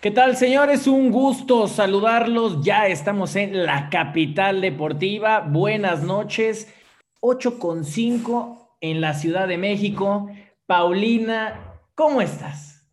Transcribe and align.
¿Qué 0.00 0.12
tal, 0.12 0.36
señores? 0.36 0.86
Un 0.86 1.10
gusto 1.10 1.66
saludarlos. 1.66 2.62
Ya 2.62 2.86
estamos 2.86 3.34
en 3.34 3.66
la 3.66 3.90
capital 3.90 4.60
deportiva. 4.60 5.40
Buenas 5.40 6.04
noches. 6.04 6.72
8 7.18 7.58
con 7.58 7.84
5 7.84 8.76
en 8.80 9.00
la 9.00 9.14
Ciudad 9.14 9.48
de 9.48 9.58
México. 9.58 10.30
Paulina, 10.66 11.80
¿cómo 11.96 12.22
estás? 12.22 12.88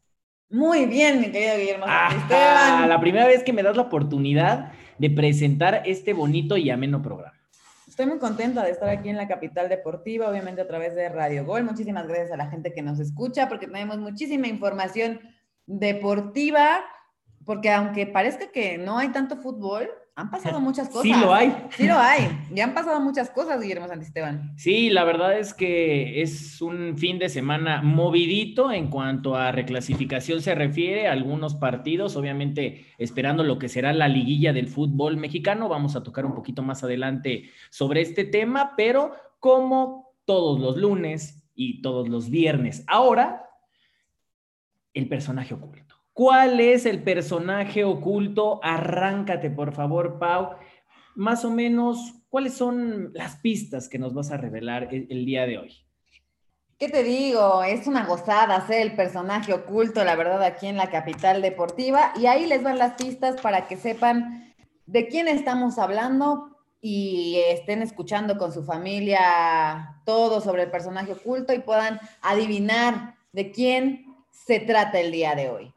Muy 0.49 0.87
bien, 0.87 1.21
mi 1.21 1.31
querido 1.31 1.57
Guillermo. 1.57 1.85
Ah, 1.87 2.87
la 2.89 2.99
primera 2.99 3.27
vez 3.27 3.43
que 3.43 3.53
me 3.53 3.61
das 3.61 3.75
la 3.75 3.83
oportunidad 3.83 4.71
de 4.97 5.11
presentar 5.11 5.83
este 5.85 6.13
bonito 6.13 6.57
y 6.57 6.71
ameno 6.71 7.03
programa. 7.03 7.37
Estoy 7.87 8.07
muy 8.07 8.17
contenta 8.17 8.63
de 8.63 8.71
estar 8.71 8.89
aquí 8.89 9.09
en 9.09 9.17
la 9.17 9.27
capital 9.27 9.69
deportiva, 9.69 10.27
obviamente 10.27 10.61
a 10.61 10.67
través 10.67 10.95
de 10.95 11.07
Radio 11.09 11.45
Gol. 11.45 11.65
Muchísimas 11.65 12.07
gracias 12.07 12.31
a 12.31 12.37
la 12.37 12.49
gente 12.49 12.73
que 12.73 12.81
nos 12.81 12.99
escucha 12.99 13.47
porque 13.47 13.67
tenemos 13.67 13.99
muchísima 13.99 14.47
información 14.47 15.19
deportiva 15.67 16.83
porque 17.45 17.69
aunque 17.71 18.07
parezca 18.07 18.51
que 18.51 18.77
no 18.77 18.97
hay 18.97 19.09
tanto 19.09 19.37
fútbol, 19.37 19.89
han 20.15 20.31
pasado 20.31 20.59
muchas 20.61 20.87
cosas. 20.87 21.03
Sí 21.03 21.13
lo 21.13 21.33
hay. 21.33 21.55
Sí 21.71 21.87
lo 21.87 21.97
hay. 21.97 22.29
Ya 22.51 22.63
han 22.63 22.73
pasado 22.73 22.99
muchas 23.01 23.29
cosas, 23.29 23.61
Guillermo 23.61 23.87
Santisteban. 23.87 24.57
Sí, 24.57 24.89
la 24.89 25.03
verdad 25.03 25.37
es 25.37 25.53
que 25.53 26.21
es 26.21 26.61
un 26.61 26.97
fin 26.97 27.19
de 27.19 27.29
semana 27.29 27.81
movidito 27.81 28.71
en 28.71 28.89
cuanto 28.89 29.35
a 29.35 29.51
reclasificación 29.51 30.41
se 30.41 30.55
refiere. 30.55 31.07
Algunos 31.07 31.55
partidos, 31.55 32.15
obviamente 32.15 32.85
esperando 32.97 33.43
lo 33.43 33.59
que 33.59 33.69
será 33.69 33.93
la 33.93 34.07
liguilla 34.07 34.53
del 34.53 34.67
fútbol 34.67 35.17
mexicano. 35.17 35.69
Vamos 35.69 35.95
a 35.95 36.03
tocar 36.03 36.25
un 36.25 36.33
poquito 36.33 36.63
más 36.63 36.83
adelante 36.83 37.51
sobre 37.69 38.01
este 38.01 38.23
tema, 38.23 38.73
pero 38.77 39.13
como 39.39 40.15
todos 40.25 40.59
los 40.59 40.77
lunes 40.77 41.43
y 41.53 41.81
todos 41.81 42.09
los 42.09 42.29
viernes, 42.29 42.83
ahora 42.87 43.49
el 44.93 45.07
personaje 45.07 45.53
oculto. 45.53 45.84
¿Cuál 46.15 46.61
es 46.61 46.85
el 46.85 47.03
personaje 47.03 47.83
oculto? 47.83 48.61
Arráncate, 48.63 49.49
por 49.49 49.73
favor, 49.73 50.17
Pau. 50.17 50.51
Más 51.13 51.43
o 51.43 51.51
menos, 51.51 52.13
¿cuáles 52.29 52.53
son 52.53 53.11
las 53.13 53.35
pistas 53.35 53.89
que 53.89 53.99
nos 53.99 54.13
vas 54.13 54.31
a 54.31 54.37
revelar 54.37 54.87
el, 54.93 55.25
día 55.25 55.45
de 55.45 55.57
hoy? 55.57 55.85
¿Qué 56.79 56.87
te 56.87 57.03
digo? 57.03 57.61
Es 57.63 57.85
una 57.85 58.05
gozada 58.05 58.65
ser 58.65 58.83
el 58.83 58.95
personaje 58.95 59.51
oculto, 59.51 60.05
la 60.05 60.15
verdad, 60.15 60.41
aquí 60.41 60.67
en 60.67 60.77
la 60.77 60.89
capital 60.89 61.41
deportiva. 61.41 62.13
Y 62.15 62.27
ahí 62.27 62.45
les 62.45 62.63
van 62.63 62.77
las 62.77 62.93
pistas 62.93 63.41
para 63.41 63.67
que 63.67 63.75
sepan 63.75 64.55
de 64.85 65.09
quién 65.09 65.27
estamos 65.27 65.77
hablando 65.77 66.55
y 66.79 67.41
estén 67.49 67.81
escuchando 67.81 68.37
con 68.37 68.53
su 68.53 68.63
familia 68.63 69.99
todo 70.05 70.39
sobre 70.39 70.63
el 70.63 70.71
personaje 70.71 71.11
oculto 71.11 71.53
y 71.53 71.59
puedan 71.59 71.99
adivinar 72.21 73.15
de 73.33 73.51
quién 73.51 74.15
se 74.31 74.61
trata 74.61 75.01
el 75.01 75.11
día 75.11 75.35
de 75.35 75.49
hoy 75.49 75.74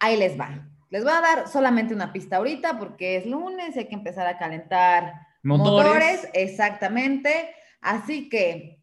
ahí 0.00 0.16
les 0.16 0.38
va. 0.38 0.66
Les 0.90 1.04
voy 1.04 1.12
a 1.12 1.20
dar 1.20 1.48
solamente 1.48 1.94
una 1.94 2.12
pista 2.12 2.36
ahorita 2.36 2.78
porque 2.78 3.16
es 3.16 3.26
lunes, 3.26 3.76
hay 3.76 3.86
que 3.86 3.94
empezar 3.94 4.26
a 4.26 4.38
calentar 4.38 5.14
motores. 5.42 6.28
exactamente. 6.34 7.54
Así 7.80 8.28
que 8.28 8.82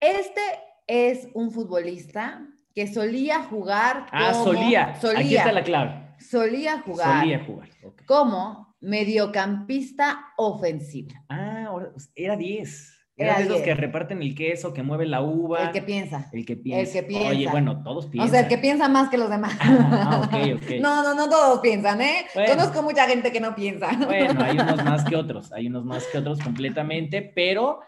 este 0.00 0.40
es 0.86 1.28
un 1.34 1.52
futbolista 1.52 2.46
que 2.74 2.86
solía 2.86 3.42
jugar. 3.42 4.06
ah, 4.10 4.32
solía. 4.32 4.94
solía. 5.00 5.18
Aquí 5.20 5.36
está 5.36 5.52
la 5.52 5.62
clave. 5.62 6.14
Solía 6.18 6.80
jugar. 6.80 7.20
Solía 7.20 7.44
jugar. 7.44 7.68
Como 8.06 8.76
mediocampista 8.80 10.32
ofensivo. 10.36 11.10
Ah, 11.28 11.70
era 12.14 12.36
10. 12.36 12.97
Era 13.18 13.38
de 13.38 13.44
esos 13.44 13.62
que 13.62 13.74
reparten 13.74 14.22
el 14.22 14.34
queso, 14.36 14.72
que 14.72 14.84
mueve 14.84 15.04
la 15.04 15.20
uva. 15.22 15.64
El 15.64 15.72
que 15.72 15.82
piensa. 15.82 16.30
El 16.32 16.46
que 16.46 16.56
piensa. 16.56 16.82
El 16.82 16.92
que 16.92 17.02
piensa. 17.02 17.28
Oye, 17.28 17.48
bueno, 17.50 17.82
todos 17.82 18.06
piensan. 18.06 18.28
O 18.28 18.30
sea, 18.30 18.40
el 18.40 18.48
que 18.48 18.58
piensa 18.58 18.88
más 18.88 19.10
que 19.10 19.18
los 19.18 19.28
demás. 19.28 19.58
Ah, 19.60 20.22
ok, 20.24 20.62
ok. 20.62 20.70
No, 20.80 21.02
no, 21.02 21.14
no 21.14 21.28
todos 21.28 21.58
piensan, 21.58 22.00
¿eh? 22.00 22.26
Conozco 22.46 22.80
mucha 22.82 23.08
gente 23.08 23.32
que 23.32 23.40
no 23.40 23.54
piensa. 23.54 23.90
Bueno, 24.06 24.42
hay 24.42 24.56
unos 24.56 24.84
más 24.84 25.04
que 25.04 25.16
otros, 25.16 25.52
hay 25.52 25.66
unos 25.66 25.84
más 25.84 26.06
que 26.06 26.18
otros 26.18 26.38
completamente, 26.40 27.20
pero 27.34 27.80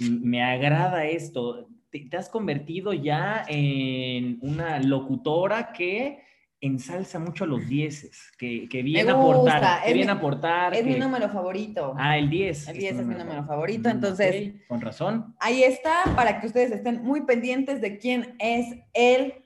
me 0.00 0.42
agrada 0.42 1.04
esto. 1.04 1.68
te 1.90 2.16
has 2.16 2.30
convertido 2.30 2.94
ya 2.94 3.44
en 3.46 4.38
una 4.40 4.80
locutora 4.80 5.72
que 5.72 6.22
ensalza 6.60 7.18
mucho 7.18 7.44
a 7.44 7.46
los 7.46 7.66
dieces, 7.68 8.32
que, 8.36 8.68
que 8.68 8.82
viene 8.82 9.10
a 9.10 9.14
aportar. 9.14 9.84
Que 9.84 9.92
viene 9.92 10.10
a 10.10 10.14
aportar. 10.14 10.74
Es 10.74 10.84
mi 10.84 10.96
número 10.96 11.28
favorito. 11.28 11.94
Ah, 11.96 12.18
el 12.18 12.28
10. 12.28 12.68
El 12.68 12.78
10 12.78 12.98
es, 12.98 13.06
mi 13.06 13.14
número 13.14 13.44
favorito, 13.44 13.88
entonces. 13.88 14.54
con 14.66 14.80
razón. 14.80 15.34
Ahí 15.38 15.62
está, 15.62 16.04
para 16.16 16.40
que 16.40 16.46
ustedes 16.46 16.72
estén 16.72 17.02
muy 17.02 17.22
pendientes 17.22 17.80
de 17.80 17.98
quién 17.98 18.34
es 18.38 18.76
el 18.92 19.44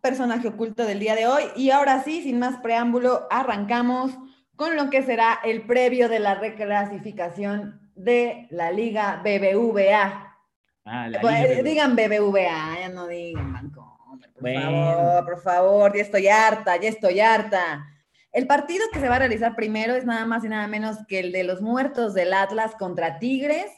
personaje 0.00 0.48
oculto 0.48 0.84
del 0.84 1.00
día 1.00 1.14
de 1.14 1.26
hoy. 1.26 1.44
Y 1.56 1.70
ahora 1.70 2.02
sí, 2.02 2.22
sin 2.22 2.38
más 2.38 2.58
preámbulo, 2.58 3.26
arrancamos 3.30 4.16
con 4.56 4.76
lo 4.76 4.90
que 4.90 5.02
será 5.02 5.40
el 5.44 5.62
previo 5.62 6.08
de 6.08 6.18
la 6.18 6.34
reclasificación 6.34 7.92
de 7.94 8.46
la 8.50 8.70
Liga 8.70 9.22
BBVA. 9.24 10.36
Ah, 10.84 11.08
la 11.08 11.20
pues, 11.20 11.48
Liga 11.48 11.62
Digan 11.62 11.96
BBVA, 11.96 12.80
ya 12.80 12.88
no 12.90 13.06
digan 13.06 13.52
banco. 13.52 13.97
Por 14.40 14.52
favor, 14.52 15.24
por 15.24 15.42
favor, 15.42 15.96
ya 15.96 16.02
estoy 16.02 16.28
harta, 16.28 16.76
ya 16.76 16.88
estoy 16.88 17.20
harta. 17.20 17.86
El 18.32 18.46
partido 18.46 18.84
que 18.92 19.00
se 19.00 19.08
va 19.08 19.16
a 19.16 19.20
realizar 19.20 19.56
primero 19.56 19.94
es 19.94 20.04
nada 20.04 20.26
más 20.26 20.44
y 20.44 20.48
nada 20.48 20.66
menos 20.66 20.98
que 21.08 21.20
el 21.20 21.32
de 21.32 21.44
los 21.44 21.62
muertos 21.62 22.14
del 22.14 22.32
Atlas 22.32 22.74
contra 22.78 23.18
Tigres. 23.18 23.70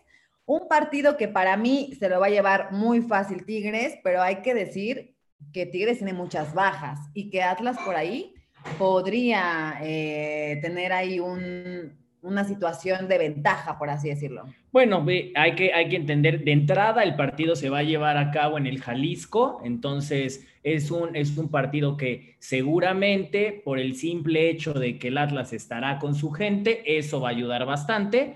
Un 0.45 0.69
partido 0.69 1.17
que 1.17 1.29
para 1.29 1.57
mí 1.57 1.93
se 1.99 2.09
lo 2.09 2.21
va 2.21 2.27
a 2.27 2.31
llevar 2.31 2.73
muy 2.73 3.01
fácil 3.03 3.45
Tigres, 3.45 3.99
pero 4.03 4.21
hay 4.21 4.43
que 4.43 4.55
decir 4.55 5.15
que 5.53 5.67
Tigres 5.67 5.99
tiene 5.99 6.13
muchas 6.13 6.53
bajas 6.53 6.99
y 7.15 7.31
que 7.31 7.43
Atlas 7.43 7.79
por 7.85 7.95
ahí 7.95 8.35
podría 8.79 9.79
eh, 9.83 10.59
tener 10.61 10.93
ahí 10.93 11.21
un, 11.21 11.97
una 12.23 12.45
situación 12.45 13.09
de 13.09 13.19
ventaja, 13.19 13.79
por 13.79 13.91
así 13.91 14.09
decirlo. 14.09 14.45
Bueno, 14.73 15.05
hay 15.35 15.55
que, 15.55 15.73
hay 15.73 15.89
que 15.89 15.97
entender, 15.97 16.45
de 16.45 16.53
entrada 16.53 17.03
el 17.03 17.17
partido 17.17 17.57
se 17.57 17.71
va 17.71 17.79
a 17.79 17.83
llevar 17.83 18.17
a 18.17 18.31
cabo 18.31 18.59
en 18.59 18.67
el 18.67 18.81
Jalisco, 18.81 19.61
entonces 19.65 20.47
es 20.63 20.91
un, 20.91 21.17
es 21.17 21.37
un 21.39 21.49
partido 21.49 21.97
que 21.97 22.37
seguramente 22.39 23.63
por 23.65 23.79
el 23.79 23.97
simple 23.97 24.51
hecho 24.51 24.75
de 24.75 24.99
que 24.99 25.09
el 25.09 25.19
Atlas 25.19 25.53
estará 25.53 25.99
con 25.99 26.15
su 26.15 26.31
gente, 26.31 26.99
eso 26.99 27.21
va 27.21 27.29
a 27.29 27.33
ayudar 27.33 27.65
bastante. 27.67 28.35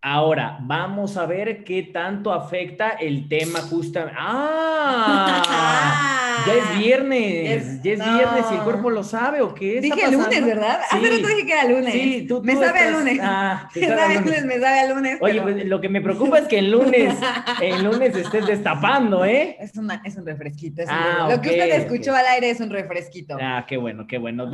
Ahora, 0.00 0.58
vamos 0.62 1.16
a 1.16 1.26
ver 1.26 1.62
qué 1.62 1.84
tanto 1.84 2.32
afecta 2.32 2.90
el 2.90 3.28
tema 3.28 3.60
justamente. 3.60 4.18
¡Ah! 4.18 6.18
Ya 6.46 6.54
es 6.54 6.78
viernes, 6.78 7.82
ya 7.82 7.92
es 7.92 7.98
viernes 7.98 8.44
y 8.50 8.54
el 8.54 8.60
cuerpo 8.62 8.90
lo 8.90 9.02
sabe 9.02 9.40
o 9.40 9.54
qué 9.54 9.80
Dije 9.80 10.10
lunes, 10.10 10.44
¿verdad? 10.44 10.80
Sí. 10.90 10.96
Hace 10.96 11.10
rato 11.10 11.28
dije 11.28 11.46
que 11.46 11.52
era 11.52 11.64
lunes. 11.64 11.92
Sí, 11.92 12.26
tú, 12.28 12.42
me 12.42 12.54
sabe 12.54 12.86
el 12.88 12.92
lunes. 12.92 13.18
Ah, 13.22 13.68
me 13.74 13.86
sabe 13.86 14.14
el 14.14 14.24
lunes, 14.24 14.44
me 14.44 14.60
sabe 14.60 14.80
a 14.80 14.94
lunes. 14.94 15.18
Oye, 15.20 15.42
pues, 15.42 15.64
lo 15.66 15.80
que 15.80 15.88
me 15.88 16.00
preocupa 16.00 16.38
es 16.38 16.48
que 16.48 16.58
el 16.58 16.70
lunes, 16.70 17.14
el 17.62 17.84
lunes 17.84 18.16
estés 18.16 18.46
destapando, 18.46 19.24
¿eh? 19.24 19.56
Es, 19.60 19.76
una, 19.76 20.02
es 20.04 20.16
un 20.16 20.26
refresquito. 20.26 20.82
ah, 20.88 21.28
lo 21.30 21.40
que 21.40 21.50
usted 21.50 21.70
escuchó 21.74 22.14
al 22.14 22.26
aire 22.26 22.50
es 22.50 22.60
un 22.60 22.70
refresquito. 22.70 23.36
Ah, 23.40 23.64
qué 23.68 23.76
bueno, 23.76 24.06
qué 24.06 24.18
bueno. 24.18 24.50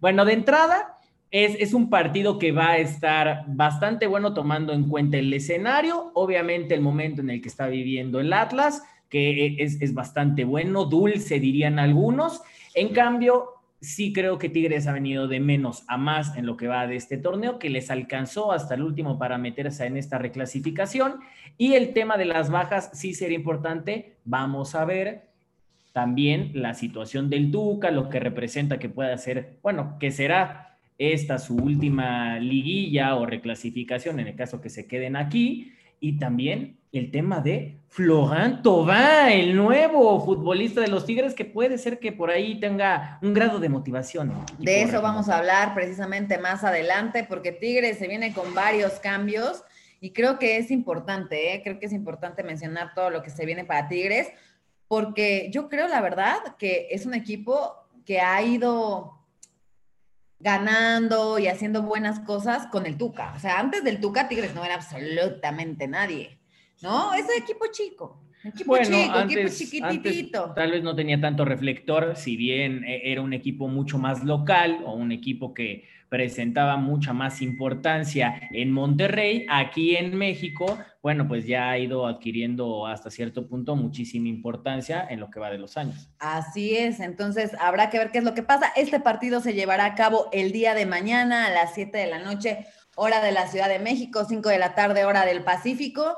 Bueno, 0.00 0.24
de 0.24 0.32
entrada, 0.32 0.98
es, 1.30 1.56
es, 1.60 1.74
un 1.74 1.90
partido 1.90 2.38
que 2.38 2.52
va 2.52 2.70
a 2.70 2.78
estar 2.78 3.44
bastante 3.48 4.06
bueno 4.06 4.32
tomando 4.32 4.72
en 4.72 4.88
cuenta 4.88 5.18
el 5.18 5.32
escenario, 5.32 6.10
obviamente 6.14 6.74
el 6.74 6.80
momento 6.80 7.20
en 7.20 7.30
el 7.30 7.42
que 7.42 7.48
está 7.48 7.66
viviendo 7.66 8.20
el 8.20 8.32
Atlas, 8.32 8.82
que 9.08 9.56
es, 9.62 9.80
es 9.80 9.94
bastante 9.94 10.44
bueno, 10.44 10.84
dulce 10.84 11.40
dirían 11.40 11.78
algunos. 11.78 12.42
En 12.74 12.90
cambio, 12.90 13.58
sí 13.80 14.12
creo 14.12 14.38
que 14.38 14.48
Tigres 14.48 14.86
ha 14.86 14.92
venido 14.92 15.28
de 15.28 15.40
menos 15.40 15.84
a 15.88 15.96
más 15.96 16.36
en 16.36 16.46
lo 16.46 16.56
que 16.56 16.68
va 16.68 16.86
de 16.86 16.96
este 16.96 17.16
torneo, 17.16 17.58
que 17.58 17.70
les 17.70 17.90
alcanzó 17.90 18.52
hasta 18.52 18.74
el 18.74 18.82
último 18.82 19.18
para 19.18 19.38
meterse 19.38 19.86
en 19.86 19.96
esta 19.96 20.18
reclasificación. 20.18 21.20
Y 21.56 21.74
el 21.74 21.92
tema 21.92 22.16
de 22.16 22.24
las 22.24 22.50
bajas 22.50 22.90
sí 22.92 23.14
sería 23.14 23.36
importante. 23.36 24.16
Vamos 24.24 24.74
a 24.74 24.84
ver 24.84 25.28
también 25.92 26.52
la 26.54 26.74
situación 26.74 27.30
del 27.30 27.50
Tuca, 27.50 27.90
lo 27.90 28.08
que 28.08 28.20
representa 28.20 28.78
que 28.78 28.88
pueda 28.88 29.16
ser, 29.18 29.56
bueno, 29.62 29.96
que 29.98 30.10
será 30.10 30.76
esta 30.98 31.38
su 31.38 31.56
última 31.56 32.38
liguilla 32.40 33.14
o 33.14 33.24
reclasificación 33.24 34.18
en 34.20 34.28
el 34.28 34.36
caso 34.36 34.60
que 34.60 34.70
se 34.70 34.86
queden 34.86 35.16
aquí. 35.16 35.72
Y 36.00 36.18
también 36.18 36.78
el 36.92 37.10
tema 37.10 37.40
de 37.40 37.78
Florent 37.88 38.62
Thauvin, 38.62 39.30
el 39.30 39.56
nuevo 39.56 40.24
futbolista 40.24 40.80
de 40.80 40.88
los 40.88 41.04
Tigres, 41.04 41.34
que 41.34 41.44
puede 41.44 41.78
ser 41.78 41.98
que 41.98 42.12
por 42.12 42.30
ahí 42.30 42.60
tenga 42.60 43.18
un 43.22 43.34
grado 43.34 43.58
de 43.58 43.68
motivación. 43.68 44.32
De 44.58 44.82
eso 44.82 45.02
vamos 45.02 45.28
a 45.28 45.38
hablar 45.38 45.74
precisamente 45.74 46.38
más 46.38 46.64
adelante, 46.64 47.26
porque 47.28 47.52
Tigres 47.52 47.98
se 47.98 48.08
viene 48.08 48.32
con 48.32 48.54
varios 48.54 48.92
cambios 49.00 49.62
y 50.00 50.10
creo 50.10 50.38
que 50.38 50.58
es 50.58 50.70
importante, 50.70 51.54
¿eh? 51.54 51.62
creo 51.62 51.78
que 51.78 51.86
es 51.86 51.92
importante 51.92 52.42
mencionar 52.42 52.94
todo 52.94 53.10
lo 53.10 53.22
que 53.22 53.30
se 53.30 53.44
viene 53.44 53.64
para 53.64 53.88
Tigres, 53.88 54.28
porque 54.86 55.50
yo 55.52 55.68
creo, 55.68 55.88
la 55.88 56.00
verdad, 56.00 56.38
que 56.58 56.88
es 56.90 57.04
un 57.04 57.14
equipo 57.14 57.74
que 58.06 58.20
ha 58.20 58.40
ido 58.42 59.17
ganando 60.40 61.38
y 61.38 61.48
haciendo 61.48 61.82
buenas 61.82 62.20
cosas 62.20 62.66
con 62.66 62.86
el 62.86 62.96
Tuca. 62.96 63.32
O 63.34 63.38
sea, 63.38 63.58
antes 63.58 63.84
del 63.84 64.00
Tuca, 64.00 64.28
Tigres 64.28 64.54
no 64.54 64.64
era 64.64 64.74
absolutamente 64.74 65.88
nadie. 65.88 66.38
¿no? 66.82 67.14
Es 67.14 67.24
un 67.24 67.42
equipo 67.42 67.66
chico. 67.70 68.20
Equipo 68.44 68.78
chico, 68.78 69.18
equipo 69.18 69.48
chiquititito. 69.48 70.52
tal 70.54 70.70
vez 70.70 70.82
no 70.82 70.94
tenía 70.94 71.20
tanto 71.20 71.44
reflector, 71.44 72.14
si 72.14 72.36
bien 72.36 72.84
eh, 72.84 73.02
era 73.10 73.20
un 73.20 73.32
equipo 73.32 73.66
mucho 73.66 73.98
más 73.98 74.22
local 74.22 74.78
o 74.84 74.94
un 74.94 75.10
equipo 75.10 75.52
que 75.52 75.88
presentaba 76.08 76.76
mucha 76.76 77.12
más 77.12 77.42
importancia 77.42 78.48
en 78.50 78.72
Monterrey, 78.72 79.46
aquí 79.48 79.96
en 79.96 80.16
México, 80.16 80.78
bueno, 81.02 81.28
pues 81.28 81.46
ya 81.46 81.70
ha 81.70 81.78
ido 81.78 82.06
adquiriendo 82.06 82.86
hasta 82.86 83.10
cierto 83.10 83.46
punto 83.46 83.76
muchísima 83.76 84.28
importancia 84.28 85.06
en 85.08 85.20
lo 85.20 85.30
que 85.30 85.40
va 85.40 85.50
de 85.50 85.58
los 85.58 85.76
años. 85.76 86.10
Así 86.18 86.76
es, 86.76 87.00
entonces 87.00 87.52
habrá 87.60 87.90
que 87.90 87.98
ver 87.98 88.10
qué 88.10 88.18
es 88.18 88.24
lo 88.24 88.34
que 88.34 88.42
pasa. 88.42 88.72
Este 88.76 89.00
partido 89.00 89.40
se 89.40 89.54
llevará 89.54 89.84
a 89.84 89.94
cabo 89.94 90.28
el 90.32 90.52
día 90.52 90.74
de 90.74 90.86
mañana 90.86 91.46
a 91.46 91.50
las 91.50 91.74
7 91.74 91.96
de 91.96 92.06
la 92.06 92.18
noche, 92.18 92.66
hora 92.96 93.22
de 93.22 93.32
la 93.32 93.46
Ciudad 93.48 93.68
de 93.68 93.78
México, 93.78 94.24
5 94.26 94.48
de 94.48 94.58
la 94.58 94.74
tarde, 94.74 95.04
hora 95.04 95.24
del 95.24 95.44
Pacífico. 95.44 96.16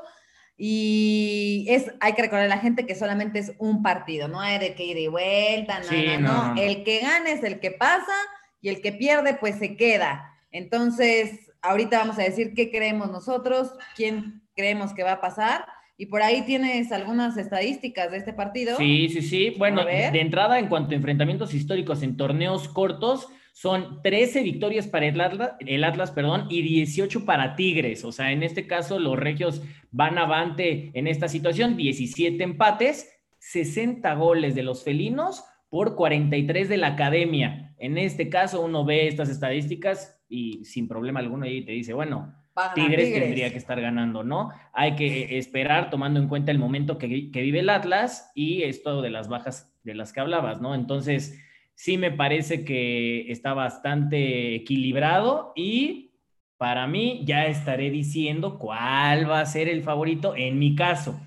Y 0.57 1.65
es, 1.69 1.91
hay 2.01 2.13
que 2.13 2.21
recordar 2.21 2.45
a 2.45 2.49
la 2.49 2.59
gente 2.59 2.85
que 2.85 2.93
solamente 2.93 3.39
es 3.39 3.53
un 3.57 3.81
partido, 3.81 4.27
no 4.27 4.39
hay 4.39 4.59
de 4.59 4.75
que 4.75 4.83
ir 4.83 4.97
y 4.97 5.07
vuelta, 5.07 5.79
no, 5.79 6.19
no, 6.19 6.53
no, 6.53 6.61
El 6.61 6.83
que 6.83 6.99
gane 6.99 7.31
es 7.31 7.43
el 7.43 7.59
que 7.59 7.71
pasa 7.71 8.13
y 8.61 8.69
el 8.69 8.81
que 8.81 8.91
pierde 8.91 9.33
pues 9.33 9.55
se 9.55 9.75
queda. 9.75 10.37
Entonces, 10.51 11.51
ahorita 11.61 11.99
vamos 11.99 12.19
a 12.19 12.23
decir 12.23 12.53
qué 12.53 12.71
creemos 12.71 13.11
nosotros, 13.11 13.73
quién 13.95 14.41
creemos 14.55 14.93
que 14.93 15.03
va 15.03 15.13
a 15.13 15.21
pasar. 15.21 15.65
Y 15.97 16.07
por 16.07 16.23
ahí 16.23 16.41
tienes 16.43 16.91
algunas 16.91 17.37
estadísticas 17.37 18.11
de 18.11 18.17
este 18.17 18.33
partido. 18.33 18.77
Sí, 18.77 19.09
sí, 19.09 19.21
sí. 19.21 19.55
Bueno, 19.57 19.85
de 19.85 20.19
entrada, 20.19 20.57
en 20.57 20.67
cuanto 20.67 20.93
a 20.93 20.95
enfrentamientos 20.95 21.53
históricos 21.53 22.01
en 22.01 22.17
torneos 22.17 22.67
cortos, 22.67 23.27
son 23.53 24.01
13 24.01 24.41
victorias 24.41 24.87
para 24.87 25.05
el 25.05 25.21
Atlas, 25.21 25.51
el 25.59 25.83
Atlas, 25.83 26.11
perdón, 26.11 26.47
y 26.49 26.61
18 26.61 27.25
para 27.25 27.55
Tigres. 27.55 28.03
O 28.03 28.11
sea, 28.11 28.31
en 28.31 28.41
este 28.43 28.65
caso 28.65 28.97
los 28.97 29.17
regios 29.19 29.61
van 29.91 30.17
avante 30.17 30.89
en 30.93 31.07
esta 31.07 31.27
situación, 31.27 31.77
17 31.77 32.43
empates, 32.43 33.19
60 33.39 34.13
goles 34.15 34.55
de 34.55 34.63
los 34.63 34.83
felinos 34.83 35.43
por 35.71 35.95
43 35.95 36.67
de 36.67 36.77
la 36.77 36.87
academia. 36.87 37.73
En 37.77 37.97
este 37.97 38.29
caso 38.29 38.61
uno 38.61 38.83
ve 38.83 39.07
estas 39.07 39.29
estadísticas 39.29 40.21
y 40.27 40.65
sin 40.65 40.89
problema 40.89 41.21
alguno 41.21 41.45
ahí 41.45 41.63
te 41.63 41.71
dice, 41.71 41.93
bueno, 41.93 42.35
Tigres, 42.75 43.13
tendría 43.13 43.49
que 43.51 43.57
estar 43.57 43.79
ganando, 43.79 44.25
¿no? 44.25 44.51
Hay 44.73 44.95
que 44.95 45.37
esperar 45.37 45.89
tomando 45.89 46.19
en 46.19 46.27
cuenta 46.27 46.51
el 46.51 46.59
momento 46.59 46.97
que, 46.97 47.31
que 47.31 47.41
vive 47.41 47.59
el 47.59 47.69
Atlas 47.69 48.33
y 48.35 48.63
esto 48.63 49.01
de 49.01 49.11
las 49.11 49.29
bajas 49.29 49.73
de 49.83 49.95
las 49.95 50.11
que 50.11 50.19
hablabas, 50.19 50.59
¿no? 50.59 50.75
Entonces 50.75 51.41
sí 51.73 51.97
me 51.97 52.11
parece 52.11 52.65
que 52.65 53.31
está 53.31 53.53
bastante 53.53 54.53
equilibrado 54.55 55.53
y 55.55 56.11
para 56.57 56.85
mí 56.85 57.21
ya 57.23 57.45
estaré 57.45 57.89
diciendo 57.91 58.59
cuál 58.59 59.29
va 59.29 59.39
a 59.39 59.45
ser 59.45 59.69
el 59.69 59.83
favorito 59.83 60.35
en 60.35 60.59
mi 60.59 60.75
caso. 60.75 61.17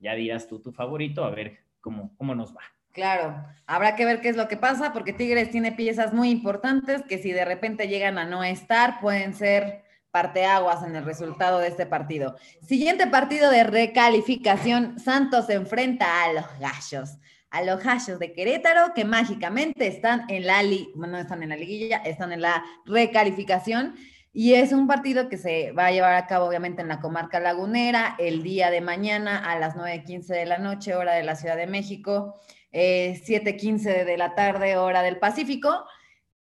Ya 0.00 0.14
dirás 0.14 0.46
tú 0.48 0.60
tu 0.60 0.70
favorito, 0.70 1.24
a 1.24 1.30
ver 1.30 1.60
cómo, 1.80 2.14
cómo 2.18 2.34
nos 2.34 2.54
va. 2.54 2.75
Claro, 2.96 3.44
habrá 3.66 3.94
que 3.94 4.06
ver 4.06 4.22
qué 4.22 4.30
es 4.30 4.36
lo 4.36 4.48
que 4.48 4.56
pasa 4.56 4.94
porque 4.94 5.12
Tigres 5.12 5.50
tiene 5.50 5.70
piezas 5.70 6.14
muy 6.14 6.30
importantes 6.30 7.02
que 7.06 7.18
si 7.18 7.30
de 7.30 7.44
repente 7.44 7.88
llegan 7.88 8.16
a 8.16 8.24
no 8.24 8.42
estar 8.42 9.00
pueden 9.00 9.34
ser 9.34 9.84
parteaguas 10.10 10.82
en 10.82 10.96
el 10.96 11.04
resultado 11.04 11.58
de 11.58 11.68
este 11.68 11.84
partido. 11.84 12.36
Siguiente 12.66 13.06
partido 13.06 13.50
de 13.50 13.64
recalificación, 13.64 14.98
Santos 14.98 15.44
se 15.44 15.52
enfrenta 15.52 16.24
a 16.24 16.32
los 16.32 16.46
Gallos 16.58 17.18
a 17.50 17.62
los 17.62 17.82
Hashos 17.82 18.18
de 18.18 18.32
Querétaro, 18.32 18.94
que 18.94 19.04
mágicamente 19.04 19.86
están 19.86 20.24
en 20.28 20.46
la, 20.46 20.62
no 20.94 21.18
están 21.18 21.42
en 21.42 21.50
la 21.50 21.56
liguilla, 21.56 21.98
están 21.98 22.32
en 22.32 22.40
la 22.40 22.64
recalificación. 22.86 23.94
Y 24.32 24.54
es 24.54 24.72
un 24.72 24.86
partido 24.86 25.28
que 25.28 25.38
se 25.38 25.72
va 25.72 25.86
a 25.86 25.90
llevar 25.90 26.14
a 26.14 26.26
cabo 26.26 26.46
obviamente 26.46 26.82
en 26.82 26.88
la 26.88 27.00
comarca 27.00 27.40
lagunera 27.40 28.16
el 28.18 28.42
día 28.42 28.70
de 28.70 28.80
mañana 28.80 29.38
a 29.38 29.58
las 29.58 29.76
9.15 29.76 30.26
de 30.26 30.46
la 30.46 30.58
noche, 30.58 30.94
hora 30.94 31.14
de 31.14 31.22
la 31.22 31.36
Ciudad 31.36 31.56
de 31.56 31.66
México, 31.66 32.38
eh, 32.78 33.22
7.15 33.24 34.04
de 34.04 34.16
la 34.18 34.34
tarde, 34.34 34.76
hora 34.76 35.00
del 35.00 35.18
Pacífico. 35.18 35.86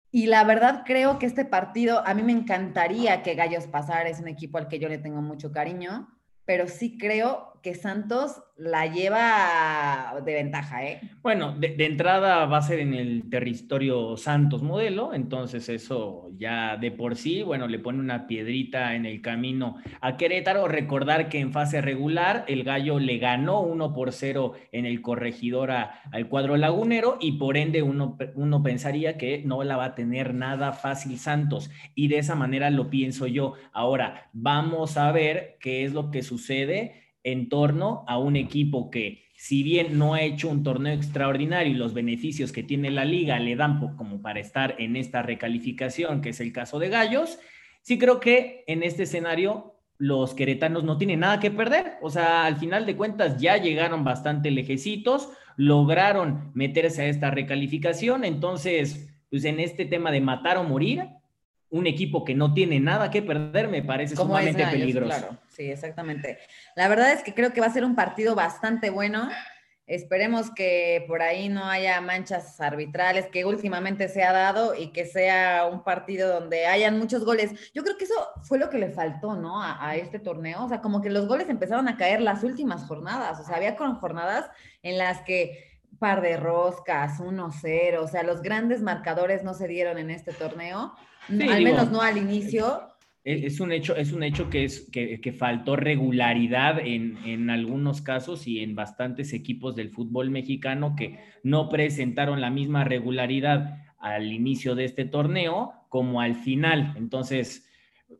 Y 0.09 0.25
la 0.25 0.43
verdad 0.43 0.81
creo 0.83 1.19
que 1.19 1.27
este 1.27 1.45
partido, 1.45 2.01
a 2.07 2.15
mí 2.15 2.23
me 2.23 2.31
encantaría 2.31 3.21
que 3.21 3.35
Gallos 3.35 3.67
pasara, 3.67 4.09
es 4.09 4.19
un 4.19 4.27
equipo 4.27 4.57
al 4.57 4.67
que 4.67 4.79
yo 4.79 4.89
le 4.89 4.97
tengo 4.97 5.21
mucho 5.21 5.51
cariño, 5.51 6.09
pero 6.43 6.67
sí 6.67 6.97
creo 6.97 7.52
que 7.63 7.75
Santos 7.75 8.43
la 8.57 8.87
lleva 8.87 10.21
de 10.23 10.33
ventaja, 10.33 10.85
¿eh? 10.85 10.99
Bueno, 11.21 11.55
de, 11.57 11.75
entrada 11.79 12.45
va 12.45 12.57
a 12.57 12.61
ser 12.61 12.79
en 12.79 12.93
el 12.93 13.29
territorio 13.29 14.17
Santos 14.17 14.61
modelo, 14.61 15.13
entonces 15.13 15.69
eso 15.69 16.29
ya 16.35 16.75
de 16.75 16.91
por 16.91 17.15
sí, 17.15 17.41
bueno, 17.41 17.67
le 17.67 17.79
pone 17.79 17.99
una 17.99 18.27
piedrita 18.27 18.95
en 18.95 19.05
el 19.05 19.21
camino 19.21 19.77
a 20.01 20.17
Querétaro. 20.17 20.67
Recordar 20.67 21.29
que 21.29 21.39
en 21.39 21.53
fase 21.53 21.81
regular 21.81 22.43
el 22.49 22.65
Gallo 22.65 22.99
le 22.99 23.17
ganó 23.17 23.61
1 23.61 23.93
por 23.93 24.11
0 24.11 24.53
en 24.73 24.85
el 24.85 25.01
corregidor 25.01 25.71
al 25.71 26.27
cuadro 26.27 26.57
lagunero 26.57 27.17
y 27.21 27.33
por 27.33 27.55
ende 27.55 27.81
uno, 27.81 28.17
uno 28.35 28.61
pensaría 28.61 29.17
que 29.17 29.41
no 29.45 29.63
la 29.63 29.77
va 29.77 29.85
a 29.85 29.95
tener 29.95 30.33
nada 30.33 30.73
fácil 30.73 31.17
Santos 31.17 31.71
y 31.95 32.09
de 32.09 32.17
esa 32.17 32.35
manera 32.35 32.69
lo 32.69 32.89
pienso 32.89 33.25
yo. 33.25 33.53
Ahora, 33.71 34.29
vamos 34.33 34.97
a 34.97 35.13
ver 35.13 35.57
qué 35.61 35.85
es 35.85 35.93
lo 35.93 36.11
que 36.11 36.23
sucede 36.23 37.03
en 37.23 37.49
torno 37.49 38.03
a 38.07 38.17
un 38.17 38.35
equipo 38.35 38.89
que, 38.89 39.23
si 39.35 39.63
bien 39.63 39.97
no 39.97 40.13
ha 40.13 40.21
hecho 40.21 40.49
un 40.49 40.63
torneo 40.63 40.93
extraordinario 40.93 41.73
y 41.73 41.77
los 41.77 41.93
beneficios 41.93 42.51
que 42.51 42.63
tiene 42.63 42.91
la 42.91 43.05
liga 43.05 43.39
le 43.39 43.55
dan 43.55 43.95
como 43.95 44.21
para 44.21 44.39
estar 44.39 44.75
en 44.79 44.95
esta 44.95 45.21
recalificación, 45.21 46.21
que 46.21 46.29
es 46.29 46.39
el 46.39 46.53
caso 46.53 46.79
de 46.79 46.89
Gallos, 46.89 47.39
sí 47.81 47.97
creo 47.97 48.19
que 48.19 48.63
en 48.67 48.83
este 48.83 49.03
escenario 49.03 49.73
los 49.97 50.33
queretanos 50.33 50.83
no 50.83 50.97
tienen 50.97 51.21
nada 51.21 51.39
que 51.39 51.51
perder. 51.51 51.93
O 52.01 52.09
sea, 52.09 52.45
al 52.45 52.57
final 52.57 52.85
de 52.85 52.95
cuentas 52.95 53.39
ya 53.39 53.57
llegaron 53.57 54.03
bastante 54.03 54.51
lejecitos, 54.51 55.29
lograron 55.55 56.51
meterse 56.53 57.03
a 57.03 57.07
esta 57.07 57.31
recalificación, 57.31 58.25
entonces, 58.25 59.09
pues 59.29 59.45
en 59.45 59.59
este 59.59 59.85
tema 59.85 60.11
de 60.11 60.21
matar 60.21 60.57
o 60.57 60.63
morir, 60.63 61.05
un 61.73 61.87
equipo 61.87 62.23
que 62.23 62.35
no 62.35 62.53
tiene 62.53 62.79
nada 62.79 63.09
que 63.09 63.23
perder 63.23 63.67
me 63.67 63.81
parece 63.81 64.15
sumamente 64.15 64.63
peligroso. 64.67 65.07
Claro, 65.07 65.37
sí, 65.49 65.71
exactamente. 65.71 66.37
La 66.75 66.87
verdad 66.87 67.11
es 67.11 67.23
que 67.23 67.33
creo 67.33 67.51
que 67.51 67.61
va 67.61 67.67
a 67.67 67.73
ser 67.73 67.83
un 67.83 67.95
partido 67.95 68.35
bastante 68.35 68.91
bueno. 68.91 69.27
Esperemos 69.87 70.51
que 70.51 71.03
por 71.07 71.23
ahí 71.23 71.49
no 71.49 71.65
haya 71.65 71.99
manchas 71.99 72.61
arbitrales, 72.61 73.25
que 73.25 73.43
últimamente 73.43 74.07
se 74.07 74.21
ha 74.23 74.31
dado 74.31 74.75
y 74.75 74.91
que 74.91 75.05
sea 75.05 75.65
un 75.65 75.83
partido 75.83 76.31
donde 76.31 76.67
hayan 76.67 76.99
muchos 76.99 77.25
goles. 77.25 77.51
Yo 77.73 77.83
creo 77.83 77.97
que 77.97 78.05
eso 78.05 78.29
fue 78.43 78.59
lo 78.59 78.69
que 78.69 78.77
le 78.77 78.91
faltó, 78.91 79.35
¿no? 79.35 79.59
A, 79.59 79.89
a 79.89 79.95
este 79.95 80.19
torneo. 80.19 80.63
O 80.63 80.69
sea, 80.69 80.79
como 80.79 81.01
que 81.01 81.09
los 81.09 81.27
goles 81.27 81.49
empezaron 81.49 81.87
a 81.87 81.97
caer 81.97 82.21
las 82.21 82.43
últimas 82.43 82.85
jornadas. 82.85 83.39
O 83.39 83.43
sea, 83.43 83.55
había 83.55 83.75
con 83.75 83.95
jornadas 83.95 84.47
en 84.83 84.99
las 84.99 85.21
que 85.21 85.73
par 85.97 86.21
de 86.21 86.37
roscas, 86.37 87.19
1-0, 87.19 87.97
o 87.99 88.07
sea, 88.07 88.23
los 88.23 88.41
grandes 88.41 88.81
marcadores 88.81 89.43
no 89.43 89.53
se 89.53 89.67
dieron 89.67 89.97
en 89.97 90.11
este 90.11 90.33
torneo 90.33 90.93
al 91.29 91.63
menos 91.63 91.91
no 91.91 92.01
al 92.01 92.17
inicio. 92.17 92.81
Es, 93.23 93.61
un 93.61 93.71
hecho, 93.71 93.95
es 93.95 94.11
un 94.11 94.21
hecho 94.21 94.49
que, 94.49 94.65
es, 94.65 94.89
que, 94.91 95.35
faltó 95.37 95.77
regularidad 95.77 96.79
en, 96.79 97.17
en, 97.25 97.49
algunos 97.49 98.01
casos 98.01 98.47
y 98.47 98.59
en 98.59 98.75
bastantes 98.75 99.31
equipos 99.31 99.77
del 99.77 99.91
fútbol 99.91 100.29
mexicano 100.29 100.95
que 100.97 101.19
no 101.41 101.69
presentaron 101.69 102.41
la 102.41 102.49
misma 102.49 102.83
regularidad 102.83 103.77
al 103.97 104.33
inicio 104.33 104.75
de 104.75 104.83
este 104.83 105.05
torneo 105.05 105.71
como 105.87 106.19
al 106.19 106.35
final. 106.35 106.93
Entonces, 106.97 107.65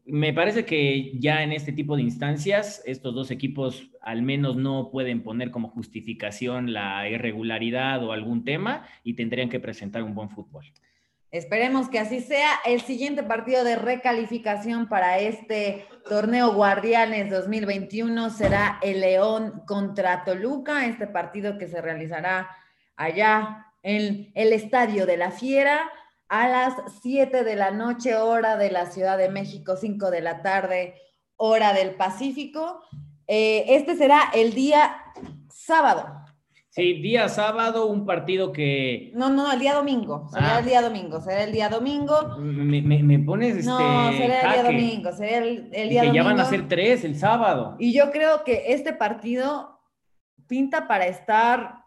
me 0.06 0.34
parece 0.34 0.66
que 0.66 1.18
ya 1.20 1.44
en 1.44 1.52
este 1.52 1.72
tipo 1.72 1.96
de 1.96 2.04
instancias, 2.04 2.82
estos 2.86 3.14
dos 3.14 3.32
equipos 3.32 3.90
al 4.02 4.22
menos 4.22 4.56
no 4.56 4.90
pueden 4.92 5.24
poner 5.24 5.52
como 5.52 5.70
justificación 5.70 6.74
la 6.74 7.10
irregularidad 7.10 8.04
o 8.04 8.12
algún 8.12 8.44
tema 8.44 8.86
y 9.04 9.14
tendrían 9.14 9.50
que 9.50 9.60
presentar 9.60 10.04
un 10.04 10.16
buen 10.16 10.30
fútbol. 10.30 10.66
Esperemos 11.34 11.90
que 11.90 11.98
así 11.98 12.22
sea. 12.22 12.60
El 12.64 12.82
siguiente 12.82 13.24
partido 13.24 13.64
de 13.64 13.76
recalificación 13.76 14.88
para 14.88 15.18
este 15.18 15.88
torneo 16.08 16.54
Guardianes 16.54 17.32
2021 17.32 18.30
será 18.30 18.78
el 18.84 19.02
León 19.02 19.64
contra 19.66 20.26
Toluca, 20.26 20.86
este 20.86 21.08
partido 21.08 21.58
que 21.58 21.68
se 21.68 21.82
realizará 21.82 22.56
allá 22.96 23.66
en 23.82 24.32
el 24.36 24.54
Estadio 24.54 25.08
de 25.08 25.18
la 25.18 25.32
Fiera 25.32 25.90
a 26.30 26.48
las 26.48 26.76
7 27.02 27.44
de 27.44 27.56
la 27.56 27.72
noche, 27.72 28.16
hora 28.16 28.56
de 28.56 28.70
la 28.70 28.86
Ciudad 28.86 29.18
de 29.18 29.30
México, 29.30 29.76
5 29.76 30.12
de 30.12 30.22
la 30.22 30.44
tarde, 30.44 30.94
hora 31.36 31.74
del 31.74 31.96
Pacífico. 31.96 32.84
Eh, 33.26 33.66
este 33.70 33.96
será 33.96 34.30
el 34.36 34.54
día 34.54 35.04
sábado. 35.50 36.24
Sí, 36.76 36.94
día 37.04 37.30
sábado, 37.30 37.86
un 37.86 38.04
partido 38.04 38.52
que. 38.52 39.12
No, 39.14 39.30
no, 39.30 39.52
el 39.54 39.60
día 39.60 39.76
domingo. 39.76 40.28
Será 40.30 40.56
ah. 40.56 40.60
el 40.60 40.66
día 40.66 40.82
domingo. 40.82 41.22
Será 41.22 41.44
el 41.44 41.52
día 41.52 41.70
domingo. 41.70 42.36
Me, 42.40 42.82
me, 42.82 43.20
pones 43.20 43.58
este. 43.58 43.70
No, 43.70 44.12
será 44.12 44.42
el 44.42 44.54
día 44.54 44.64
domingo. 44.64 45.12
Será 45.12 45.38
el, 45.38 45.70
el 45.72 45.90
día 45.90 46.04
y 46.04 46.08
que 46.08 46.16
ya 46.16 46.24
van 46.24 46.40
a 46.40 46.46
ser 46.46 46.68
tres 46.68 47.04
el 47.04 47.16
sábado. 47.16 47.76
Y 47.78 47.94
yo 47.94 48.10
creo 48.10 48.44
que 48.44 48.74
este 48.74 48.92
partido 48.92 49.80
pinta 50.48 50.88
para 50.88 51.06
estar 51.06 51.84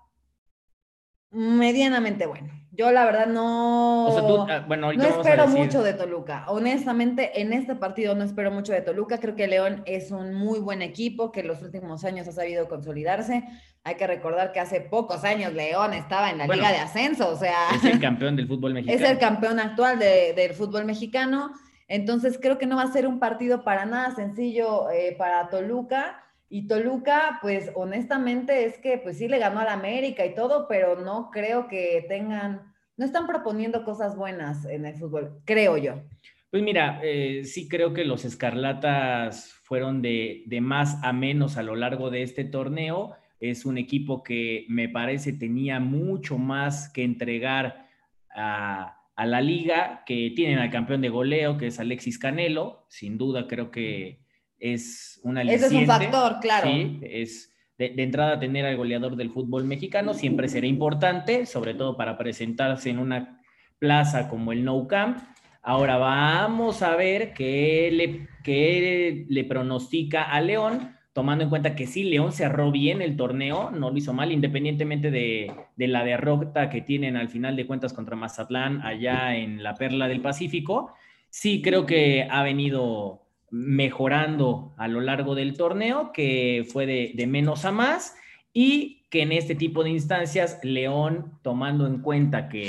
medianamente 1.32 2.26
bueno. 2.26 2.52
Yo 2.76 2.92
la 2.92 3.06
verdad 3.06 3.26
no, 3.26 4.46
ah, 4.50 4.64
bueno, 4.68 4.92
no 4.92 5.02
espero 5.02 5.46
mucho 5.48 5.82
de 5.82 5.94
Toluca. 5.94 6.44
Honestamente, 6.48 7.40
en 7.40 7.54
este 7.54 7.74
partido 7.74 8.14
no 8.14 8.22
espero 8.22 8.50
mucho 8.50 8.72
de 8.72 8.82
Toluca. 8.82 9.18
Creo 9.18 9.34
que 9.34 9.46
León 9.46 9.82
es 9.86 10.10
un 10.10 10.34
muy 10.34 10.58
buen 10.58 10.82
equipo 10.82 11.32
que 11.32 11.40
en 11.40 11.48
los 11.48 11.62
últimos 11.62 12.04
años 12.04 12.28
ha 12.28 12.32
sabido 12.32 12.68
consolidarse. 12.68 13.44
Hay 13.82 13.94
que 13.94 14.06
recordar 14.06 14.52
que 14.52 14.60
hace 14.60 14.82
pocos 14.82 15.24
años 15.24 15.54
León 15.54 15.94
estaba 15.94 16.30
en 16.30 16.38
la 16.38 16.46
Liga 16.46 16.70
de 16.70 16.78
Ascenso, 16.78 17.30
o 17.30 17.36
sea... 17.36 17.70
Es 17.74 17.84
el 17.84 17.98
campeón 17.98 18.36
del 18.36 18.46
fútbol 18.46 18.74
mexicano. 18.74 18.98
Es 19.04 19.10
el 19.10 19.18
campeón 19.18 19.58
actual 19.58 19.98
del 19.98 20.52
fútbol 20.52 20.84
mexicano. 20.84 21.52
Entonces 21.88 22.38
creo 22.42 22.58
que 22.58 22.66
no 22.66 22.76
va 22.76 22.82
a 22.82 22.92
ser 22.92 23.06
un 23.06 23.20
partido 23.20 23.64
para 23.64 23.86
nada 23.86 24.14
sencillo 24.14 24.90
eh, 24.90 25.14
para 25.16 25.48
Toluca. 25.48 26.25
Y 26.48 26.68
Toluca, 26.68 27.38
pues 27.42 27.70
honestamente 27.74 28.64
es 28.66 28.78
que 28.78 28.98
pues 28.98 29.18
sí 29.18 29.26
le 29.28 29.38
ganó 29.38 29.60
a 29.60 29.64
la 29.64 29.72
América 29.72 30.24
y 30.24 30.34
todo, 30.34 30.66
pero 30.68 30.96
no 30.96 31.30
creo 31.32 31.66
que 31.66 32.04
tengan, 32.08 32.72
no 32.96 33.04
están 33.04 33.26
proponiendo 33.26 33.84
cosas 33.84 34.16
buenas 34.16 34.64
en 34.64 34.86
el 34.86 34.94
fútbol, 34.96 35.40
creo 35.44 35.76
yo. 35.76 36.02
Pues 36.50 36.62
mira, 36.62 37.00
eh, 37.02 37.42
sí 37.44 37.68
creo 37.68 37.92
que 37.92 38.04
los 38.04 38.24
Escarlatas 38.24 39.52
fueron 39.64 40.00
de, 40.00 40.44
de, 40.46 40.60
más 40.60 41.02
a 41.02 41.12
menos 41.12 41.56
a 41.56 41.64
lo 41.64 41.74
largo 41.74 42.10
de 42.10 42.22
este 42.22 42.44
torneo. 42.44 43.16
Es 43.40 43.66
un 43.66 43.76
equipo 43.76 44.22
que 44.22 44.64
me 44.68 44.88
parece 44.88 45.32
tenía 45.32 45.80
mucho 45.80 46.38
más 46.38 46.88
que 46.88 47.02
entregar 47.02 47.88
a, 48.34 48.96
a 49.16 49.26
la 49.26 49.40
liga, 49.40 50.04
que 50.06 50.32
tienen 50.36 50.58
al 50.58 50.70
campeón 50.70 51.00
de 51.00 51.08
goleo, 51.08 51.58
que 51.58 51.66
es 51.66 51.80
Alexis 51.80 52.18
Canelo. 52.18 52.86
Sin 52.88 53.18
duda 53.18 53.48
creo 53.48 53.70
que 53.70 54.20
es 54.58 55.20
una 55.22 55.42
Ese 55.42 55.66
es 55.66 55.72
un 55.72 55.86
factor, 55.86 56.38
claro. 56.40 56.68
Sí, 56.68 57.00
es 57.02 57.56
de, 57.78 57.94
entrada 57.98 58.38
tener 58.38 58.64
al 58.64 58.76
goleador 58.76 59.16
del 59.16 59.30
fútbol 59.30 59.64
mexicano 59.64 60.14
siempre 60.14 60.48
será 60.48 60.66
importante, 60.66 61.46
sobre 61.46 61.74
todo 61.74 61.96
para 61.96 62.16
presentarse 62.16 62.90
en 62.90 62.98
una 62.98 63.42
plaza 63.78 64.28
como 64.28 64.52
el 64.52 64.64
No 64.64 64.86
Camp. 64.86 65.18
Ahora 65.62 65.96
vamos 65.98 66.82
a 66.82 66.94
ver 66.96 67.32
qué 67.34 67.90
le, 67.92 68.28
qué 68.42 69.26
le 69.28 69.44
pronostica 69.44 70.22
a 70.22 70.40
León, 70.40 70.96
tomando 71.12 71.44
en 71.44 71.50
cuenta 71.50 71.74
que 71.74 71.86
sí, 71.86 72.04
León 72.04 72.32
cerró 72.32 72.70
bien 72.70 73.02
el 73.02 73.16
torneo, 73.16 73.70
no 73.70 73.90
lo 73.90 73.96
hizo 73.96 74.12
mal, 74.12 74.30
independientemente 74.32 75.10
de, 75.10 75.52
de 75.74 75.88
la 75.88 76.04
derrota 76.04 76.70
que 76.70 76.82
tienen 76.82 77.16
al 77.16 77.28
final 77.28 77.56
de 77.56 77.66
cuentas 77.66 77.92
contra 77.92 78.16
Mazatlán 78.16 78.80
allá 78.82 79.34
en 79.34 79.62
la 79.62 79.74
Perla 79.74 80.08
del 80.08 80.20
Pacífico. 80.20 80.92
Sí, 81.30 81.60
creo 81.62 81.84
que 81.84 82.28
ha 82.30 82.42
venido 82.42 83.25
mejorando 83.56 84.74
a 84.76 84.86
lo 84.86 85.00
largo 85.00 85.34
del 85.34 85.56
torneo, 85.56 86.12
que 86.12 86.66
fue 86.70 86.84
de, 86.86 87.26
menos 87.26 87.64
a 87.64 87.72
más, 87.72 88.14
y 88.52 89.06
que 89.10 89.22
en 89.22 89.32
este 89.32 89.54
tipo 89.54 89.82
de 89.82 89.90
instancias, 89.90 90.60
León, 90.62 91.38
tomando 91.42 91.86
en 91.86 92.02
cuenta 92.02 92.48
que 92.48 92.68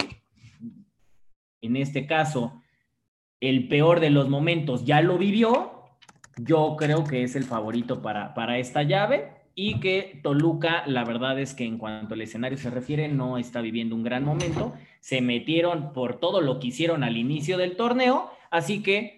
en 1.61 1.75
este 1.75 2.05
caso 2.05 2.61
el 3.41 3.67
peor 3.67 3.99
de 3.99 4.11
los 4.11 4.29
momentos 4.29 4.85
ya 4.85 5.01
lo 5.01 5.17
vivió, 5.17 5.83
yo 6.37 6.75
creo 6.77 7.03
que 7.03 7.23
es 7.23 7.35
el 7.35 7.43
favorito 7.43 8.01
para, 8.01 8.33
para 8.33 8.57
esta 8.57 8.83
llave 8.83 9.31
y 9.55 9.79
que 9.79 10.19
Toluca, 10.23 10.83
la 10.85 11.03
verdad 11.03 11.39
es 11.39 11.53
que 11.53 11.65
en 11.65 11.77
cuanto 11.77 12.13
al 12.13 12.21
escenario 12.21 12.57
se 12.57 12.69
refiere, 12.69 13.07
no 13.07 13.37
está 13.37 13.59
viviendo 13.59 13.95
un 13.95 14.03
gran 14.03 14.23
momento. 14.23 14.73
Se 14.99 15.19
metieron 15.19 15.93
por 15.93 16.19
todo 16.19 16.41
lo 16.41 16.59
que 16.59 16.67
hicieron 16.67 17.03
al 17.03 17.17
inicio 17.17 17.57
del 17.57 17.75
torneo, 17.75 18.29
así 18.51 18.83
que 18.83 19.16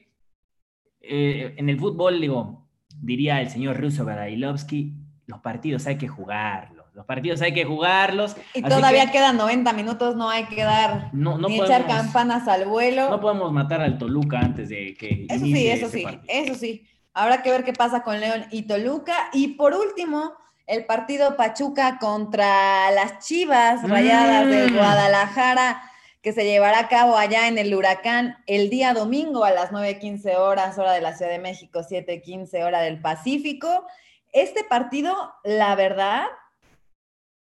eh, 1.01 1.55
en 1.57 1.69
el 1.69 1.79
fútbol, 1.79 2.19
digo, 2.21 2.67
diría 3.01 3.41
el 3.41 3.49
señor 3.49 3.79
Russo 3.79 4.05
Badailovsky, 4.05 4.93
los 5.25 5.39
partidos 5.39 5.87
hay 5.87 5.97
que 5.97 6.07
jugarlos. 6.07 6.79
Los 6.93 7.05
partidos 7.05 7.41
hay 7.41 7.53
que 7.53 7.63
jugarlos. 7.63 8.35
Y 8.53 8.61
todavía 8.61 9.11
quedan 9.11 9.37
90 9.37 9.71
minutos, 9.73 10.15
no 10.15 10.29
hay 10.29 10.45
que 10.45 10.63
dar 10.63 11.09
no, 11.13 11.37
no 11.37 11.47
ni 11.47 11.61
echar 11.61 11.87
campanas 11.87 12.47
al 12.47 12.65
vuelo. 12.65 13.09
No 13.09 13.21
podemos 13.21 13.53
matar 13.53 13.81
al 13.81 13.97
Toluca 13.97 14.39
antes 14.39 14.69
de 14.69 14.95
que. 14.95 15.27
Eso 15.29 15.45
sí, 15.45 15.67
eso 15.67 15.87
sí, 15.87 16.05
eso 16.27 16.55
sí. 16.55 16.83
Habrá 17.13 17.41
que 17.41 17.51
ver 17.51 17.63
qué 17.63 17.73
pasa 17.73 18.01
con 18.01 18.19
León 18.19 18.45
y 18.51 18.63
Toluca. 18.63 19.29
Y 19.31 19.49
por 19.49 19.75
último, 19.75 20.33
el 20.67 20.85
partido 20.85 21.37
Pachuca 21.37 21.99
contra 21.99 22.91
las 22.91 23.19
Chivas 23.25 23.87
Rayadas 23.87 24.47
de 24.47 24.67
mm. 24.67 24.75
Guadalajara 24.75 25.81
que 26.21 26.33
se 26.33 26.43
llevará 26.43 26.79
a 26.79 26.87
cabo 26.89 27.17
allá 27.17 27.47
en 27.47 27.57
el 27.57 27.73
Huracán 27.73 28.37
el 28.45 28.69
día 28.69 28.93
domingo 28.93 29.45
a 29.45 29.51
las 29.51 29.71
9.15 29.71 30.35
horas, 30.35 30.77
hora 30.77 30.91
de 30.91 31.01
la 31.01 31.15
Ciudad 31.15 31.31
de 31.31 31.39
México, 31.39 31.79
7.15 31.79 32.63
hora 32.63 32.81
del 32.81 32.99
Pacífico. 32.99 33.85
Este 34.33 34.63
partido, 34.63 35.15
la 35.43 35.75
verdad, 35.75 36.25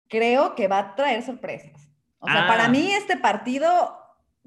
creo 0.08 0.54
que 0.54 0.68
va 0.68 0.78
a 0.78 0.94
traer 0.94 1.22
sorpresas. 1.22 1.88
O 2.18 2.26
sea, 2.26 2.46
para 2.46 2.66
ah. 2.66 2.68
mí 2.68 2.92
este 2.92 3.16
partido 3.16 3.96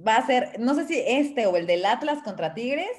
va 0.06 0.18
a 0.18 0.26
ser, 0.26 0.60
no 0.60 0.76
sé 0.76 0.88
si 0.88 1.02
este 1.06 1.48
o 1.48 1.56
el 1.56 1.66
del 1.66 1.86
Atlas 1.86 2.22
contra 2.24 2.54
Tigres, 2.54 2.92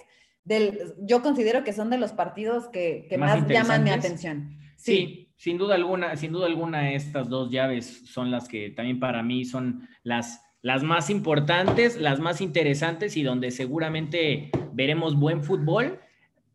del, 0.45 0.95
yo 0.99 1.23
considero 1.23 1.62
que 1.62 1.73
son 1.73 1.91
de 1.91 1.99
los 1.99 2.12
partidos 2.12 2.69
que, 2.69 3.07
más, 3.19 3.47
llaman 3.47 3.85
mi 3.85 3.91
atención. 3.91 4.59
Sí. 4.76 4.97
sí. 4.97 5.33
sin 5.37 5.59
duda 5.59 5.76
alguna, 5.76 6.17
sin 6.17 6.33
duda 6.33 6.47
alguna 6.47 6.93
estas 6.93 7.29
dos 7.29 7.50
llaves 7.50 8.02
son 8.07 8.31
las 8.31 8.49
que 8.49 8.71
también 8.71 8.99
para 8.99 9.23
mí 9.23 9.45
son 9.45 9.88
las 10.02 10.41
las 10.62 10.85
más 10.85 11.11
importantes, 11.11 12.00
las 12.00 12.21
más 12.21 12.40
interesantes 12.40 13.16
y 13.16 13.25
donde 13.25 13.50
seguramente 13.50 14.50
veremos 14.73 15.19
buen 15.19 15.42
fútbol. 15.42 15.99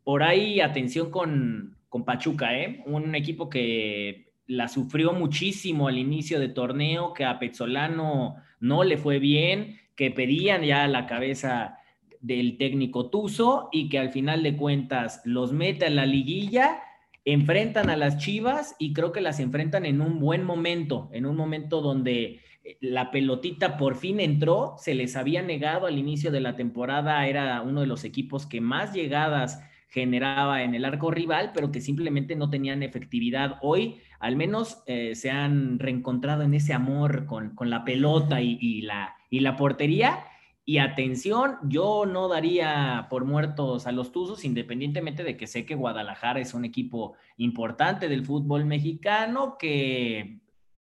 Por 0.02 0.22
ahí, 0.22 0.60
atención 0.60 1.10
con, 1.10 1.76
con 1.90 2.04
Pachuca, 2.04 2.58
¿eh? 2.58 2.82
un 2.86 3.14
equipo 3.14 3.50
que 3.50 4.32
la 4.46 4.66
sufrió 4.68 5.12
muchísimo 5.12 5.88
al 5.88 5.98
inicio 5.98 6.40
de 6.40 6.48
torneo, 6.48 7.12
que 7.12 7.26
a 7.26 7.38
Pezzolano 7.38 8.36
no 8.60 8.82
le 8.82 8.96
fue 8.96 9.18
bien, 9.18 9.78
que 9.94 10.10
pedían 10.10 10.62
ya 10.62 10.88
la 10.88 11.06
cabeza 11.06 11.78
del 12.20 12.56
técnico 12.56 13.10
Tuzo 13.10 13.68
y 13.70 13.90
que 13.90 13.98
al 13.98 14.10
final 14.10 14.42
de 14.42 14.56
cuentas 14.56 15.20
los 15.24 15.52
mete 15.52 15.84
a 15.84 15.90
la 15.90 16.06
liguilla, 16.06 16.80
enfrentan 17.26 17.90
a 17.90 17.96
las 17.96 18.16
Chivas 18.16 18.74
y 18.78 18.94
creo 18.94 19.12
que 19.12 19.20
las 19.20 19.38
enfrentan 19.38 19.84
en 19.84 20.00
un 20.00 20.18
buen 20.18 20.44
momento, 20.44 21.10
en 21.12 21.26
un 21.26 21.36
momento 21.36 21.82
donde 21.82 22.40
la 22.80 23.10
pelotita 23.10 23.76
por 23.76 23.94
fin 23.96 24.20
entró, 24.20 24.74
se 24.78 24.94
les 24.94 25.16
había 25.16 25.42
negado 25.42 25.86
al 25.86 25.98
inicio 25.98 26.30
de 26.30 26.40
la 26.40 26.56
temporada, 26.56 27.26
era 27.26 27.62
uno 27.62 27.80
de 27.80 27.86
los 27.86 28.04
equipos 28.04 28.46
que 28.46 28.60
más 28.60 28.92
llegadas 28.92 29.62
generaba 29.88 30.62
en 30.62 30.74
el 30.74 30.84
arco 30.84 31.10
rival, 31.10 31.52
pero 31.54 31.72
que 31.72 31.80
simplemente 31.80 32.36
no 32.36 32.50
tenían 32.50 32.82
efectividad. 32.82 33.58
Hoy 33.62 33.96
al 34.20 34.36
menos 34.36 34.82
eh, 34.86 35.14
se 35.14 35.30
han 35.30 35.78
reencontrado 35.78 36.42
en 36.42 36.54
ese 36.54 36.74
amor 36.74 37.26
con, 37.26 37.54
la 37.60 37.84
pelota 37.84 38.40
y, 38.40 38.82
la, 38.82 39.14
y 39.30 39.40
la 39.40 39.56
portería. 39.56 40.24
Y 40.64 40.78
atención, 40.78 41.56
yo 41.62 42.04
no 42.04 42.28
daría 42.28 43.06
por 43.08 43.24
muertos 43.24 43.86
a 43.86 43.92
los 43.92 44.12
Tuzos, 44.12 44.44
independientemente 44.44 45.24
de 45.24 45.38
que 45.38 45.46
sé 45.46 45.64
que 45.64 45.74
Guadalajara 45.74 46.40
es 46.40 46.52
un 46.52 46.66
equipo 46.66 47.14
importante 47.38 48.08
del 48.08 48.26
fútbol 48.26 48.66
mexicano, 48.66 49.56
que 49.58 50.40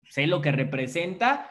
sé 0.10 0.28
lo 0.28 0.42
que 0.42 0.52
representa, 0.52 1.50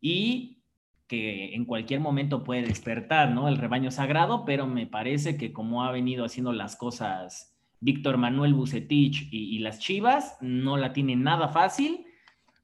y 0.00 0.62
que 1.06 1.54
en 1.54 1.64
cualquier 1.64 2.00
momento 2.00 2.42
puede 2.42 2.62
despertar, 2.62 3.30
¿no? 3.30 3.48
El 3.48 3.58
rebaño 3.58 3.90
sagrado, 3.90 4.44
pero 4.44 4.66
me 4.66 4.86
parece 4.86 5.36
que 5.36 5.52
como 5.52 5.84
ha 5.84 5.92
venido 5.92 6.24
haciendo 6.24 6.52
las 6.52 6.76
cosas 6.76 7.56
Víctor 7.80 8.16
Manuel 8.16 8.54
Bucetich 8.54 9.28
y, 9.30 9.58
las 9.60 9.78
Chivas, 9.78 10.36
no 10.40 10.76
la 10.76 10.92
tienen 10.92 11.22
nada 11.22 11.48
fácil 11.48 12.06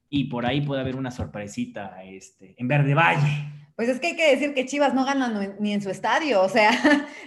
y 0.09 0.25
por 0.25 0.45
ahí 0.45 0.61
puede 0.61 0.81
haber 0.81 0.95
una 0.95 1.11
sorpresita 1.11 2.03
este, 2.03 2.55
en 2.57 2.67
Verde 2.67 2.93
Valle. 2.93 3.49
Pues 3.75 3.89
es 3.89 3.99
que 3.99 4.07
hay 4.07 4.15
que 4.15 4.29
decir 4.29 4.53
que 4.53 4.65
Chivas 4.65 4.93
no 4.93 5.05
gana 5.05 5.55
ni 5.59 5.73
en 5.73 5.81
su 5.81 5.89
estadio, 5.89 6.41
o 6.41 6.49
sea, 6.49 6.71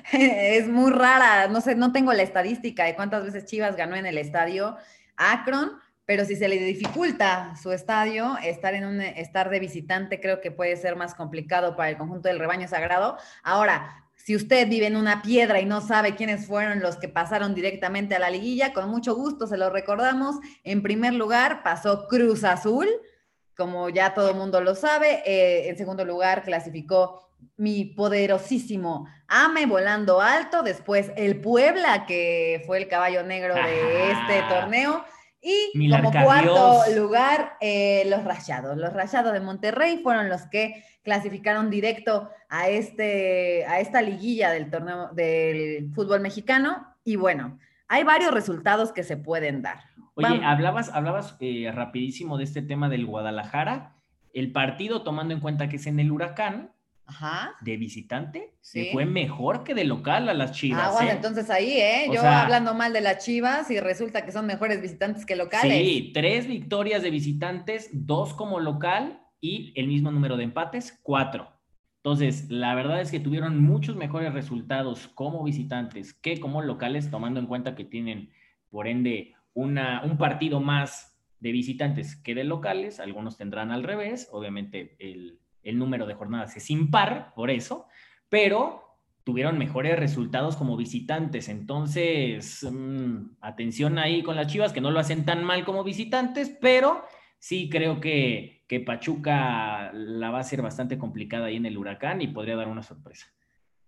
es 0.13 0.69
muy 0.69 0.93
rara, 0.93 1.49
no 1.49 1.61
sé, 1.61 1.75
no 1.75 1.93
tengo 1.93 2.13
la 2.13 2.23
estadística 2.23 2.85
de 2.85 2.95
cuántas 2.95 3.25
veces 3.25 3.47
Chivas 3.47 3.77
ganó 3.77 3.97
en 3.97 4.07
el 4.07 4.19
estadio 4.19 4.77
Akron, 5.17 5.73
pero 6.07 6.25
si 6.25 6.37
se 6.37 6.49
le 6.49 6.57
dificulta 6.57 7.55
su 7.61 7.73
estadio, 7.73 8.39
estar, 8.43 8.75
en 8.75 8.87
un, 8.87 9.01
estar 9.01 9.51
de 9.51 9.59
visitante 9.59 10.21
creo 10.21 10.41
que 10.41 10.53
puede 10.53 10.77
ser 10.77 10.95
más 10.95 11.15
complicado 11.15 11.77
para 11.77 11.91
el 11.91 11.99
conjunto 11.99 12.29
del 12.29 12.39
rebaño 12.39 12.69
sagrado. 12.69 13.19
Ahora, 13.43 14.07
si 14.15 14.35
usted 14.35 14.69
vive 14.69 14.87
en 14.87 14.97
una 14.97 15.21
piedra 15.21 15.61
y 15.61 15.67
no 15.67 15.81
sabe 15.81 16.15
quiénes 16.15 16.47
fueron 16.47 16.81
los 16.81 16.97
que 16.97 17.09
pasaron 17.09 17.55
directamente 17.55 18.15
a 18.15 18.21
la 18.21 18.31
liguilla, 18.31 18.73
con 18.73 18.89
mucho 18.89 19.15
gusto 19.15 19.47
se 19.47 19.57
lo 19.57 19.69
recordamos. 19.69 20.37
En 20.65 20.83
primer 20.83 21.13
lugar 21.13 21.63
pasó 21.63 22.07
Cruz 22.09 22.45
Azul, 22.45 22.89
como 23.57 23.89
ya 23.89 24.15
todo 24.15 24.31
el 24.31 24.37
mundo 24.37 24.61
lo 24.61 24.75
sabe. 24.75 25.23
Eh, 25.27 25.69
en 25.69 25.77
segundo 25.77 26.05
lugar 26.05 26.45
clasificó 26.45 27.29
mi 27.57 27.85
poderosísimo 27.85 29.07
Ame 29.29 29.67
volando 29.67 30.21
alto. 30.21 30.63
Después 30.63 31.11
el 31.17 31.41
Puebla, 31.41 32.07
que 32.07 32.63
fue 32.65 32.79
el 32.79 32.89
caballo 32.89 33.25
negro 33.25 33.55
de 33.55 34.13
este 34.13 34.43
torneo. 34.49 35.05
Y 35.49 35.91
como 35.91 36.11
cuarto 36.11 36.81
lugar, 36.97 37.53
eh, 37.61 38.03
los 38.07 38.25
Rayados. 38.25 38.77
Los 38.77 38.93
Rayados 38.93 39.33
de 39.33 39.39
Monterrey 39.39 40.01
fueron 40.03 40.29
los 40.29 40.43
que 40.47 40.83
clasificaron 41.05 41.71
directo 41.71 42.29
a, 42.49 42.69
este, 42.69 43.65
a 43.67 43.79
esta 43.79 44.03
liguilla 44.03 44.51
del 44.51 44.71
torneo 44.71 45.11
del 45.13 45.93
fútbol 45.95 46.21
mexicano. 46.21 46.97
Y 47.05 47.15
bueno, 47.15 47.61
hay 47.87 48.03
varios 48.03 48.35
resultados 48.35 48.91
que 48.91 49.05
se 49.05 49.17
pueden 49.17 49.63
dar. 49.63 49.85
Oye, 50.15 50.45
hablabas, 50.45 50.89
hablabas 50.89 51.37
eh, 51.39 51.71
rapidísimo 51.73 52.39
de 52.39 52.45
este 52.45 52.63
tema 52.63 52.89
del 52.89 53.07
Guadalajara. 53.07 53.95
el 54.33 54.51
partido, 54.51 55.03
tomando 55.03 55.33
en 55.33 55.39
cuenta 55.39 55.69
que 55.69 55.77
es 55.77 55.87
en 55.87 56.01
el 56.01 56.11
huracán, 56.11 56.73
de 57.61 57.77
visitante, 57.77 58.55
se 58.61 58.91
fue 58.93 59.07
mejor 59.07 59.65
que 59.65 59.75
de 59.75 59.85
local 59.85 60.29
a 60.29 60.35
las 60.35 60.53
Chivas. 60.53 60.97
Ah, 60.99 61.07
¿eh? 61.07 61.11
entonces 61.13 61.49
ahí, 61.51 61.73
¿eh? 61.73 62.09
Yo 62.13 62.21
hablando 62.21 62.75
mal 62.75 62.93
de 62.93 63.01
las 63.01 63.25
Chivas 63.25 63.71
y 63.71 63.79
resulta 63.79 64.25
que 64.25 64.33
son 64.33 64.47
mejores 64.47 64.83
visitantes 64.83 65.25
que 65.25 65.37
locales. 65.37 65.79
Sí, 65.79 66.11
tres 66.13 66.47
victorias 66.47 67.03
de 67.03 67.11
visitantes, 67.11 67.91
dos 67.93 68.35
como 68.35 68.61
local 68.61 69.21
y 69.41 69.73
el 69.77 69.87
mismo 69.87 70.11
número 70.11 70.37
de 70.37 70.45
empates, 70.45 70.99
cuatro. 71.03 71.53
Entonces, 71.99 72.51
la 72.51 72.75
verdad 72.75 73.01
es 73.01 73.11
que 73.11 73.21
tuvieron 73.21 73.63
muchos 73.63 73.97
mejores 73.97 74.33
resultados 74.33 75.09
como 75.09 75.43
visitantes 75.43 76.13
que 76.13 76.39
como 76.41 76.63
locales, 76.63 77.11
tomando 77.11 77.41
en 77.41 77.47
cuenta 77.47 77.75
que 77.75 77.85
tienen, 77.85 78.31
por 78.71 78.89
ende, 78.89 79.35
una, 79.55 80.03
un 80.05 80.19
partido 80.19 80.61
más 80.61 81.17
de 81.41 81.53
visitantes 81.53 82.17
que 82.17 82.35
de 82.35 82.45
locales. 82.45 83.01
Algunos 83.01 83.37
tendrán 83.37 83.71
al 83.71 83.83
revés. 83.83 84.29
Obviamente, 84.33 84.97
el, 84.99 85.41
el 85.69 85.79
número 85.79 86.07
de 86.07 86.15
jornadas 86.15 86.57
es 86.57 86.71
impar, 86.71 87.33
por 87.35 87.51
eso, 87.51 87.87
pero 88.29 88.83
tuvieron 89.25 89.59
mejores 89.59 89.99
resultados 89.99 90.57
como 90.57 90.77
visitantes. 90.77 91.49
Entonces, 91.49 92.67
mm, 92.71 93.37
atención 93.41 93.99
ahí 93.99 94.23
con 94.23 94.37
las 94.37 94.47
Chivas, 94.47 94.73
que 94.73 94.81
no 94.81 94.91
lo 94.91 95.01
hacen 95.01 95.25
tan 95.25 95.45
mal 95.45 95.65
como 95.65 95.85
visitantes, 95.85 96.57
pero 96.61 97.05
sí 97.39 97.69
creo 97.69 98.01
que 98.01 98.57
que 98.67 98.81
Pachuca 98.81 99.93
la 99.93 100.31
va 100.31 100.41
a 100.41 100.45
ser 100.45 100.63
bastante 100.63 100.99
complicada 100.99 101.47
ahí 101.47 101.57
en 101.57 101.67
el 101.67 101.79
huracán 101.79 102.21
y 102.21 102.29
podría 102.29 102.57
dar 102.57 102.69
una 102.69 102.83
sorpresa. 102.83 103.27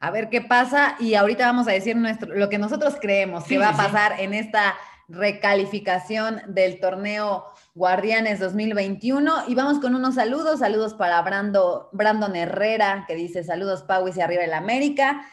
A 0.01 0.11
ver 0.13 0.29
qué 0.31 0.41
pasa 0.41 0.97
y 1.01 1.15
ahorita 1.15 1.45
vamos 1.47 1.67
a 1.67 1.73
decir 1.73 1.97
nuestro, 1.97 2.33
lo 2.35 2.49
que 2.49 2.59
nosotros 2.59 2.97
creemos 3.01 3.45
que 3.45 3.59
va 3.59 3.71
a 3.71 3.77
pasar 3.77 4.21
en 4.21 4.33
esta 4.33 4.77
recalificación 5.09 6.43
del 6.49 6.81
torneo 6.81 7.45
Guardianes 7.75 8.41
2021 8.41 9.45
y 9.49 9.55
vamos 9.55 9.79
con 9.79 9.95
unos 9.95 10.17
saludos, 10.17 10.61
saludos 10.61 10.95
para 10.95 11.21
Brando, 11.23 11.89
Brandon 11.93 12.37
Herrera 12.37 13.05
que 13.09 13.15
dice 13.15 13.43
saludos 13.43 13.83
Pau 13.83 14.07
y 14.09 14.21
arriba 14.21 14.45
el 14.45 14.53
América 14.53 15.25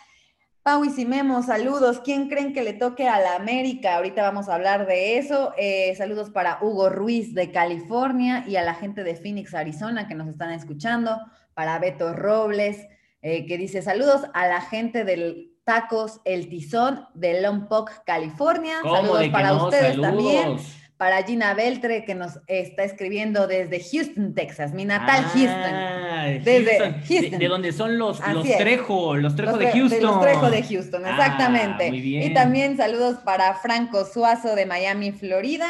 Pau 0.66 0.84
y 0.84 0.90
Simemo, 0.90 1.44
saludos. 1.44 2.02
¿Quién 2.04 2.28
creen 2.28 2.52
que 2.52 2.64
le 2.64 2.74
toque 2.74 3.08
a 3.08 3.20
la 3.20 3.36
América? 3.36 3.98
Ahorita 3.98 4.24
vamos 4.24 4.50
a 4.50 4.56
hablar 4.56 4.88
de 4.88 5.20
eso. 5.20 5.54
Eh, 5.60 5.94
saludos 5.96 6.32
para 6.32 6.58
Hugo 6.60 6.90
Ruiz 6.90 7.36
de 7.36 7.52
California 7.52 8.44
y 8.48 8.56
a 8.56 8.64
la 8.64 8.74
gente 8.74 9.04
de 9.04 9.14
Phoenix, 9.14 9.54
Arizona, 9.54 10.08
que 10.08 10.16
nos 10.16 10.28
están 10.28 10.50
escuchando. 10.50 11.22
Para 11.54 11.78
Beto 11.78 12.14
Robles, 12.14 12.84
eh, 13.22 13.46
que 13.46 13.60
dice 13.60 13.84
saludos 13.84 14.24
a 14.34 14.48
la 14.48 14.60
gente 14.60 15.06
del 15.06 15.55
Tacos 15.66 16.22
El 16.24 16.48
Tizón 16.48 17.08
de 17.14 17.42
Lompoc, 17.42 17.92
California. 18.06 18.78
Saludos 18.84 19.28
para 19.30 19.54
ustedes 19.54 20.00
también 20.00 20.58
para 20.98 21.24
Gina 21.24 21.54
Beltre, 21.54 22.06
que 22.06 22.16
nos 22.16 22.40
está 22.48 22.84
escribiendo 22.84 23.48
desde 23.48 23.84
Houston, 23.84 24.34
Texas, 24.34 24.74
mi 24.74 24.86
natal 24.86 25.26
ah, 25.26 25.32
Houston. 25.34 26.44
Desde 26.44 26.94
Houston. 27.06 27.40
De, 27.40 27.48
donde 27.48 27.74
son 27.74 27.98
los, 27.98 28.26
los 28.30 28.48
Trejo, 28.58 29.18
los 29.18 29.36
Trejo 29.36 29.58
de 29.58 29.72
Houston. 29.72 30.02
los 30.02 30.22
Trejo 30.22 30.50
de 30.50 30.64
Houston, 30.64 31.06
ah, 31.06 31.10
exactamente. 31.10 31.90
Y 31.90 32.34
también 32.34 32.78
saludos 32.78 33.18
para 33.26 33.56
Franco 33.56 34.06
Suazo 34.06 34.56
de 34.56 34.66
Miami, 34.66 35.12
Florida, 35.12 35.68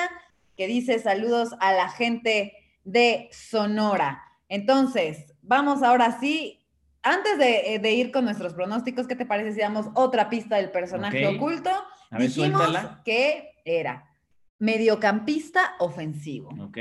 que 0.56 0.68
dice 0.68 1.00
saludos 1.00 1.50
a 1.60 1.74
la 1.74 1.90
gente 1.90 2.54
de 2.84 3.30
Sonora. 3.32 4.22
Entonces, 4.48 5.34
vamos 5.42 5.82
ahora 5.82 6.20
sí. 6.20 6.62
Antes 7.08 7.38
de, 7.38 7.78
de 7.80 7.94
ir 7.94 8.12
con 8.12 8.26
nuestros 8.26 8.56
pronósticos, 8.56 9.06
¿qué 9.08 9.16
te 9.16 9.28
parece 9.28 9.54
si 9.54 9.60
damos 9.60 9.90
otra 9.94 10.28
pista 10.28 10.56
del 10.56 10.72
personaje 10.72 11.28
oculto? 11.28 11.70
A 11.70 12.18
ver, 12.18 12.28
Dijimos 12.30 12.64
suéltala. 12.64 13.02
que 13.06 13.52
era 13.64 14.10
mediocampista 14.58 15.76
ofensivo. 15.78 16.50
Ok. 16.64 16.80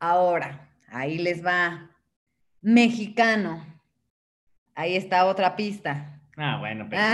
Ahora, 0.00 0.68
ahí 0.88 1.18
les 1.18 1.46
va. 1.46 1.88
Mexicano. 2.62 3.64
Ahí 4.74 4.96
está 4.96 5.26
otra 5.26 5.54
pista. 5.54 6.20
Ah, 6.36 6.56
bueno, 6.58 6.88
pero 6.90 7.02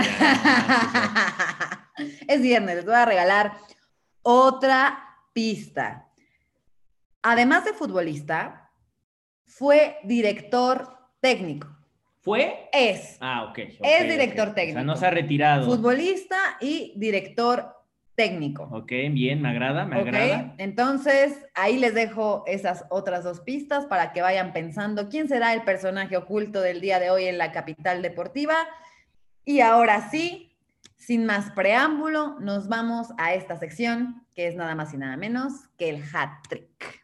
es 2.27 2.41
viernes, 2.41 2.77
les 2.77 2.85
voy 2.85 2.95
a 2.95 3.05
regalar 3.05 3.53
otra 4.23 4.97
pista. 5.33 6.07
Además 7.21 7.65
de 7.65 7.73
futbolista, 7.73 8.71
fue 9.45 9.97
director 10.03 10.97
técnico. 11.19 11.67
¿Fue? 12.21 12.69
Es. 12.73 13.17
Ah, 13.21 13.45
ok. 13.45 13.59
es 13.81 14.09
director 14.09 14.53
técnico. 14.53 14.77
O 14.77 14.81
sea, 14.81 14.83
no 14.83 14.95
se 14.97 15.05
ha 15.05 15.09
retirado. 15.09 15.65
Futbolista 15.65 16.37
y 16.59 16.93
director 16.97 17.79
técnico. 18.15 18.63
Ok, 18.73 18.91
bien, 19.11 19.41
me 19.41 19.47
agrada, 19.47 19.85
me 19.85 19.97
agrada. 19.97 20.53
Entonces, 20.57 21.37
ahí 21.53 21.77
les 21.77 21.93
dejo 21.93 22.43
esas 22.47 22.83
otras 22.89 23.23
dos 23.23 23.39
pistas 23.39 23.85
para 23.85 24.11
que 24.11 24.21
vayan 24.21 24.51
pensando 24.51 25.07
quién 25.07 25.29
será 25.29 25.53
el 25.53 25.61
personaje 25.61 26.17
oculto 26.17 26.59
del 26.59 26.81
día 26.81 26.99
de 26.99 27.09
hoy 27.09 27.25
en 27.25 27.37
la 27.37 27.53
capital 27.53 28.01
deportiva. 28.01 28.55
Y 29.45 29.61
ahora 29.61 30.09
sí, 30.11 30.51
sin 30.97 31.25
más 31.25 31.51
preámbulo, 31.51 32.37
nos 32.41 32.67
vamos 32.67 33.07
a 33.17 33.33
esta 33.33 33.57
sección 33.57 34.25
que 34.35 34.47
es 34.47 34.55
nada 34.57 34.75
más 34.75 34.93
y 34.93 34.97
nada 34.97 35.15
menos 35.15 35.53
que 35.77 35.89
el 35.89 36.03
hat 36.13 36.45
trick. 36.49 36.98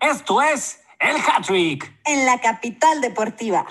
Esto 0.00 0.40
es 0.40 0.82
el 0.98 1.16
hat 1.16 1.46
trick 1.46 1.92
en 2.06 2.24
la 2.24 2.40
capital 2.40 3.00
deportiva. 3.00 3.66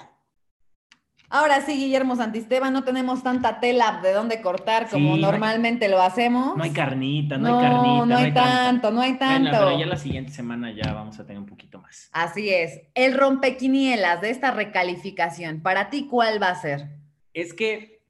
Ahora 1.32 1.62
sí, 1.62 1.74
Guillermo 1.74 2.16
Santisteban, 2.16 2.74
no 2.74 2.84
tenemos 2.84 3.22
tanta 3.22 3.60
tela 3.60 4.00
de 4.02 4.14
dónde 4.14 4.42
cortar 4.42 4.90
como 4.90 5.16
normalmente 5.16 5.88
lo 5.88 6.02
hacemos. 6.02 6.58
No 6.58 6.64
hay 6.64 6.72
carnita, 6.72 7.38
no, 7.38 7.60
hay 7.60 7.64
carnita. 7.66 7.84
No, 7.84 8.06
no 8.06 8.18
hay, 8.18 8.32
tanto, 8.34 8.92
no 8.92 9.02
hay 9.02 9.14
tanto. 9.20 9.52
pero 9.52 9.80
ya 9.80 9.86
la 9.86 9.98
siguiente 9.98 10.32
semana 10.32 10.72
ya 10.72 10.92
vamos 10.92 11.20
a 11.20 11.26
tener 11.26 11.40
un 11.40 11.46
poquito 11.46 11.80
más. 11.80 12.10
Así 12.14 12.50
es. 12.50 12.82
El 12.96 13.16
rompequinielas 13.16 14.22
de 14.22 14.32
esta 14.32 14.52
recalificación, 14.52 15.62
¿para 15.62 15.92
ti 15.92 16.08
cuál 16.10 16.42
va 16.42 16.50
a 16.50 16.56
ser? 16.56 16.88
Es 17.34 17.54
que 17.54 18.02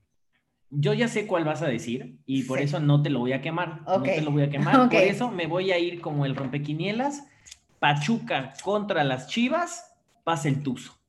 yo 0.69 0.93
ya 0.93 1.07
sé 1.09 1.27
cuál 1.27 1.43
vas 1.43 1.61
a 1.61 1.67
decir 1.67 2.19
y 2.25 2.43
por 2.43 2.59
eso 2.61 2.79
no 2.79 3.01
te 3.01 3.09
lo 3.09 3.19
voy 3.19 3.33
a 3.33 3.41
quemar. 3.41 3.81
No 3.85 4.01
te 4.01 4.21
lo 4.21 4.31
voy 4.31 4.43
a 4.43 4.49
quemar. 4.49 4.75
Por 4.89 5.01
eso 5.01 5.29
me 5.29 5.47
voy 5.47 5.71
a 5.71 5.77
ir 5.77 5.99
como 5.99 6.25
el 6.25 6.35
rompequinielas. 6.35 7.27
Pachuca 7.79 8.53
contra 8.63 9.03
las 9.03 9.27
Chivas, 9.27 9.95
pasa 10.23 10.49
el 10.49 10.61
Tuzo. 10.61 10.99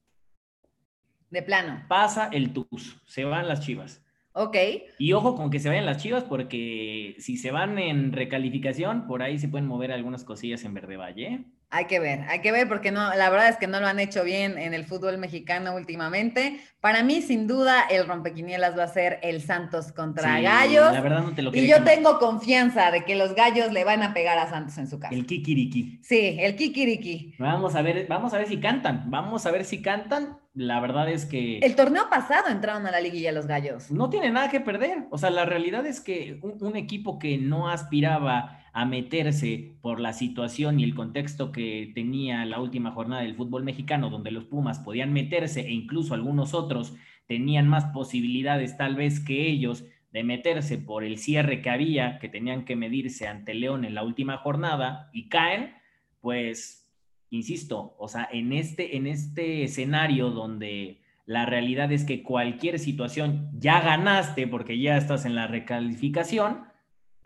De 1.31 1.43
plano. 1.43 1.85
Pasa 1.89 2.29
el 2.33 2.53
TUS, 2.53 3.01
se 3.07 3.25
van 3.25 3.47
las 3.47 3.61
chivas. 3.61 4.05
Ok. 4.33 4.57
Y 4.99 5.13
ojo 5.13 5.37
con 5.37 5.51
que 5.51 5.61
se 5.61 5.69
vayan 5.69 5.87
las 5.87 6.03
chivas, 6.03 6.25
porque 6.25 7.15
si 7.19 7.37
se 7.37 7.53
van 7.53 7.79
en 7.79 8.13
recalificación, 8.13 9.07
por 9.07 9.23
ahí 9.23 9.39
se 9.39 9.49
pueden 9.49 9.67
mover 9.69 9.93
algunas 9.93 10.25
cosillas 10.25 10.65
en 10.65 10.75
Verde 10.75 10.97
Valle. 10.97 11.45
Hay 11.73 11.85
que 11.85 12.01
ver, 12.01 12.23
hay 12.29 12.41
que 12.41 12.51
ver 12.51 12.67
porque 12.67 12.91
no, 12.91 13.15
la 13.15 13.31
verdad 13.31 13.49
es 13.49 13.57
que 13.57 13.69
no 13.69 13.79
lo 13.79 13.87
han 13.87 14.01
hecho 14.01 14.25
bien 14.25 14.59
en 14.59 14.75
el 14.75 14.85
fútbol 14.85 15.19
mexicano 15.19 15.77
últimamente. 15.77 16.61
Para 16.81 17.05
mí, 17.05 17.23
sin 17.23 17.47
duda, 17.47 17.83
el 17.89 18.09
rompequinielas 18.09 18.77
va 18.77 18.85
a 18.85 18.89
ser 18.89 19.21
el 19.23 19.41
Santos 19.41 19.93
contra 19.93 20.41
Gallos. 20.41 20.93
La 20.93 21.01
verdad 21.01 21.23
no 21.23 21.33
te 21.33 21.43
lo 21.43 21.55
Y 21.55 21.69
yo 21.69 21.85
tengo 21.85 22.19
confianza 22.19 22.91
de 22.91 23.05
que 23.05 23.15
los 23.15 23.37
Gallos 23.37 23.71
le 23.71 23.85
van 23.85 24.03
a 24.03 24.13
pegar 24.15 24.37
a 24.37 24.51
Santos 24.51 24.79
en 24.79 24.89
su 24.89 24.99
casa. 24.99 25.15
El 25.15 25.27
kikiriki. 25.27 26.01
Sí, 26.03 26.39
el 26.41 26.57
kikiriki. 26.57 27.37
Vamos 27.39 27.77
a 27.77 27.83
ver, 27.83 28.07
vamos 28.09 28.35
a 28.35 28.39
ver 28.39 28.49
si 28.49 28.59
cantan. 28.59 29.09
Vamos 29.09 29.47
a 29.47 29.53
ver 29.53 29.65
si 29.65 29.81
cantan. 29.81 30.41
La 30.55 30.81
verdad 30.81 31.09
es 31.09 31.25
que. 31.25 31.59
El 31.59 31.77
torneo 31.77 32.11
pasado 32.11 32.49
entraron 32.49 32.85
a 32.89 32.91
la 32.91 33.01
liguilla 33.01 33.31
los 33.31 33.47
Gallos. 33.47 33.93
No 33.93 34.11
tiene 34.11 34.33
nada 34.33 34.51
que 34.51 34.59
perder. 34.59 35.07
O 35.11 35.19
sea, 35.19 35.31
la 35.31 35.45
realidad 35.45 35.87
es 35.87 36.01
que 36.01 36.41
un 36.43 36.75
equipo 36.75 37.21
que 37.21 37.39
no 37.39 37.69
aspiraba 37.69 38.60
a 38.73 38.85
meterse 38.85 39.73
por 39.81 40.01
la 40.01 40.13
situación 40.13 40.79
y 40.79 40.85
el 40.85 40.95
contexto 40.95 41.53
que 41.53 41.91
tenía 41.95 42.45
la 42.45 42.61
última 42.61 42.93
jornada 42.93 43.23
del 43.23 43.35
fútbol 43.35 43.65
mexicano, 43.65 44.11
donde 44.11 44.31
los 44.31 44.45
Pumas 44.45 44.79
podían 44.79 45.13
meterse 45.13 45.61
e 45.61 45.73
incluso 45.73 46.15
algunos 46.15 46.55
otros 46.55 46.95
tenían 47.27 47.69
más 47.69 47.87
posibilidades 47.87 48.77
tal 48.77 48.97
vez 48.97 49.21
que 49.21 49.47
ellos 49.49 49.85
de 50.13 50.25
meterse 50.25 50.79
por 50.79 51.05
el 51.05 51.19
cierre 51.19 51.63
que 51.63 51.71
había, 51.71 52.19
que 52.19 52.29
tenían 52.29 52.65
que 52.65 52.77
medirse 52.77 53.29
ante 53.29 53.55
León 53.55 53.85
en 53.85 53.95
la 53.95 54.03
última 54.03 54.39
jornada 54.39 55.11
y 55.13 55.29
caen, 55.29 55.75
pues, 56.21 56.91
insisto, 57.31 57.95
o 57.99 58.09
sea, 58.09 58.29
en 58.33 58.53
este, 58.53 58.97
en 58.97 59.07
este 59.07 59.63
escenario 59.63 60.31
donde 60.31 61.01
la 61.27 61.47
realidad 61.47 61.93
es 61.93 62.05
que 62.05 62.25
cualquier 62.25 62.81
situación 62.81 63.51
ya 63.53 63.81
ganaste 63.81 64.49
porque 64.49 64.81
ya 64.81 64.97
estás 64.97 65.25
en 65.25 65.37
la 65.37 65.47
recalificación, 65.47 66.65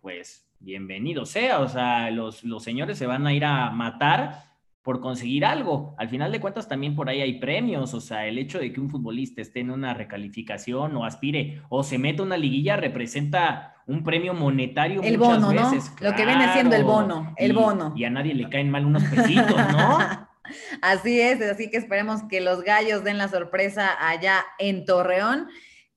pues 0.01 0.47
bienvenido 0.65 1.27
sea, 1.27 1.59
o 1.59 1.67
sea, 1.67 2.09
los, 2.09 2.43
los 2.43 2.63
señores 2.63 2.97
se 2.97 3.05
van 3.05 3.27
a 3.27 3.33
ir 3.33 3.45
a 3.45 3.69
matar 3.69 4.45
por 4.81 4.99
conseguir 4.99 5.45
algo. 5.45 5.93
Al 5.97 6.09
final 6.09 6.31
de 6.31 6.39
cuentas 6.39 6.67
también 6.67 6.95
por 6.95 7.07
ahí 7.07 7.21
hay 7.21 7.39
premios, 7.39 7.93
o 7.93 8.01
sea, 8.01 8.25
el 8.25 8.39
hecho 8.39 8.57
de 8.57 8.73
que 8.73 8.81
un 8.81 8.89
futbolista 8.89 9.41
esté 9.41 9.59
en 9.59 9.69
una 9.69 9.93
recalificación 9.93 10.95
o 10.95 11.05
aspire 11.05 11.61
o 11.69 11.83
se 11.83 11.99
meta 11.99 12.23
una 12.23 12.35
liguilla 12.35 12.77
representa 12.77 13.75
un 13.85 14.03
premio 14.03 14.33
monetario 14.33 15.03
el 15.03 15.19
bono, 15.19 15.53
¿no? 15.53 15.71
Lo 16.01 16.15
que 16.15 16.25
viene 16.25 16.51
siendo 16.53 16.75
el 16.75 16.83
bono, 16.83 17.33
el 17.37 17.53
bono. 17.53 17.93
Y 17.95 18.03
a 18.03 18.09
nadie 18.09 18.33
le 18.33 18.49
caen 18.49 18.71
mal 18.71 18.85
unos 18.85 19.03
pesitos, 19.03 19.55
¿no? 19.71 19.99
así 20.81 21.21
es, 21.21 21.41
así 21.43 21.69
que 21.69 21.77
esperemos 21.77 22.23
que 22.23 22.41
los 22.41 22.63
gallos 22.63 23.03
den 23.03 23.19
la 23.19 23.27
sorpresa 23.27 23.91
allá 23.99 24.43
en 24.57 24.85
Torreón. 24.85 25.47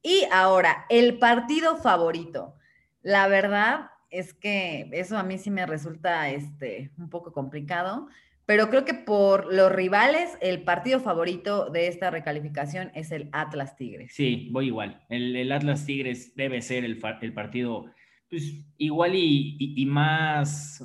Y 0.02 0.24
ahora, 0.30 0.84
el 0.90 1.18
partido 1.18 1.78
favorito. 1.78 2.54
La 3.00 3.28
verdad, 3.28 3.90
es 4.10 4.34
que 4.34 4.88
eso 4.92 5.18
a 5.18 5.22
mí 5.22 5.38
sí 5.38 5.50
me 5.50 5.66
resulta 5.66 6.30
este, 6.30 6.90
un 6.98 7.10
poco 7.10 7.32
complicado, 7.32 8.08
pero 8.46 8.70
creo 8.70 8.86
que 8.86 8.94
por 8.94 9.52
los 9.52 9.70
rivales, 9.70 10.38
el 10.40 10.62
partido 10.62 11.00
favorito 11.00 11.68
de 11.68 11.86
esta 11.86 12.10
recalificación 12.10 12.90
es 12.94 13.12
el 13.12 13.28
Atlas 13.32 13.76
Tigres. 13.76 14.12
Sí, 14.14 14.48
voy 14.52 14.68
igual. 14.68 15.02
El, 15.10 15.52
Atlas 15.52 15.84
Tigres 15.84 16.34
debe 16.34 16.62
ser 16.62 16.84
el, 16.84 16.98
partido 16.98 17.92
pues, 18.30 18.64
igual 18.78 19.12
y, 19.14 19.84
más 19.86 20.82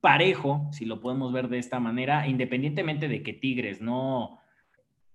parejo, 0.00 0.68
si 0.70 0.84
lo 0.84 1.00
podemos 1.00 1.32
ver 1.32 1.48
de 1.48 1.58
esta 1.58 1.80
manera, 1.80 2.28
independientemente 2.28 3.08
de 3.08 3.22
que 3.22 3.32
Tigres 3.32 3.80
no, 3.80 4.38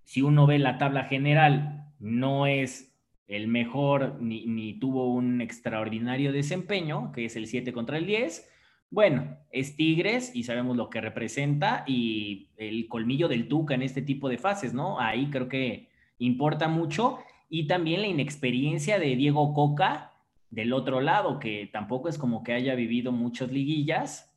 si 0.02 0.20
uno 0.20 0.46
ve 0.46 0.58
la 0.58 0.78
tabla 0.78 1.04
general, 1.04 1.92
no 2.00 2.46
es 2.46 2.93
el 3.26 3.48
mejor 3.48 4.20
ni, 4.20 4.78
tuvo 4.78 5.12
un 5.12 5.40
extraordinario 5.40 6.32
desempeño, 6.32 7.12
que 7.12 7.24
es 7.24 7.36
el 7.36 7.46
7 7.46 7.72
contra 7.72 7.98
el 7.98 8.06
10. 8.06 8.50
Bueno, 8.90 9.38
es 9.50 9.76
Tigres 9.76 10.34
y 10.34 10.44
sabemos 10.44 10.76
lo 10.76 10.90
que 10.90 11.00
representa 11.00 11.84
y 11.86 12.50
el 12.56 12.86
colmillo 12.88 13.28
del 13.28 13.48
Tuca 13.48 13.74
en 13.74 13.82
este 13.82 14.02
tipo 14.02 14.28
de 14.28 14.38
fases, 14.38 14.74
¿no? 14.74 15.00
Ahí 15.00 15.30
creo 15.30 15.48
que 15.48 15.88
importa 16.18 16.68
mucho 16.68 17.18
y 17.48 17.66
también 17.66 18.02
la 18.02 18.08
inexperiencia 18.08 18.98
de 18.98 19.16
Diego 19.16 19.52
Coca 19.54 20.12
del 20.50 20.72
otro 20.72 21.00
lado, 21.00 21.38
que 21.38 21.68
tampoco 21.72 22.08
es 22.08 22.18
como 22.18 22.44
que 22.44 22.52
haya 22.52 22.74
vivido 22.74 23.10
muchas 23.10 23.50
liguillas 23.50 24.32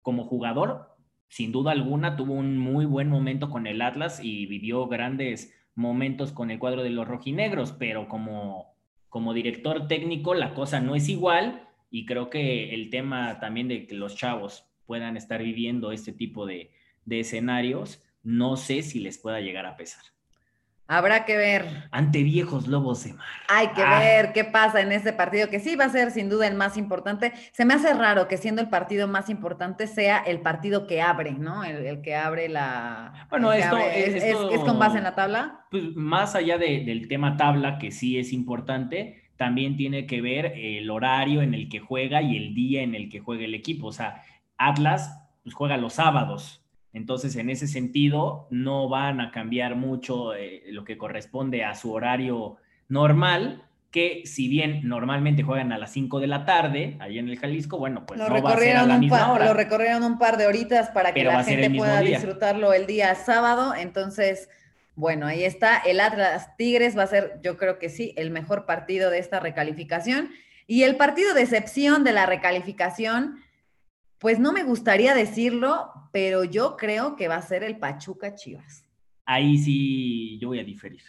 como 0.00 0.24
jugador, 0.24 0.96
sin 1.28 1.52
duda 1.52 1.72
alguna 1.72 2.16
tuvo 2.16 2.34
un 2.34 2.58
muy 2.58 2.84
buen 2.84 3.08
momento 3.08 3.50
con 3.50 3.66
el 3.66 3.80
Atlas 3.80 4.20
y 4.22 4.46
vivió 4.46 4.86
grandes 4.86 5.54
momentos 5.74 6.32
con 6.32 6.50
el 6.50 6.58
cuadro 6.58 6.82
de 6.82 6.90
los 6.90 7.08
rojinegros, 7.08 7.72
pero 7.72 8.08
como, 8.08 8.74
como 9.08 9.34
director 9.34 9.88
técnico 9.88 10.34
la 10.34 10.54
cosa 10.54 10.80
no 10.80 10.94
es 10.94 11.08
igual 11.08 11.68
y 11.90 12.06
creo 12.06 12.30
que 12.30 12.74
el 12.74 12.90
tema 12.90 13.38
también 13.40 13.68
de 13.68 13.86
que 13.86 13.94
los 13.94 14.16
chavos 14.16 14.66
puedan 14.86 15.16
estar 15.16 15.42
viviendo 15.42 15.92
este 15.92 16.12
tipo 16.12 16.46
de, 16.46 16.72
de 17.04 17.20
escenarios, 17.20 18.02
no 18.22 18.56
sé 18.56 18.82
si 18.82 19.00
les 19.00 19.18
pueda 19.18 19.40
llegar 19.40 19.66
a 19.66 19.76
pesar. 19.76 20.02
Habrá 20.88 21.24
que 21.24 21.36
ver. 21.36 21.88
Ante 21.90 22.22
viejos 22.22 22.66
lobos 22.66 23.04
de 23.04 23.14
mar. 23.14 23.26
Hay 23.48 23.68
que 23.68 23.82
ah. 23.82 23.98
ver 23.98 24.32
qué 24.32 24.44
pasa 24.44 24.80
en 24.80 24.92
ese 24.92 25.12
partido, 25.12 25.48
que 25.48 25.60
sí 25.60 25.76
va 25.76 25.86
a 25.86 25.88
ser 25.88 26.10
sin 26.10 26.28
duda 26.28 26.46
el 26.46 26.54
más 26.54 26.76
importante. 26.76 27.32
Se 27.52 27.64
me 27.64 27.74
hace 27.74 27.94
raro 27.94 28.28
que 28.28 28.36
siendo 28.36 28.60
el 28.60 28.68
partido 28.68 29.08
más 29.08 29.30
importante 29.30 29.86
sea 29.86 30.18
el 30.18 30.40
partido 30.40 30.86
que 30.86 31.00
abre, 31.00 31.32
¿no? 31.32 31.64
El, 31.64 32.02
que 32.02 32.14
abre 32.14 32.48
la... 32.48 33.26
Bueno, 33.30 33.52
esto, 33.52 33.78
es, 33.78 34.22
es, 34.22 34.36
con 34.60 34.78
base 34.78 34.98
en 34.98 35.04
la 35.04 35.14
tabla. 35.14 35.66
Pues 35.70 35.94
más 35.94 36.34
allá 36.34 36.58
del 36.58 37.08
tema 37.08 37.36
tabla, 37.36 37.78
que 37.78 37.90
sí 37.90 38.18
es 38.18 38.32
importante, 38.32 39.22
también 39.36 39.76
tiene 39.76 40.06
que 40.06 40.20
ver 40.20 40.52
el 40.56 40.90
horario 40.90 41.42
en 41.42 41.54
el 41.54 41.68
que 41.68 41.80
juega 41.80 42.22
y 42.22 42.36
el 42.36 42.54
día 42.54 42.82
en 42.82 42.94
el 42.94 43.08
que 43.08 43.20
juega 43.20 43.44
el 43.44 43.54
equipo. 43.54 43.86
O 43.88 43.92
sea, 43.92 44.22
Atlas 44.58 45.18
pues, 45.42 45.54
juega 45.54 45.76
los 45.76 45.94
sábados 45.94 46.61
entonces, 46.92 47.36
en 47.36 47.48
ese 47.48 47.68
sentido, 47.68 48.46
no 48.50 48.88
van 48.88 49.20
a 49.20 49.30
cambiar 49.30 49.76
mucho 49.76 50.34
eh, 50.34 50.62
lo 50.68 50.84
que 50.84 50.98
corresponde 50.98 51.64
a 51.64 51.74
su 51.74 51.92
horario 51.92 52.56
normal, 52.88 53.64
que 53.90 54.22
si 54.26 54.48
bien 54.48 54.80
normalmente 54.84 55.42
juegan 55.42 55.72
a 55.72 55.78
las 55.78 55.92
5 55.92 56.20
de 56.20 56.26
la 56.26 56.44
tarde, 56.44 56.96
ahí 57.00 57.18
en 57.18 57.28
el 57.28 57.38
Jalisco, 57.38 57.78
bueno, 57.78 58.04
pues 58.06 58.20
no 58.20 58.28
va 58.42 58.52
a 58.52 58.58
ser 58.58 58.76
a 58.76 58.86
la 58.86 58.98
misma 58.98 59.32
hora. 59.32 59.46
Lo 59.46 59.54
recorrieron 59.54 60.04
un 60.04 60.18
par 60.18 60.36
de 60.36 60.46
horitas 60.46 60.90
para 60.90 61.12
que 61.12 61.24
la 61.24 61.44
gente 61.44 61.70
pueda 61.70 62.00
disfrutarlo 62.00 62.72
el 62.74 62.86
día 62.86 63.14
sábado. 63.14 63.74
Entonces, 63.74 64.50
bueno, 64.94 65.26
ahí 65.26 65.44
está. 65.44 65.78
El 65.78 66.00
Atlas 66.00 66.56
Tigres 66.56 66.96
va 66.96 67.04
a 67.04 67.06
ser, 67.06 67.40
yo 67.42 67.56
creo 67.56 67.78
que 67.78 67.88
sí, 67.88 68.12
el 68.16 68.30
mejor 68.30 68.66
partido 68.66 69.10
de 69.10 69.18
esta 69.18 69.40
recalificación. 69.40 70.30
Y 70.66 70.84
el 70.84 70.96
partido 70.96 71.34
de 71.34 71.42
excepción 71.42 72.04
de 72.04 72.12
la 72.12 72.24
recalificación 72.26 73.41
pues 74.22 74.38
no 74.38 74.52
me 74.52 74.62
gustaría 74.62 75.16
decirlo, 75.16 75.90
pero 76.12 76.44
yo 76.44 76.76
creo 76.76 77.16
que 77.16 77.26
va 77.26 77.34
a 77.34 77.42
ser 77.42 77.64
el 77.64 77.78
Pachuca 77.78 78.36
Chivas. 78.36 78.86
Ahí 79.24 79.58
sí 79.58 80.38
yo 80.38 80.46
voy 80.46 80.60
a 80.60 80.64
diferir. 80.64 81.02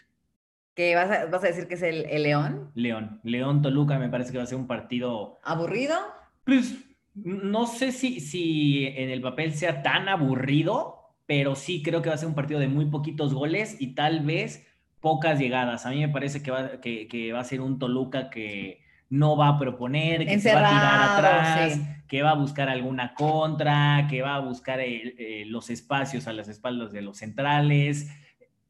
¿Qué 0.73 0.95
vas 0.95 1.11
a, 1.11 1.47
decir 1.47 1.67
que 1.67 1.75
es 1.75 1.83
el, 1.83 2.23
León? 2.23 2.71
León. 2.73 3.21
León 3.23 3.61
Toluca 3.61 3.99
me 3.99 4.09
parece 4.09 4.31
que 4.31 4.39
va 4.39 4.45
a 4.45 4.47
ser 4.47 4.57
un 4.57 4.65
partido. 4.65 5.37
¿Aburrido? 5.43 5.95
Pues 6.43 6.75
no 7.13 7.67
sé 7.67 7.91
si, 7.91 8.19
si 8.19 8.87
en 8.87 9.11
el 9.11 9.21
papel 9.21 9.53
sea 9.53 9.83
tan 9.83 10.09
aburrido, 10.09 11.15
pero 11.27 11.55
sí 11.55 11.83
creo 11.83 12.01
que 12.01 12.09
va 12.09 12.15
a 12.15 12.17
ser 12.17 12.29
un 12.29 12.35
partido 12.35 12.59
de 12.59 12.67
muy 12.67 12.87
poquitos 12.87 13.35
goles 13.35 13.79
y 13.79 13.93
tal 13.93 14.21
vez 14.25 14.67
pocas 15.01 15.39
llegadas. 15.39 15.85
A 15.85 15.91
mí 15.91 15.99
me 15.99 16.09
parece 16.09 16.41
que 16.41 16.49
va, 16.49 16.81
que 16.81 17.29
va 17.31 17.41
a 17.41 17.43
ser 17.43 17.61
un 17.61 17.77
Toluca 17.77 18.31
que 18.31 18.82
no 19.13 19.37
va 19.37 19.49
a 19.49 19.59
proponer, 19.59 20.25
que 20.25 20.39
se 20.39 20.55
va 20.55 20.65
a 20.65 20.69
tirar 20.69 21.01
atrás, 21.03 21.79
que 22.07 22.23
va 22.23 22.31
a 22.31 22.35
buscar 22.35 22.67
alguna 22.67 23.13
contra, 23.13 24.07
que 24.09 24.23
va 24.23 24.33
a 24.33 24.39
buscar 24.39 24.79
eh, 24.81 25.43
los 25.45 25.69
espacios 25.69 26.27
a 26.27 26.33
las 26.33 26.47
espaldas 26.47 26.91
de 26.91 27.03
los 27.03 27.17
centrales, 27.17 28.09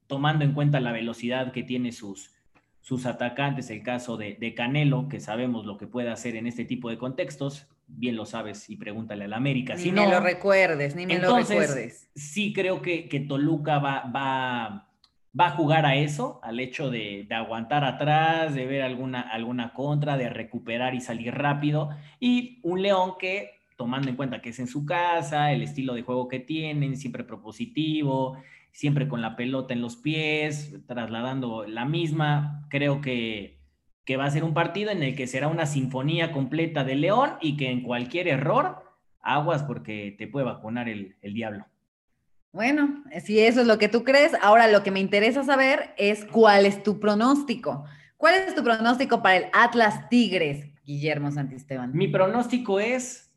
tomando 0.05 0.43
en 0.43 0.51
cuenta 0.51 0.81
la 0.81 0.91
velocidad 0.91 1.53
que 1.53 1.63
tiene 1.63 1.93
sus, 1.93 2.33
sus 2.81 3.05
atacantes, 3.05 3.69
el 3.69 3.83
caso 3.83 4.17
de, 4.17 4.53
Canelo, 4.53 5.07
que 5.07 5.21
sabemos 5.21 5.65
lo 5.65 5.77
que 5.77 5.87
puede 5.87 6.09
hacer 6.09 6.35
en 6.35 6.45
este 6.45 6.65
tipo 6.65 6.89
de 6.89 6.97
contextos, 6.97 7.69
bien 7.87 8.17
lo 8.17 8.25
sabes 8.25 8.69
y 8.69 8.75
pregúntale 8.75 9.23
al 9.23 9.33
América. 9.33 9.75
Ni 9.75 9.93
me 9.93 10.09
lo 10.09 10.19
recuerdes, 10.19 10.93
ni 10.93 11.05
me 11.05 11.19
lo 11.19 11.37
recuerdes. 11.37 12.09
Sí 12.15 12.51
creo 12.51 12.81
que, 12.81 13.07
que 13.07 13.21
Toluca 13.21 13.79
va, 13.79 14.11
va 14.13 14.92
va 15.39 15.47
a 15.47 15.51
jugar 15.51 15.85
a 15.85 15.95
eso, 15.95 16.39
al 16.43 16.59
hecho 16.59 16.89
de, 16.89 17.27
aguantar 17.31 17.83
atrás, 17.83 18.53
de 18.53 18.65
ver 18.65 18.83
alguna, 18.83 19.21
alguna 19.21 19.73
contra, 19.73 20.17
de 20.17 20.29
recuperar 20.29 20.93
y 20.93 21.01
salir 21.01 21.33
rápido. 21.33 21.89
Y 22.19 22.59
un 22.63 22.81
León 22.81 23.13
que, 23.19 23.61
tomando 23.75 24.09
en 24.09 24.15
cuenta 24.15 24.41
que 24.41 24.49
es 24.49 24.59
en 24.59 24.67
su 24.67 24.85
casa, 24.85 25.51
el 25.51 25.63
estilo 25.63 25.95
de 25.95 26.03
juego 26.03 26.27
que 26.27 26.39
tienen, 26.39 26.97
siempre 26.97 27.23
propositivo, 27.23 28.37
siempre 28.71 29.07
con 29.07 29.21
la 29.21 29.35
pelota 29.35 29.73
en 29.73 29.81
los 29.81 29.95
pies, 29.95 30.75
trasladando 30.87 31.65
la 31.65 31.85
misma, 31.85 32.67
creo 32.69 33.01
que, 33.01 33.59
que 34.05 34.17
va 34.17 34.25
a 34.25 34.31
ser 34.31 34.43
un 34.43 34.53
partido 34.53 34.91
en 34.91 35.01
el 35.01 35.15
que 35.15 35.27
será 35.27 35.47
una 35.47 35.65
sinfonía 35.65 36.31
completa 36.31 36.83
de 36.83 36.95
León 36.95 37.33
y 37.41 37.57
que 37.57 37.71
en 37.71 37.81
cualquier 37.81 38.27
error, 38.27 38.83
aguas 39.21 39.63
porque 39.63 40.13
te 40.17 40.27
puede 40.27 40.45
vacunar 40.45 40.89
el, 40.89 41.15
el 41.21 41.33
diablo. 41.33 41.65
Bueno, 42.53 43.03
si 43.25 43.39
eso 43.39 43.61
es 43.61 43.67
lo 43.67 43.79
que 43.79 43.89
tú 43.89 44.03
crees, 44.03 44.33
ahora 44.39 44.67
lo 44.67 44.83
que 44.83 44.91
me 44.91 44.99
interesa 44.99 45.43
saber 45.43 45.95
es 45.97 46.23
cuál 46.23 46.67
es 46.67 46.83
tu 46.83 46.99
pronóstico. 46.99 47.83
¿Cuál 48.15 48.35
es 48.35 48.53
tu 48.53 48.63
pronóstico 48.63 49.23
para 49.23 49.37
el 49.37 49.45
Atlas 49.53 50.07
Tigres, 50.07 50.67
Guillermo 50.85 51.31
Santisteban? 51.31 51.91
Mi 51.97 52.07
pronóstico 52.07 52.79
es 52.79 53.33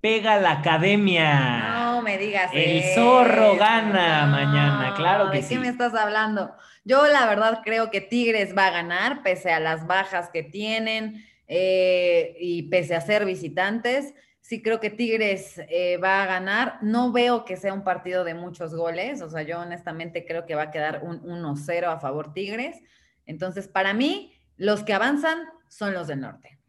pega 0.00 0.40
la 0.40 0.50
academia. 0.50 1.74
No 1.74 2.02
me 2.02 2.18
digas 2.18 2.50
El 2.52 2.82
zorro 2.92 3.56
gana 3.56 4.26
mañana, 4.26 4.94
claro 4.96 5.30
que 5.30 5.42
sí. 5.42 5.54
¿De 5.54 5.54
qué 5.54 5.60
me 5.60 5.68
estás 5.68 5.94
hablando? 5.94 6.52
Yo 6.84 7.06
la 7.06 7.24
verdad 7.26 7.60
creo 7.64 7.92
que 7.92 8.00
Tigres 8.00 8.52
va 8.58 8.66
a 8.66 8.70
ganar, 8.72 9.22
pese 9.22 9.52
a 9.52 9.60
las 9.60 9.86
bajas 9.86 10.28
que 10.30 10.42
tienen 10.42 11.24
eh, 11.46 12.36
y 12.40 12.64
pese 12.64 12.96
a 12.96 13.00
ser 13.00 13.24
visitantes. 13.24 14.12
Sí 14.46 14.62
creo 14.62 14.78
que 14.78 14.90
Tigres 14.90 15.60
eh, 15.68 15.96
va 15.96 16.22
a 16.22 16.26
ganar. 16.26 16.78
No 16.80 17.10
veo 17.10 17.44
que 17.44 17.56
sea 17.56 17.74
un 17.74 17.82
partido 17.82 18.22
de 18.22 18.34
muchos 18.34 18.76
goles. 18.76 19.20
O 19.20 19.28
sea, 19.28 19.42
yo 19.42 19.58
honestamente 19.58 20.24
creo 20.24 20.46
que 20.46 20.54
va 20.54 20.62
a 20.62 20.70
quedar 20.70 21.02
un 21.02 21.20
1-0 21.20 21.92
a 21.92 21.98
favor 21.98 22.32
Tigres. 22.32 22.80
Entonces, 23.24 23.66
para 23.66 23.92
mí, 23.92 24.34
los 24.56 24.84
que 24.84 24.94
avanzan 24.94 25.40
son 25.66 25.94
los 25.94 26.06
del 26.06 26.20
norte. 26.20 26.60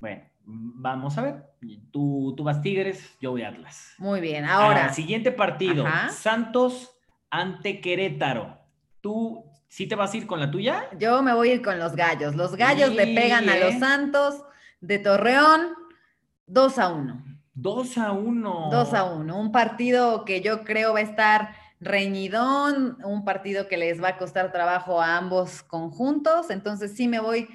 Bueno, 0.00 0.22
vamos 0.44 1.16
a 1.16 1.22
ver. 1.22 1.44
Tú, 1.90 2.34
tú 2.36 2.44
vas 2.44 2.60
Tigres, 2.60 3.16
yo 3.22 3.30
voy 3.30 3.42
Atlas. 3.42 3.94
Muy 3.96 4.20
bien, 4.20 4.44
ahora. 4.44 4.92
siguiente 4.92 5.32
partido, 5.32 5.86
Santos 6.10 6.94
ante 7.30 7.80
Querétaro. 7.80 8.58
¿Tú 9.00 9.50
sí 9.66 9.86
te 9.86 9.94
vas 9.94 10.12
a 10.12 10.16
ir 10.18 10.26
con 10.26 10.40
la 10.40 10.50
tuya? 10.50 10.90
Yo 10.98 11.22
me 11.22 11.32
voy 11.32 11.48
a 11.48 11.54
ir 11.54 11.62
con 11.62 11.78
los 11.78 11.96
gallos. 11.96 12.34
Los 12.34 12.54
gallos 12.54 12.94
le 12.94 13.14
pegan 13.14 13.48
a 13.48 13.56
los 13.56 13.78
Santos 13.78 14.44
de 14.82 14.98
Torreón 14.98 15.83
2 16.46 16.78
a 16.78 16.88
1. 16.88 17.24
2 17.54 17.98
a 17.98 18.12
1. 18.12 18.68
2 18.70 18.94
a 18.94 19.04
1. 19.04 19.40
Un 19.40 19.52
partido 19.52 20.24
que 20.24 20.40
yo 20.40 20.64
creo 20.64 20.92
va 20.92 20.98
a 20.98 21.02
estar 21.02 21.54
reñidón, 21.80 22.98
un 23.04 23.24
partido 23.24 23.68
que 23.68 23.76
les 23.76 24.02
va 24.02 24.08
a 24.08 24.16
costar 24.16 24.52
trabajo 24.52 25.00
a 25.00 25.16
ambos 25.16 25.62
conjuntos. 25.62 26.50
Entonces 26.50 26.94
sí 26.96 27.08
me 27.08 27.20
voy 27.20 27.48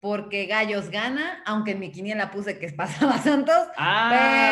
porque 0.00 0.46
Gallos 0.46 0.90
gana, 0.90 1.42
aunque 1.46 1.72
en 1.72 1.80
mi 1.80 1.90
quiniela 1.90 2.30
puse 2.30 2.58
que 2.58 2.68
pasaba 2.70 3.18
Santos. 3.22 3.68
Ah, 3.76 4.08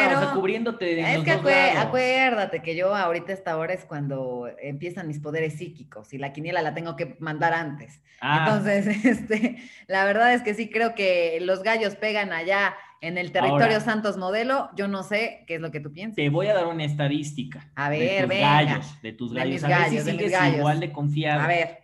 pero 0.06 0.18
o 0.18 0.22
sea, 0.22 0.32
cubriéndote 0.32 0.84
de 0.84 1.14
Es 1.14 1.22
que 1.22 1.32
acuérdate 1.32 2.62
que 2.62 2.74
yo 2.74 2.94
ahorita 2.94 3.32
esta 3.32 3.56
hora 3.56 3.72
es 3.72 3.84
cuando 3.84 4.48
empiezan 4.60 5.06
mis 5.06 5.20
poderes 5.20 5.54
psíquicos 5.54 6.12
y 6.12 6.18
la 6.18 6.32
quiniela 6.32 6.60
la 6.62 6.74
tengo 6.74 6.96
que 6.96 7.16
mandar 7.20 7.52
antes. 7.52 8.00
Ah. 8.20 8.46
Entonces, 8.46 8.86
este, 9.04 9.58
la 9.86 10.04
verdad 10.04 10.34
es 10.34 10.42
que 10.42 10.54
sí 10.54 10.70
creo 10.70 10.94
que 10.94 11.38
los 11.40 11.62
Gallos 11.62 11.94
pegan 11.94 12.32
allá 12.32 12.74
en 13.06 13.18
el 13.18 13.32
territorio 13.32 13.80
Santos 13.80 14.16
modelo, 14.16 14.70
yo 14.76 14.88
no 14.88 15.02
sé 15.02 15.44
qué 15.46 15.56
es 15.56 15.60
lo 15.60 15.70
que 15.70 15.80
tú 15.80 15.92
piensas. 15.92 16.16
Te 16.16 16.30
voy 16.30 16.46
a 16.46 16.54
dar 16.54 16.66
una 16.66 16.84
estadística. 16.84 17.70
A 17.74 17.90
ver, 17.90 18.26
de 18.28 18.36
tus 18.36 18.40
gallos, 18.40 19.02
de 19.02 19.12
tus 19.12 19.32
gallos. 19.32 19.64
a 19.64 19.68
ver 19.68 19.90
si 19.90 19.98
sigues 20.00 20.32
igual 20.56 20.80
de 20.80 20.90
confiado. 20.90 21.42
A 21.42 21.46
ver. 21.46 21.78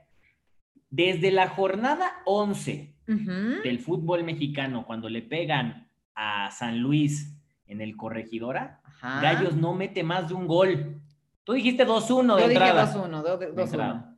Desde 0.89 1.31
la 1.31 1.49
jornada 1.49 2.11
11 2.25 2.95
del 3.07 3.79
fútbol 3.81 4.25
mexicano, 4.25 4.87
cuando 4.87 5.09
le 5.09 5.23
pegan 5.23 5.89
a 6.15 6.51
San 6.51 6.79
Luis 6.81 7.37
en 7.67 7.81
el 7.81 7.97
Corregidora, 7.97 8.81
Gallos 9.01 9.57
no 9.57 9.75
mete 9.75 10.03
más 10.03 10.29
de 10.29 10.35
un 10.35 10.47
gol. 10.47 11.01
Tú 11.45 11.53
dijiste 11.53 11.87
2-1 11.87 12.37
de 12.37 12.43
Yo 12.43 12.49
entrada. 12.49 12.87
dije 12.87 12.99
2-1, 12.99 13.55
2-1. 13.55 14.10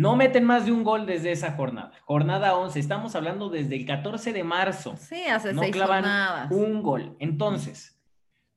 No 0.00 0.16
meten 0.16 0.44
más 0.44 0.64
de 0.64 0.72
un 0.72 0.82
gol 0.82 1.04
desde 1.04 1.30
esa 1.30 1.52
jornada. 1.52 1.92
Jornada 2.06 2.56
11. 2.56 2.80
Estamos 2.80 3.14
hablando 3.14 3.50
desde 3.50 3.76
el 3.76 3.84
14 3.84 4.32
de 4.32 4.42
marzo. 4.44 4.96
Sí, 4.96 5.24
hace 5.26 5.52
no 5.52 5.60
seis 5.60 5.72
clavan 5.74 6.02
jornadas. 6.04 6.50
un 6.50 6.82
gol. 6.82 7.16
Entonces, 7.18 8.00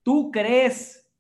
¿tú 0.04 0.32
crees? 0.32 1.12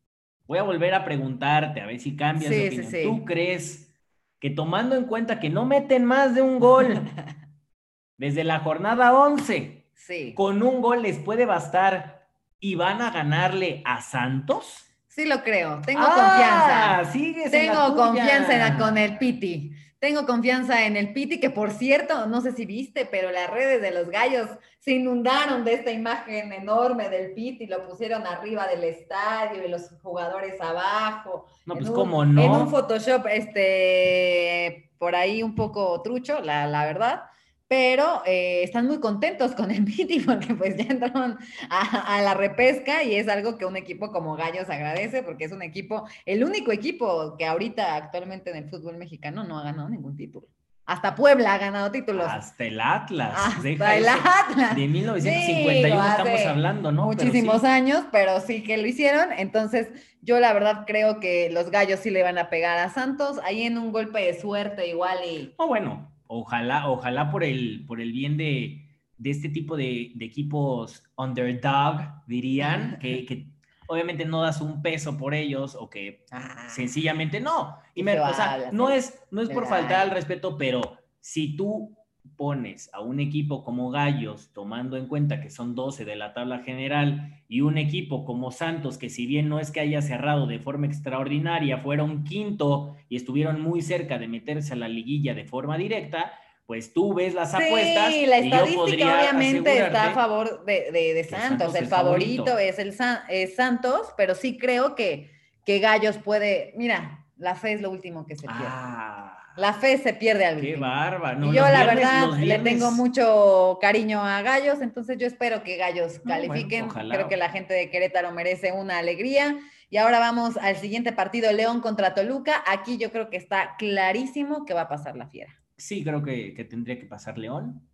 Voy 0.48 0.60
a 0.60 0.64
volver 0.64 0.94
a 0.94 1.04
preguntarte, 1.04 1.82
a 1.82 1.88
ver 1.88 2.00
si 2.00 2.16
cambias 2.16 2.52
de 2.52 2.58
Sí, 2.62 2.68
opinión. 2.68 2.92
sí. 2.92 3.04
¿Tú 3.04 3.26
crees 3.26 3.94
que 4.40 4.50
tomando 4.50 4.96
en 4.96 5.06
cuenta 5.06 5.42
que 5.42 5.50
no 5.50 5.66
meten 5.66 6.06
más 6.06 6.34
de 6.36 6.42
un 6.42 6.58
gol 6.58 6.88
desde 8.18 8.46
la 8.46 8.60
jornada 8.60 9.14
11, 9.14 9.88
Sí, 9.94 10.34
con 10.36 10.64
un 10.64 10.82
gol 10.82 11.02
les 11.02 11.18
puede 11.20 11.46
bastar 11.46 12.28
y 12.62 12.76
van 12.76 13.02
a 13.02 13.12
ganarle 13.12 13.82
a 13.86 14.02
Santos? 14.02 14.86
sí 15.08 15.26
lo 15.26 15.44
creo. 15.44 15.82
Tengo 15.86 16.02
Ah, 16.02 16.96
confianza. 17.04 17.12
sigues 17.12 17.54
en 17.54 17.68
la 17.68 17.72
Tengo 17.74 17.92
tuya. 17.94 18.06
confianza 18.08 18.54
en 18.54 18.60
la- 18.60 18.78
con 18.78 18.98
el 18.98 19.18
Piti. 19.18 19.72
Tengo 20.04 20.26
confianza 20.26 20.86
en 20.86 20.98
el 20.98 21.14
Piti, 21.14 21.40
que 21.40 21.50
por 21.50 21.72
cierto, 21.72 22.26
no 22.28 22.42
sé 22.42 22.52
si 22.52 22.66
viste, 22.66 23.06
pero 23.06 23.32
las 23.32 23.50
redes 23.50 23.82
de 23.82 23.92
los 23.92 24.10
gallos 24.10 24.50
se 24.80 24.92
inundaron 24.92 25.64
de 25.64 25.76
esta 25.76 25.92
imagen 25.92 26.52
enorme 26.52 27.08
del 27.08 27.32
Piti, 27.34 27.68
lo 27.68 27.88
pusieron 27.88 28.28
arriba 28.28 28.68
del 28.68 28.84
estadio 28.84 29.66
y 29.66 29.70
los 29.70 29.92
jugadores 30.02 30.60
abajo. 30.60 31.46
No, 31.66 31.76
pues 31.76 31.88
un- 31.88 31.96
cómo 31.96 32.26
no. 32.26 32.42
En 32.44 32.52
un 32.52 32.70
Photoshop, 32.70 33.28
este, 33.28 34.92
por 34.98 35.16
ahí 35.16 35.42
un 35.42 35.56
poco 35.56 36.02
trucho, 36.02 36.42
la, 36.42 36.68
la 36.68 36.84
verdad. 36.86 37.24
Pero 37.68 38.22
eh, 38.26 38.64
están 38.64 38.88
muy 38.88 39.00
contentos 39.00 39.54
con 39.54 39.72
el 39.72 39.84
Piti 39.86 40.20
porque 40.26 40.54
pues 40.54 40.78
ya 40.78 40.86
entraron 40.86 41.38
a, 41.70 42.16
a 42.18 42.22
la 42.22 42.34
repesca 42.34 43.04
y 43.04 43.16
es 43.16 43.28
algo 43.28 43.58
que 43.58 43.66
un 43.66 43.78
equipo 43.78 44.12
como 44.12 44.36
Gallos 44.36 44.70
agradece 44.70 45.24
porque 45.24 45.46
es 45.46 45.52
un 45.52 45.62
equipo, 45.62 46.08
el 46.26 46.44
único 46.44 46.72
equipo 46.72 47.36
que 47.38 47.46
ahorita 47.46 47.96
actualmente 47.96 48.52
en 48.52 48.58
el 48.58 48.70
fútbol 48.70 48.98
mexicano 48.98 49.44
no 49.44 49.58
ha 49.60 49.64
ganado 49.64 49.90
ningún 49.90 50.16
título. 50.16 50.48
Hasta 50.86 51.16
Puebla 51.16 51.54
ha 51.54 51.58
ganado 51.58 51.92
títulos. 51.92 52.28
Hasta 52.28 52.66
el 52.66 52.80
Atlas. 52.80 53.34
Hasta 53.34 53.62
deja 53.62 53.96
el 53.96 54.04
eso. 54.04 54.14
Atlas. 54.14 54.76
De 54.76 54.88
1951 54.88 55.88
Digo, 55.88 56.04
estamos 56.04 56.46
hablando, 56.46 56.92
¿no? 56.92 57.10
Pero 57.10 57.24
Muchísimos 57.24 57.62
sí. 57.62 57.68
años, 57.68 58.04
pero 58.12 58.42
sí 58.42 58.64
que 58.64 58.78
lo 58.78 58.86
hicieron. 58.86 59.32
Entonces, 59.38 59.88
yo 60.22 60.42
la 60.42 60.52
verdad 60.52 60.84
creo 60.86 61.22
que 61.22 61.50
los 61.52 61.72
gallos 61.72 62.02
sí 62.02 62.10
le 62.10 62.22
van 62.22 62.38
a 62.38 62.50
pegar 62.50 62.80
a 62.80 62.90
Santos. 62.90 63.40
Ahí 63.46 63.64
en 63.64 63.78
un 63.78 63.94
golpe 63.94 64.20
de 64.20 64.40
suerte 64.40 64.88
igual 64.88 65.20
y... 65.26 65.56
No, 65.58 65.68
bueno, 65.68 66.13
ojalá, 66.40 66.90
ojalá 66.90 67.30
por 67.32 67.44
el, 67.44 67.86
por 67.88 68.02
el 68.02 68.12
bien 68.12 68.38
de, 68.38 68.88
de 69.18 69.30
este 69.30 69.50
tipo 69.50 69.76
de, 69.78 70.12
de 70.16 70.26
equipos 70.26 71.04
underdog, 71.18 72.02
dirían, 72.28 72.98
que, 73.02 73.26
que 73.26 73.48
obviamente 73.88 74.26
no 74.26 74.42
das 74.42 74.62
un 74.62 74.82
peso 74.82 75.18
por 75.18 75.34
ellos 75.34 75.76
o 75.80 75.90
que 75.90 76.26
Ah, 76.32 76.68
sencillamente 76.70 77.40
no. 77.40 77.78
Y 77.96 78.04
me- 78.04 78.20
o 78.20 78.34
sea, 78.34 78.58
no 78.72 78.90
es, 78.90 79.20
no 79.32 79.42
es 79.42 79.50
por 79.50 79.64
faltar 79.70 80.00
al 80.02 80.12
respeto, 80.12 80.58
pero 80.58 80.82
si 81.20 81.56
tú 81.56 81.96
pones 82.38 82.90
a 82.94 83.02
un 83.02 83.20
equipo 83.20 83.64
como 83.64 83.90
Gallos, 83.92 84.52
tomando 84.54 84.98
en 84.98 85.08
cuenta 85.08 85.42
que 85.42 85.50
son 85.50 85.76
12 85.76 86.06
de 86.06 86.16
la 86.16 86.34
tabla 86.34 86.60
general, 86.60 87.42
y 87.48 87.62
un 87.62 87.78
equipo 87.78 88.26
como 88.26 88.52
Santos, 88.52 88.98
que 88.98 89.10
si 89.10 89.26
bien 89.28 89.50
no 89.50 89.60
es 89.60 89.72
que 89.72 89.82
haya 89.82 90.02
cerrado 90.02 90.48
de 90.48 90.60
forma 90.60 90.88
extraordinaria, 90.88 91.78
fuera 91.80 92.04
un 92.04 92.24
quinto 92.24 92.96
y 93.10 93.16
estuvieron 93.18 93.62
muy 93.62 93.82
cerca 93.82 94.18
de 94.18 94.28
meterse 94.28 94.74
a 94.74 94.78
la 94.78 94.88
liguilla 94.88 95.34
de 95.36 95.46
forma 95.46 95.78
directa, 95.78 96.32
pues 96.66 96.94
tú 96.94 97.14
ves 97.14 97.34
las 97.34 97.54
apuestas. 97.54 98.14
Sí, 98.14 98.26
la 98.26 98.40
y 98.40 98.50
yo 98.50 98.56
estadística 98.56 99.20
obviamente 99.20 99.78
está 99.78 100.10
a 100.12 100.14
favor 100.14 100.64
de, 100.66 100.92
de- 100.92 101.24
Santos. 101.26 101.48
Santos 101.50 101.76
El 101.76 101.88
favorito, 101.88 102.46
favorito. 102.46 102.58
es 102.58 102.80
el 102.80 102.94
San- 102.94 103.20
es 103.30 103.56
Santos, 103.56 104.08
pero 104.18 104.34
sí 104.34 104.58
creo 104.58 104.96
que, 104.96 105.30
que 105.66 105.80
Gallos 105.80 106.18
puede. 106.18 106.74
Mira, 106.78 107.26
la 107.38 107.56
fe 107.56 107.74
es 107.74 107.82
lo 107.82 107.92
último 107.92 108.26
que 108.26 108.36
se 108.36 108.48
pierde. 108.48 108.64
Ah, 108.66 109.38
La 109.56 109.74
fe 109.74 109.98
se 110.00 110.14
pierde 110.14 110.46
al 110.46 110.60
qué 110.60 110.70
último. 110.72 110.88
bárbaro. 110.88 111.38
Y 111.38 111.42
No, 111.42 111.54
yo 111.54 111.62
la 111.62 111.84
viernes- 111.84 111.96
verdad 111.96 112.38
le 112.40 112.60
tengo 112.60 112.92
mucho 112.92 113.78
cariño 113.80 114.22
a 114.24 114.42
Gallos, 114.42 114.82
entonces 114.82 115.18
yo 115.20 115.28
espero 115.28 115.64
que 115.64 115.78
Gallos 115.78 116.22
No, 116.24 116.34
bueno, 116.36 116.48
califiquen. 116.48 116.88
Creo 116.90 117.28
que 117.28 117.38
la 117.38 117.50
gente 117.50 117.74
de 117.74 117.90
Querétaro 117.90 118.32
merece 118.32 118.72
una 118.72 118.98
alegría. 118.98 119.58
Y 119.90 119.98
ahora 119.98 120.18
vamos 120.18 120.58
al 120.58 120.76
siguiente 120.78 121.12
partido, 121.12 121.52
León 121.52 121.80
contra 121.82 122.16
Toluca. 122.16 122.64
Aquí 122.68 122.98
yo 122.98 123.12
creo 123.12 123.30
que 123.30 123.38
está 123.38 123.76
clarísimo 123.78 124.66
que 124.66 124.74
va 124.74 124.82
a 124.82 124.88
pasar 124.90 125.16
la 125.16 125.28
fiera. 125.28 125.54
Sí, 125.78 126.04
creo 126.04 126.24
que, 126.24 126.54
que 126.56 126.64
tendría 126.64 126.98
que 126.98 127.06
pasar 127.06 127.38
León. 127.38 127.88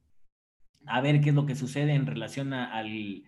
A 0.86 1.02
ver 1.02 1.20
qué 1.20 1.30
es 1.30 1.36
lo 1.36 1.46
que 1.46 1.56
sucede 1.56 1.94
en 1.94 2.06
relación 2.06 2.54
a- 2.54 2.74
al, 2.74 3.24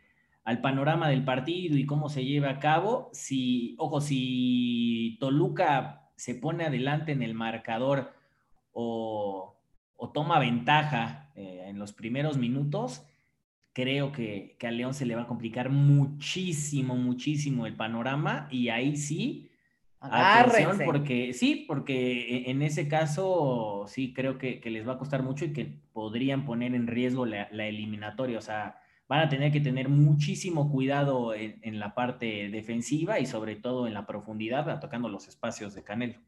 al 0.46 0.62
panorama 0.62 1.10
del 1.10 1.26
partido 1.26 1.76
y 1.78 1.86
cómo 1.86 2.08
se 2.08 2.24
lleva 2.24 2.50
a 2.50 2.60
cabo. 2.60 3.10
Si, 3.12 3.76
ojo, 3.78 4.00
si 4.00 5.18
Toluca 5.20 6.10
se 6.16 6.36
pone 6.36 6.64
adelante 6.66 7.12
en 7.12 7.24
el 7.24 7.34
marcador 7.34 8.14
o, 8.74 9.56
o 9.96 10.10
toma 10.12 10.40
ventaja 10.40 11.32
eh, 11.36 11.66
en 11.68 11.80
los 11.80 11.94
primeros 11.94 12.38
minutos, 12.38 13.06
creo 13.74 14.12
que, 14.12 14.56
que 14.60 14.68
a 14.68 14.72
León 14.72 14.94
se 14.94 15.06
le 15.06 15.16
va 15.16 15.24
a 15.24 15.28
complicar 15.28 15.70
muchísimo, 15.70 16.96
muchísimo 16.96 17.66
el 17.66 17.76
panorama 17.76 18.48
y 18.52 18.70
ahí 18.70 18.96
sí. 18.98 19.48
Atención, 20.00 20.78
porque 20.86 21.34
sí, 21.34 21.66
porque 21.68 22.48
e- 22.48 22.52
en 22.52 22.62
ese 22.64 22.88
caso 22.88 23.86
sí 23.88 24.14
creo 24.14 24.38
que, 24.38 24.60
que 24.60 24.72
les 24.72 24.88
va 24.88 24.94
a 24.94 24.98
costar 24.98 25.22
mucho 25.24 25.46
y 25.46 25.54
que 25.54 25.66
podrían 25.94 26.44
poner 26.46 26.74
en 26.74 26.88
riesgo 26.88 27.26
la, 27.26 27.48
la 27.52 27.68
eliminatoria. 27.68 28.40
O 28.40 28.42
sea, 28.42 28.82
van 29.08 29.20
a 29.22 29.30
tener 29.30 29.52
que 29.52 29.62
tener 29.62 29.90
muchísimo 29.90 30.72
cuidado 30.72 31.34
en, 31.36 31.60
en 31.62 31.80
la 31.80 31.94
parte 31.94 32.50
defensiva 32.50 33.20
y 33.20 33.26
sobre 33.28 33.56
todo 33.58 33.86
en 33.88 33.94
la 33.94 34.08
profundidad, 34.08 34.70
atacando 34.70 35.08
los 35.10 35.28
espacios 35.28 35.76
de 35.76 35.84
Canelo. 35.84 36.20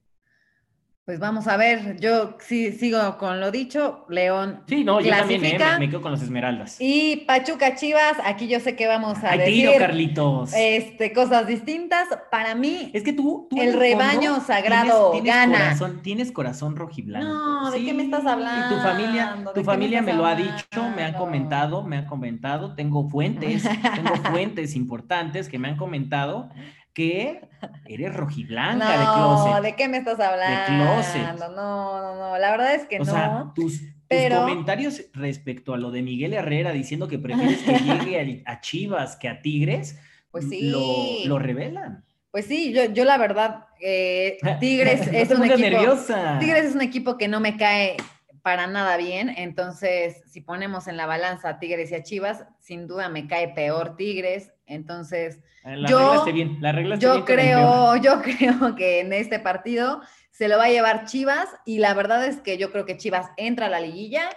Pues 1.05 1.19
vamos 1.19 1.47
a 1.49 1.57
ver, 1.57 1.99
yo 1.99 2.37
sí 2.39 2.71
sigo 2.71 3.17
con 3.17 3.41
lo 3.41 3.51
dicho, 3.51 4.05
León 4.07 4.61
Sí, 4.67 4.85
no, 4.85 5.01
yo 5.01 5.09
también 5.09 5.43
eh, 5.43 5.57
clasifica. 5.57 5.73
me, 5.73 5.87
me 5.87 5.89
quedo 5.89 6.01
con 6.01 6.11
los 6.13 6.21
Esmeraldas. 6.21 6.77
Y 6.79 7.25
Pachuca 7.27 7.75
Chivas, 7.75 8.15
aquí 8.23 8.47
yo 8.47 8.61
sé 8.61 8.77
que 8.77 8.87
vamos 8.87 9.21
a 9.21 9.31
Ay, 9.31 9.39
decir 9.39 9.53
tiro, 9.67 9.79
Carlitos. 9.79 10.53
este, 10.55 11.11
cosas 11.11 11.45
distintas. 11.45 12.07
Para 12.31 12.55
mí, 12.55 12.89
es 12.93 13.03
que 13.03 13.11
tú, 13.11 13.47
tú 13.49 13.61
el 13.61 13.73
rebaño 13.77 14.39
sagrado 14.39 15.11
tienes, 15.11 15.23
tienes 15.23 15.51
gana. 15.51 15.57
Corazón, 15.65 16.01
tienes 16.03 16.31
corazón 16.31 16.77
rojiblanco. 16.77 17.27
No, 17.27 17.69
¿de 17.71 17.83
qué 17.83 17.93
me 17.93 18.03
estás 18.03 18.21
Y 18.21 18.23
tu 18.23 18.79
familia, 18.81 19.23
hablando? 19.31 19.49
¿De 19.51 19.55
tu 19.55 19.59
me 19.59 19.65
familia 19.65 20.01
me, 20.01 20.11
estás 20.11 20.21
lo 20.21 20.25
ha 20.25 20.35
dicho, 20.35 20.67
me 20.73 20.79
han 20.79 20.89
hablando? 20.91 21.17
comentado, 21.19 21.83
me 21.83 21.97
han 21.97 22.05
comentado, 22.05 22.75
tengo 22.75 23.09
fuentes, 23.09 23.63
tengo 23.95 24.15
fuentes 24.31 24.73
importantes 24.73 25.49
que 25.49 25.59
me 25.59 25.67
han 25.67 25.75
comentado 25.75 26.49
que 26.93 27.41
eres 27.85 28.13
rojiblanca 28.15 28.91
de 28.99 29.05
no, 29.05 29.13
closet. 29.13 29.63
¿de 29.63 29.75
qué 29.75 29.87
me 29.87 29.97
estás 29.97 30.19
hablando? 30.19 30.65
closet. 30.85 31.39
No, 31.39 31.49
no, 31.49 32.15
no, 32.15 32.37
la 32.37 32.51
verdad 32.51 32.75
es 32.75 32.85
que 32.85 32.97
o 32.97 33.03
no. 33.03 33.05
sea, 33.05 33.51
tus, 33.55 33.81
comentarios 34.09 35.01
respecto 35.13 35.73
a 35.73 35.77
lo 35.77 35.89
de 35.89 36.03
Miguel 36.03 36.33
Herrera 36.33 36.71
diciendo 36.71 37.07
que 37.07 37.17
prefieres 37.19 37.59
que 37.63 37.73
llegue 38.05 38.43
a, 38.45 38.61
Chivas 38.61 39.15
que 39.15 39.27
a 39.27 39.41
Tigres, 39.41 39.97
Pues 40.29 40.45
lo, 40.45 40.51
sí. 40.51 41.23
lo 41.25 41.39
revelan. 41.39 42.05
Pues 42.29 42.45
sí, 42.45 42.73
yo, 42.73 42.85
yo 42.85 43.05
la 43.05 43.17
verdad, 43.17 43.65
eh, 43.81 44.37
Tigres 44.59 45.11
No 45.11 45.17
es 45.17 45.29
un 45.31 45.43
equipo. 45.45 45.57
nerviosa. 45.59 46.37
Tigres 46.39 46.65
es 46.65 46.75
un 46.75 46.81
equipo 46.81 47.17
que 47.17 47.27
no 47.27 47.39
me 47.39 47.57
cae 47.57 47.97
para 48.43 48.67
nada 48.67 48.97
bien, 48.97 49.29
entonces 49.29 50.21
si 50.27 50.41
ponemos 50.41 50.87
en 50.87 50.97
la 50.97 51.05
balanza 51.07 51.49
a 51.49 51.59
Tigres 51.59 51.91
y 51.91 51.95
a 51.95 52.03
Chivas, 52.03 52.45
sin 52.59 52.87
duda 52.87 53.09
me 53.09 53.25
cae 53.27 53.47
peor 53.55 53.95
Tigres, 53.95 54.51
entonces 54.67 55.39
Eh, 55.65 55.77
La 55.77 55.89
yo- 55.89 56.25
bien, 56.33 56.57
la 56.61 56.73
yo 56.97 57.13
bien 57.13 57.25
creo, 57.25 57.95
yo 57.95 58.21
creo 58.21 58.75
que 58.75 58.99
en 58.99 59.13
este 59.13 59.39
partido 59.39 60.01
se 60.31 60.47
lo 60.49 60.57
va 60.57 60.65
a 60.65 60.69
llevar 60.69 61.05
Chivas 61.05 61.47
y 61.65 61.79
la 61.79 61.93
verdad 61.93 62.25
es 62.27 62.41
que 62.41 62.57
yo 62.57 62.71
creo 62.71 62.85
que 62.85 62.97
Chivas 62.97 63.31
entra 63.37 63.67
a 63.67 63.69
la 63.69 63.79
liguilla 63.79 64.29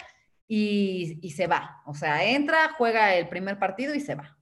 y, 0.46 1.18
y 1.22 1.30
se 1.32 1.48
va, 1.48 1.82
o 1.84 1.94
sea, 1.94 2.24
entra, 2.24 2.70
juega 2.78 3.14
el 3.16 3.28
primer 3.28 3.58
partido 3.58 3.92
y 3.94 4.00
se 4.00 4.14
va. 4.14 4.36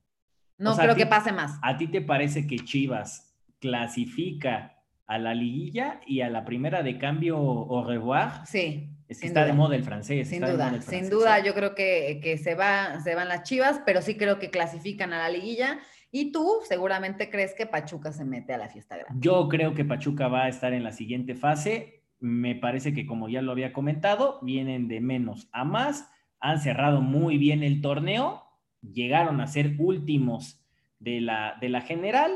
No 0.58 0.72
O 0.72 0.74
sea, 0.74 0.84
creo 0.84 0.94
ti- 0.94 1.00
que 1.02 1.06
pase 1.06 1.32
más. 1.32 1.58
¿A 1.62 1.76
ti 1.78 1.86
te 1.88 2.02
parece 2.02 2.46
que 2.46 2.56
Chivas 2.58 3.34
clasifica 3.60 4.73
a 5.06 5.18
la 5.18 5.34
liguilla 5.34 6.00
y 6.06 6.22
a 6.22 6.30
la 6.30 6.44
primera 6.44 6.82
de 6.82 6.98
cambio 6.98 7.36
au 7.36 7.84
revoir? 7.84 8.46
Sí, 8.46 8.90
Es 9.06 9.18
que 9.18 9.28
sin 9.28 9.28
está 9.28 9.44
de 9.44 9.52
moda 9.52 9.76
el 9.76 9.84
francés. 9.84 10.28
Sin 10.28 10.42
está 10.42 10.46
de 10.48 10.52
moda 10.54 10.70
duda, 10.70 10.82
sin 10.82 11.10
duda, 11.10 11.38
yo 11.44 11.54
creo 11.54 11.74
que, 11.74 12.20
que 12.22 12.38
se, 12.38 12.54
va, 12.54 13.00
se 13.00 13.14
van 13.14 13.28
las 13.28 13.42
chivas, 13.42 13.80
pero 13.84 14.00
sí 14.00 14.16
creo 14.16 14.38
que 14.38 14.50
clasifican 14.50 15.12
a 15.12 15.18
la 15.18 15.28
liguilla. 15.28 15.78
Y 16.10 16.30
tú 16.30 16.60
seguramente 16.62 17.28
crees 17.28 17.54
que 17.54 17.66
Pachuca 17.66 18.12
se 18.12 18.24
mete 18.24 18.54
a 18.54 18.58
la 18.58 18.68
fiesta 18.68 18.96
grande. 18.96 19.18
Yo 19.20 19.48
creo 19.48 19.74
que 19.74 19.84
Pachuca 19.84 20.28
va 20.28 20.44
a 20.44 20.48
estar 20.48 20.72
en 20.72 20.84
la 20.84 20.92
siguiente 20.92 21.34
fase. 21.34 22.04
Me 22.20 22.54
parece 22.54 22.94
que, 22.94 23.04
como 23.04 23.28
ya 23.28 23.42
lo 23.42 23.50
había 23.50 23.72
comentado, 23.72 24.38
vienen 24.40 24.86
de 24.86 25.00
menos 25.00 25.48
a 25.52 25.64
más. 25.64 26.08
Han 26.38 26.60
cerrado 26.60 27.00
muy 27.00 27.36
bien 27.36 27.64
el 27.64 27.80
torneo. 27.80 28.44
Llegaron 28.80 29.40
a 29.40 29.48
ser 29.48 29.74
últimos 29.78 30.64
de 31.00 31.20
la, 31.20 31.56
de 31.60 31.68
la 31.68 31.80
general. 31.80 32.30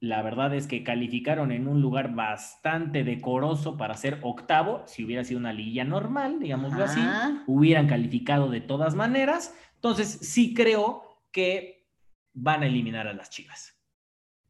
La 0.00 0.22
verdad 0.22 0.54
es 0.54 0.68
que 0.68 0.84
calificaron 0.84 1.50
en 1.50 1.66
un 1.66 1.80
lugar 1.80 2.14
bastante 2.14 3.02
decoroso 3.02 3.76
para 3.76 3.96
ser 3.96 4.20
octavo. 4.22 4.82
Si 4.86 5.04
hubiera 5.04 5.24
sido 5.24 5.40
una 5.40 5.52
liguilla 5.52 5.84
normal, 5.84 6.38
digámoslo 6.38 6.84
así, 6.84 7.00
hubieran 7.46 7.88
calificado 7.88 8.48
de 8.48 8.60
todas 8.60 8.94
maneras. 8.94 9.56
Entonces, 9.74 10.08
sí 10.08 10.54
creo 10.54 11.02
que 11.32 11.88
van 12.32 12.62
a 12.62 12.66
eliminar 12.66 13.08
a 13.08 13.12
las 13.12 13.30
Chivas. 13.30 13.76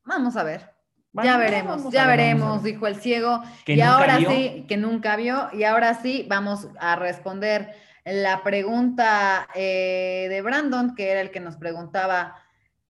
Vamos 0.04 0.36
a 0.36 0.42
ver. 0.42 0.70
Ya 1.14 1.36
veremos, 1.38 1.90
ya 1.90 2.06
ver, 2.06 2.18
veremos, 2.18 2.62
ver. 2.62 2.74
dijo 2.74 2.86
el 2.86 2.96
ciego. 2.96 3.42
Que 3.64 3.74
y 3.74 3.80
ahora 3.80 4.18
vio. 4.18 4.30
sí, 4.30 4.66
que 4.68 4.76
nunca 4.76 5.16
vio. 5.16 5.48
Y 5.52 5.64
ahora 5.64 5.94
sí, 5.94 6.26
vamos 6.28 6.68
a 6.78 6.96
responder 6.96 7.74
la 8.04 8.42
pregunta 8.42 9.48
eh, 9.54 10.26
de 10.28 10.42
Brandon, 10.42 10.94
que 10.94 11.10
era 11.10 11.20
el 11.20 11.30
que 11.30 11.40
nos 11.40 11.56
preguntaba 11.56 12.36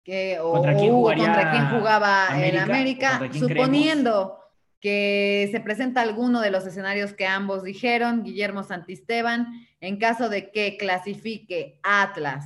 que, 0.08 0.40
o, 0.40 0.54
¿Contra 0.54 0.74
quién 0.78 0.94
contra 0.94 1.70
jugaba 1.70 2.28
América? 2.28 2.48
el 2.48 2.58
América, 2.58 3.10
¿Contra 3.20 3.30
quién 3.30 3.44
suponiendo 3.44 4.40
que 4.80 5.50
se 5.52 5.60
presenta 5.60 6.02
alguno 6.02 6.40
de 6.40 6.50
los 6.50 6.66
escenarios 6.66 7.12
que 7.12 7.28
ambos 7.28 7.62
dijeron, 7.62 8.24
Guillermo 8.24 8.64
Santisteban, 8.64 9.48
en 9.82 9.98
caso 9.98 10.30
de 10.30 10.50
que 10.50 10.78
clasifique 10.78 11.82
Atlas. 11.84 12.46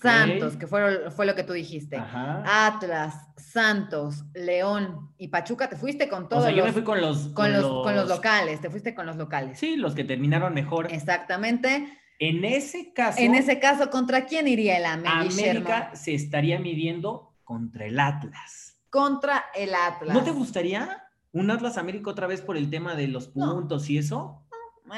Santos, 0.00 0.56
que 0.56 0.66
fue, 0.66 1.10
fue 1.10 1.26
lo 1.26 1.34
que 1.34 1.44
tú 1.44 1.52
dijiste. 1.52 1.96
Ajá. 1.96 2.42
Atlas, 2.66 3.14
Santos, 3.36 4.24
León 4.34 5.12
y 5.18 5.28
Pachuca, 5.28 5.68
te 5.68 5.76
fuiste 5.76 6.08
con 6.08 6.24
o 6.24 6.28
todos 6.28 6.44
sea, 6.44 6.52
yo 6.52 6.62
me 6.62 6.68
los, 6.68 6.72
fui 6.72 6.84
con 6.84 7.00
los, 7.02 7.28
con, 7.28 7.52
los, 7.52 7.64
con 7.84 7.96
los 7.96 8.08
locales, 8.08 8.62
te 8.62 8.70
fuiste 8.70 8.94
con 8.94 9.04
los 9.04 9.16
locales. 9.16 9.58
Sí, 9.58 9.76
los 9.76 9.94
que 9.94 10.04
terminaron 10.04 10.54
mejor. 10.54 10.90
Exactamente. 10.90 11.86
En 12.18 12.44
ese 12.44 12.92
caso, 12.92 13.18
En 13.20 13.34
ese 13.34 13.60
caso, 13.60 13.90
¿contra 13.90 14.24
quién 14.26 14.48
iría 14.48 14.76
el 14.76 14.86
América? 14.86 15.20
América 15.20 15.90
se 15.94 16.14
estaría 16.14 16.58
midiendo 16.58 17.34
contra 17.44 17.86
el 17.86 17.98
Atlas. 18.00 18.76
Contra 18.90 19.44
el 19.54 19.74
Atlas. 19.74 20.14
¿No 20.14 20.22
te 20.24 20.30
gustaría 20.32 21.04
un 21.32 21.50
Atlas 21.50 21.78
América 21.78 22.10
otra 22.10 22.26
vez 22.26 22.40
por 22.40 22.56
el 22.56 22.70
tema 22.70 22.94
de 22.94 23.06
los 23.08 23.36
No. 23.36 23.54
puntos 23.54 23.88
y 23.90 23.98
eso? 23.98 24.44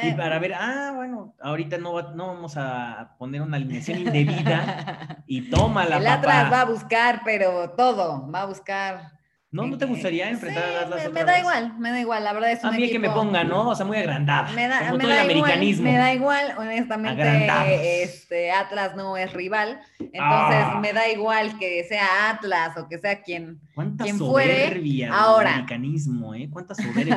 Y 0.03 0.09
Eh, 0.09 0.15
para 0.17 0.39
ver, 0.39 0.55
ah, 0.55 0.93
bueno, 0.95 1.35
ahorita 1.43 1.77
no, 1.77 1.93
va- 1.95 2.13
no 2.15 2.29
vamos 2.29 2.55
a 2.57 3.17
poner 3.19 3.43
una 3.43 3.57
alineación 3.57 3.99
indebida 3.99 5.25
y 5.27 5.51
toma 5.51 5.85
la 5.85 5.97
el 5.99 6.05
papá. 6.05 6.15
Atlas 6.15 6.53
va 6.53 6.61
a 6.61 6.65
buscar, 6.65 7.23
pero 7.25 7.71
todo, 7.71 8.31
va 8.31 8.43
a 8.43 8.47
buscar. 8.47 9.19
¿No, 9.53 9.67
¿No 9.67 9.77
te 9.77 9.85
gustaría 9.85 10.31
enfrentar 10.31 10.63
Sí, 10.63 10.71
al 10.77 10.85
Atlas 10.85 11.01
me, 11.03 11.09
otra 11.09 11.13
me 11.13 11.27
da 11.27 11.33
vez? 11.33 11.41
igual, 11.41 11.79
me 11.81 11.91
da 11.91 12.01
igual, 12.01 12.23
la 12.23 12.33
verdad 12.33 12.53
es 12.53 12.63
un 12.63 12.69
A 12.69 12.73
mí 12.73 12.89
que 12.89 13.01
me 13.01 13.09
equipo- 13.09 13.15
pongan, 13.21 13.49
¿no? 13.49 13.71
O 13.71 13.75
sea, 13.75 13.85
muy 13.85 13.97
agrandada. 13.97 14.53
Me 14.53 14.69
da, 14.69 14.79
como 14.79 14.93
me 14.99 15.03
todo 15.03 15.13
el 15.13 15.19
igual, 15.19 15.41
americanismo. 15.51 15.91
me 15.91 15.99
da 15.99 16.15
igual, 16.15 16.55
honestamente, 16.57 17.21
Agrandados. 17.21 17.69
este, 17.83 18.53
Atlas 18.53 18.95
no 18.95 19.17
es 19.17 19.33
rival, 19.33 19.81
entonces 19.99 20.21
Ah. 20.23 20.79
me 20.81 20.93
da 20.93 21.09
igual 21.09 21.59
que 21.59 21.83
sea 21.83 22.31
Atlas 22.31 22.77
o 22.79 22.87
que 22.89 22.99
sea 22.99 23.23
quien, 23.23 23.59
Cuánta 23.75 24.05
quien 24.05 24.19
fuere, 24.19 24.67
soberbia 24.69 25.07
del 25.07 25.15
ahora. 25.17 25.51
americanismo, 25.55 26.33
¿eh? 26.37 26.49
Cuánta 26.49 26.77
soberbia. 26.77 27.17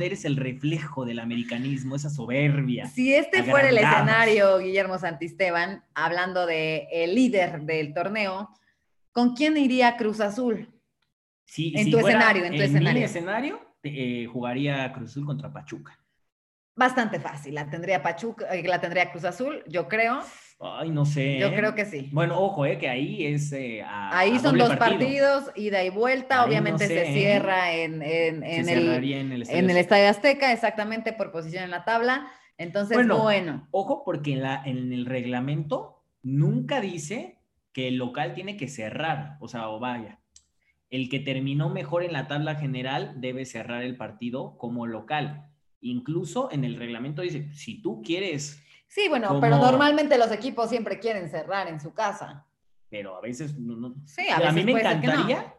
¿eh? 0.00 0.04
Eres 0.04 0.24
el 0.24 0.36
reflejo 0.36 1.04
del 1.04 1.20
americanismo, 1.20 1.94
esa 1.94 2.10
soberbia. 2.10 2.86
Si 2.86 3.14
este 3.14 3.44
fuera 3.44 3.68
el 3.68 3.78
escenario, 3.78 4.58
Guillermo 4.58 4.98
Santisteban, 4.98 5.84
hablando 5.94 6.44
de 6.44 6.88
el 6.90 7.14
líder 7.14 7.60
del 7.62 7.94
torneo, 7.94 8.48
¿con 9.12 9.36
quién 9.36 9.56
iría 9.56 9.96
Cruz 9.96 10.18
Azul? 10.20 10.74
Sí, 11.48 11.72
En 11.74 11.84
si 11.86 11.90
tu 11.90 11.98
fuera 12.00 12.18
escenario, 12.18 12.44
en 12.44 12.56
tu 12.56 12.62
escenario. 12.62 13.04
escenario, 13.06 13.60
eh, 13.82 14.26
jugaría 14.30 14.92
Cruz 14.92 15.10
Azul 15.12 15.24
contra 15.24 15.50
Pachuca. 15.50 15.98
Bastante 16.76 17.18
fácil, 17.18 17.54
la 17.54 17.70
tendría 17.70 18.02
Pachuca, 18.02 18.54
eh, 18.54 18.62
la 18.68 18.80
tendría 18.80 19.10
Cruz 19.10 19.24
Azul, 19.24 19.64
yo 19.66 19.88
creo, 19.88 20.20
Ay, 20.60 20.90
no 20.90 21.06
sé. 21.06 21.38
yo 21.38 21.52
creo 21.54 21.74
que 21.74 21.86
sí. 21.86 22.10
Bueno, 22.12 22.38
ojo, 22.38 22.66
eh, 22.66 22.76
que 22.78 22.88
ahí 22.88 23.24
es. 23.26 23.50
eh, 23.52 23.82
a- 23.82 24.16
Ahí 24.18 24.36
a 24.36 24.38
son 24.40 24.58
dos 24.58 24.68
partido. 24.76 24.98
partidos, 24.98 25.50
ida 25.56 25.82
y 25.82 25.88
vuelta, 25.88 26.34
Ahí 26.34 26.40
no 26.42 26.46
obviamente 26.48 26.86
sé, 26.86 27.06
se 27.06 27.12
cierra 27.14 27.72
en, 27.72 28.02
en- 28.02 28.42
Se 28.42 28.60
el, 28.74 28.88
en 28.92 29.32
el 29.32 29.42
estadio. 29.42 29.58
en 29.58 29.70
el 29.70 29.76
Estadio 29.78 30.08
Azteca, 30.10 30.52
exactamente 30.52 31.14
por 31.14 31.32
posición 31.32 31.64
en 31.64 31.70
la 31.70 31.84
tabla. 31.86 32.30
Entonces, 32.58 32.94
Bueno. 32.94 33.22
bueno, 33.22 33.68
Ojo, 33.70 34.04
porque 34.04 34.34
en, 34.34 34.42
la, 34.42 34.62
en 34.66 34.92
el 34.92 35.06
reglamento 35.06 36.04
nunca 36.22 36.80
dice 36.82 37.38
que 37.72 37.88
el 37.88 37.96
local 37.96 38.34
tiene 38.34 38.56
que 38.58 38.68
cerrar. 38.68 39.38
O 39.40 39.48
sea, 39.48 39.68
o 39.70 39.80
vaya. 39.80 40.18
El 40.90 41.08
que 41.10 41.20
terminó 41.20 41.68
mejor 41.68 42.02
en 42.02 42.12
la 42.12 42.26
tabla 42.28 42.54
general 42.54 43.14
debe 43.16 43.44
cerrar 43.44 43.82
el 43.82 43.96
partido 43.96 44.56
como 44.56 44.86
local. 44.86 45.50
Incluso 45.80 46.50
en 46.50 46.64
el 46.64 46.76
reglamento 46.76 47.22
dice, 47.22 47.52
si 47.52 47.80
tú 47.82 48.02
quieres, 48.02 48.62
sí, 48.88 49.02
bueno, 49.08 49.28
como- 49.28 49.40
pero 49.40 49.58
normalmente 49.58 50.18
los 50.18 50.32
equipos 50.32 50.70
siempre 50.70 50.98
quieren 50.98 51.28
cerrar 51.30 51.68
en 51.68 51.80
su 51.80 51.92
casa. 51.92 52.44
pero 52.90 53.16
a 53.16 53.20
veces 53.20 53.58
no. 53.58 53.76
no- 53.76 53.94
Sí, 54.06 54.22
a 54.34 54.38
veces 54.38 54.54
mí 54.54 54.64
me 54.72 54.78
que 54.78 54.84
no. 54.84 54.90
encantaría 54.90 55.54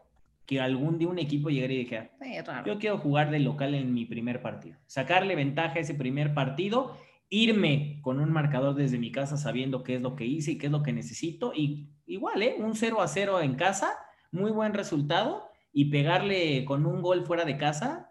que, 0.46 0.60
algún 0.60 0.98
día 0.98 1.06
un 1.06 1.20
equipo 1.20 1.48
llegara 1.48 1.72
y 1.72 1.76
dijera, 1.76 2.10
Sí, 2.20 2.32
yo 2.66 2.78
quiero 2.80 2.98
jugar 2.98 3.30
de 3.30 3.38
local 3.38 3.72
en 3.76 3.94
mi 3.94 4.04
primer 4.04 4.42
partido. 4.42 4.76
Sacarle 4.86 5.36
ventaja 5.36 5.76
a 5.76 5.78
ese 5.80 5.94
primer 5.94 6.34
partido, 6.34 6.96
irme 7.28 8.00
con 8.02 8.18
un 8.18 8.32
marcador 8.32 8.74
desde 8.74 8.98
mi 8.98 9.12
casa 9.12 9.36
sabiendo 9.36 9.84
qué 9.84 9.94
es 9.94 10.00
lo 10.02 10.16
que 10.16 10.24
hice 10.26 10.50
y 10.50 10.58
qué 10.58 10.66
es 10.66 10.72
lo 10.72 10.82
que 10.82 10.92
necesito. 10.92 11.52
Y 11.54 11.88
igual, 12.06 12.42
¿eh? 12.42 12.56
Un 12.58 12.74
0 12.74 13.00
a 13.00 13.06
0 13.06 13.40
en 13.40 13.54
casa, 13.54 13.96
muy 14.32 14.50
buen 14.50 14.74
resultado. 14.74 15.48
Y 15.72 15.84
pegarle 15.90 16.64
con 16.64 16.84
un 16.84 17.00
gol 17.00 17.24
fuera 17.24 17.44
de 17.44 17.56
casa, 17.56 18.10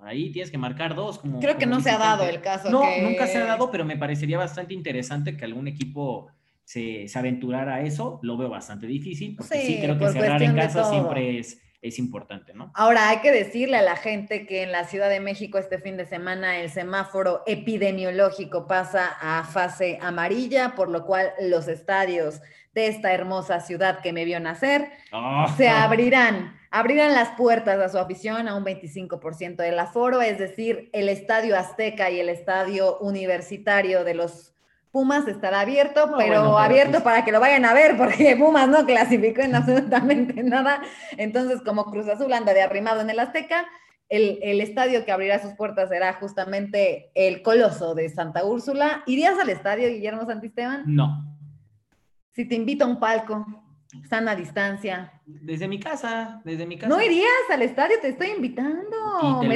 ahí 0.00 0.30
tienes 0.30 0.50
que 0.50 0.58
marcar 0.58 0.94
dos. 0.94 1.18
Como, 1.18 1.40
Creo 1.40 1.56
que 1.58 1.64
como 1.64 1.76
no 1.76 1.80
se 1.80 1.90
ha 1.90 1.98
dado 1.98 2.24
el 2.24 2.40
caso. 2.40 2.70
No, 2.70 2.82
que- 2.82 3.02
nunca 3.02 3.26
se 3.26 3.38
ha 3.38 3.44
dado, 3.44 3.70
pero 3.70 3.84
me 3.84 3.96
parecería 3.96 4.38
bastante 4.38 4.72
interesante 4.74 5.36
que 5.36 5.44
algún 5.44 5.66
equipo 5.66 6.28
se, 6.64 7.08
se 7.08 7.18
aventurara 7.18 7.76
a 7.76 7.82
eso. 7.82 8.20
Lo 8.22 8.36
veo 8.36 8.48
bastante 8.48 8.86
difícil, 8.86 9.34
porque 9.36 9.58
sí, 9.58 9.66
Sí, 9.74 9.80
creo 9.80 9.94
que 9.98 10.04
por 10.04 10.12
cerrar 10.12 10.42
en 10.42 10.54
casa 10.54 10.84
siempre 10.90 11.38
es, 11.40 11.60
es 11.82 11.98
importante, 11.98 12.54
¿no? 12.54 12.70
Ahora 12.74 13.08
hay 13.08 13.18
que 13.18 13.32
decirle 13.32 13.76
a 13.76 13.82
la 13.82 13.96
gente 13.96 14.46
que 14.46 14.62
en 14.62 14.70
la 14.70 14.84
Ciudad 14.84 15.10
de 15.10 15.18
México 15.18 15.58
este 15.58 15.78
fin 15.78 15.96
de 15.96 16.06
semana 16.06 16.60
el 16.60 16.70
semáforo 16.70 17.42
epidemiológico 17.46 18.66
pasa 18.68 19.16
a 19.20 19.42
fase 19.44 19.98
amarilla, 20.00 20.74
por 20.76 20.88
lo 20.88 21.04
cual 21.04 21.32
los 21.40 21.66
estadios 21.68 22.40
de 22.72 22.86
esta 22.86 23.12
hermosa 23.12 23.60
ciudad 23.60 24.00
que 24.00 24.12
me 24.12 24.24
vio 24.24 24.40
nacer 24.40 24.90
Ah. 25.12 25.52
se 25.58 25.68
abrirán, 25.68 26.58
abrirán 26.70 27.12
las 27.12 27.30
puertas 27.30 27.78
a 27.80 27.88
su 27.88 27.98
afición 27.98 28.48
a 28.48 28.54
un 28.54 28.64
25% 28.64 29.56
del 29.56 29.78
aforo, 29.78 30.22
es 30.22 30.38
decir, 30.38 30.88
el 30.92 31.08
Estadio 31.08 31.58
Azteca 31.58 32.10
y 32.10 32.20
el 32.20 32.28
Estadio 32.28 32.96
Universitario 33.00 34.04
de 34.04 34.14
los 34.14 34.54
Pumas 34.92 35.26
estará 35.26 35.60
abierto, 35.60 36.06
No, 36.06 36.18
pero 36.18 36.42
bueno, 36.42 36.58
abierto 36.58 36.92
pues- 36.92 37.02
para 37.02 37.24
que 37.24 37.32
lo 37.32 37.40
vayan 37.40 37.64
a 37.64 37.72
ver, 37.72 37.96
porque 37.98 38.36
Pumas 38.36 38.68
no 38.68 38.84
clasificó 38.86 39.40
en 39.40 39.54
absolutamente 39.56 40.42
nada. 40.42 40.82
Entonces, 41.16 41.62
como 41.62 41.86
Cruz 41.86 42.06
Azul 42.08 42.32
anda 42.32 42.52
de 42.54 42.62
arrimado 42.62 43.00
en 43.00 43.08
el 43.10 43.18
Azteca, 43.18 43.66
el, 44.10 44.38
el 44.42 44.60
estadio 44.60 45.06
que 45.06 45.12
abrirá 45.12 45.40
sus 45.40 45.54
puertas 45.54 45.88
será 45.88 46.12
justamente 46.12 47.10
el 47.14 47.40
Coloso 47.40 47.94
de 47.94 48.10
Santa 48.10 48.44
Úrsula. 48.44 49.02
¿Irías 49.06 49.38
al 49.38 49.48
estadio, 49.48 49.88
Guillermo 49.88 50.26
Santisteban? 50.26 50.82
No, 50.86 51.24
Si 52.34 52.46
te 52.46 52.54
invito 52.54 52.84
a 52.84 52.88
un 52.88 53.00
palco, 53.00 53.46
sana 54.10 54.34
distancia, 54.36 55.12
desde 55.24 55.66
mi 55.68 55.78
casa, 55.80 56.42
desde 56.44 56.66
mi 56.66 56.76
casa. 56.76 56.94
no 56.94 57.00
irías 57.02 57.30
al 57.50 57.62
estadio, 57.62 57.96
te 58.02 58.08
estoy 58.08 58.28
invitando. 58.36 59.38
Te 59.40 59.48
Me 59.48 59.54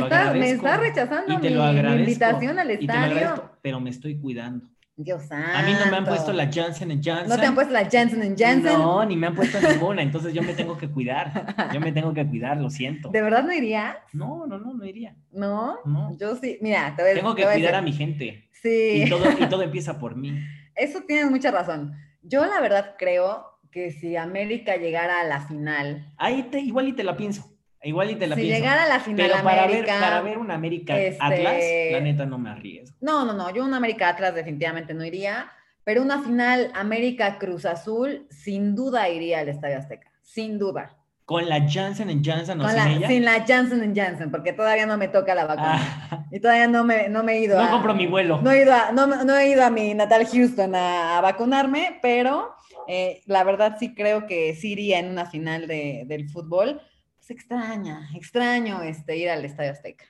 está 0.50 0.76
rechazando 0.78 1.38
mi, 1.38 1.48
invitación 1.48 2.58
al 2.58 2.70
Y 2.70 2.78
te 2.78 2.86
lo 2.86 2.92
agradezco, 2.94 3.24
estadio. 3.34 3.50
pero 3.60 3.80
me 3.80 3.90
estoy 3.90 4.18
cuidando. 4.18 4.66
Dios 4.98 5.24
santo. 5.26 5.50
A 5.54 5.62
mí 5.62 5.72
no 5.78 5.90
me 5.90 5.96
han 5.98 6.04
puesto 6.06 6.32
la 6.32 6.50
Janssen 6.50 7.02
Janssen. 7.02 7.28
¿No 7.28 7.38
te 7.38 7.44
han 7.46 7.54
puesto 7.54 7.72
la 7.72 7.82
Janssen 7.88 8.34
Janssen? 8.36 8.64
No, 8.64 9.04
ni 9.04 9.14
me 9.16 9.26
han 9.26 9.34
puesto 9.34 9.60
ninguna, 9.60 10.00
entonces 10.02 10.32
yo 10.32 10.42
me 10.42 10.54
tengo 10.54 10.78
que 10.78 10.88
cuidar. 10.88 11.54
Yo 11.72 11.80
me 11.80 11.92
tengo 11.92 12.14
que 12.14 12.26
cuidar, 12.26 12.56
lo 12.56 12.70
siento. 12.70 13.10
¿De 13.10 13.20
verdad 13.20 13.44
no 13.44 13.52
irías? 13.52 13.96
No, 14.14 14.46
no, 14.46 14.58
no, 14.58 14.72
no 14.72 14.84
iría. 14.86 15.14
¿No? 15.32 15.78
No. 15.84 16.16
Yo 16.18 16.34
sí. 16.36 16.58
Mira, 16.62 16.94
te 16.96 17.02
voy 17.02 17.12
a 17.12 17.14
Tengo 17.14 17.34
te 17.34 17.42
que 17.42 17.46
voy 17.46 17.54
cuidar 17.56 17.74
a 17.74 17.80
decir. 17.82 17.92
mi 17.92 17.96
gente. 17.98 18.48
Sí. 18.52 19.02
Y 19.04 19.08
todo, 19.10 19.24
y 19.38 19.46
todo 19.48 19.62
empieza 19.62 19.98
por 19.98 20.16
mí. 20.16 20.32
Eso 20.74 21.00
tienes 21.06 21.30
mucha 21.30 21.50
razón. 21.50 21.92
Yo 22.22 22.44
la 22.46 22.60
verdad 22.60 22.94
creo 22.98 23.44
que 23.70 23.90
si 23.90 24.16
América 24.16 24.76
llegara 24.76 25.20
a 25.20 25.24
la 25.24 25.40
final, 25.42 26.10
Ahí 26.16 26.44
te, 26.44 26.58
igual 26.60 26.88
y 26.88 26.92
te 26.94 27.04
la 27.04 27.16
pienso. 27.18 27.52
Igual 27.86 28.10
y 28.10 28.14
te 28.16 28.26
la 28.26 28.34
si 28.34 28.42
pienso. 28.42 28.58
llegara 28.60 28.84
a 28.84 28.88
la 28.88 29.00
final 29.00 29.30
Pero 29.30 29.42
para 29.44 29.66
ver, 29.66 29.86
para 29.86 30.20
ver 30.20 30.38
un 30.38 30.50
América 30.50 30.98
este- 30.98 31.22
Atlas, 31.22 31.62
la 31.92 32.00
neta 32.00 32.26
no 32.26 32.38
me 32.38 32.50
arriesgo. 32.50 32.96
no, 33.00 33.24
no, 33.24 33.32
no, 33.32 33.50
yo 33.54 33.64
un 33.64 33.74
América 33.74 34.08
Atlas 34.08 34.34
definitivamente 34.34 34.92
no 34.94 35.04
iría, 35.04 35.50
pero 35.84 36.02
una 36.02 36.20
final 36.22 36.70
América 36.74 37.38
Cruz 37.38 37.64
Azul 37.64 38.26
sin 38.30 38.74
duda 38.74 39.08
iría 39.08 39.38
al 39.40 39.48
Estadio 39.48 39.78
Azteca, 39.78 40.10
sin 40.22 40.58
duda. 40.58 40.96
Con 41.24 41.48
la 41.48 41.68
Janssen 41.68 42.08
en 42.10 42.22
Janssen 42.24 42.60
o 42.60 42.68
sin 42.68 42.76
la, 42.76 42.90
ella. 42.92 43.08
sin 43.08 43.24
la 43.24 43.44
Janssen 43.44 43.94
Janssen, 43.96 44.30
porque 44.30 44.52
todavía 44.52 44.86
no 44.86 44.96
me 44.96 45.08
toca 45.08 45.34
la 45.34 45.44
vacuna. 45.44 46.08
Ah, 46.10 46.24
Y 46.30 46.38
todavía 46.38 46.68
no 46.68 46.84
me, 46.84 47.08
no 47.08 47.24
me 47.24 47.32
he 47.34 47.40
ido 47.40 47.56
no 47.58 47.64
a... 47.66 47.70
compro 47.70 47.94
mi 47.94 48.06
vuelo. 48.06 48.40
No 48.42 48.52
he 48.52 48.62
ido 48.62 48.72
a, 48.72 48.92
no, 48.92 49.06
no 49.08 49.36
he 49.36 49.48
ido 49.50 49.64
a 49.64 49.70
mi 49.70 49.92
natal 49.94 50.24
Houston 50.26 50.74
a, 50.76 51.18
a 51.18 51.20
vacunarme, 51.20 51.98
pero 52.00 52.54
eh, 52.86 53.22
la 53.26 53.42
verdad 53.42 53.76
sí 53.80 53.92
creo 53.92 54.26
que 54.28 54.54
sí 54.54 54.72
iría 54.72 55.00
en 55.00 55.08
una 55.10 55.26
final 55.26 55.66
de- 55.66 56.04
del 56.06 56.28
fútbol. 56.28 56.80
Pues 57.26 57.38
extraña, 57.40 58.08
extraño 58.14 58.82
este, 58.82 59.16
ir 59.16 59.28
al 59.30 59.44
Estadio 59.44 59.72
Azteca. 59.72 60.04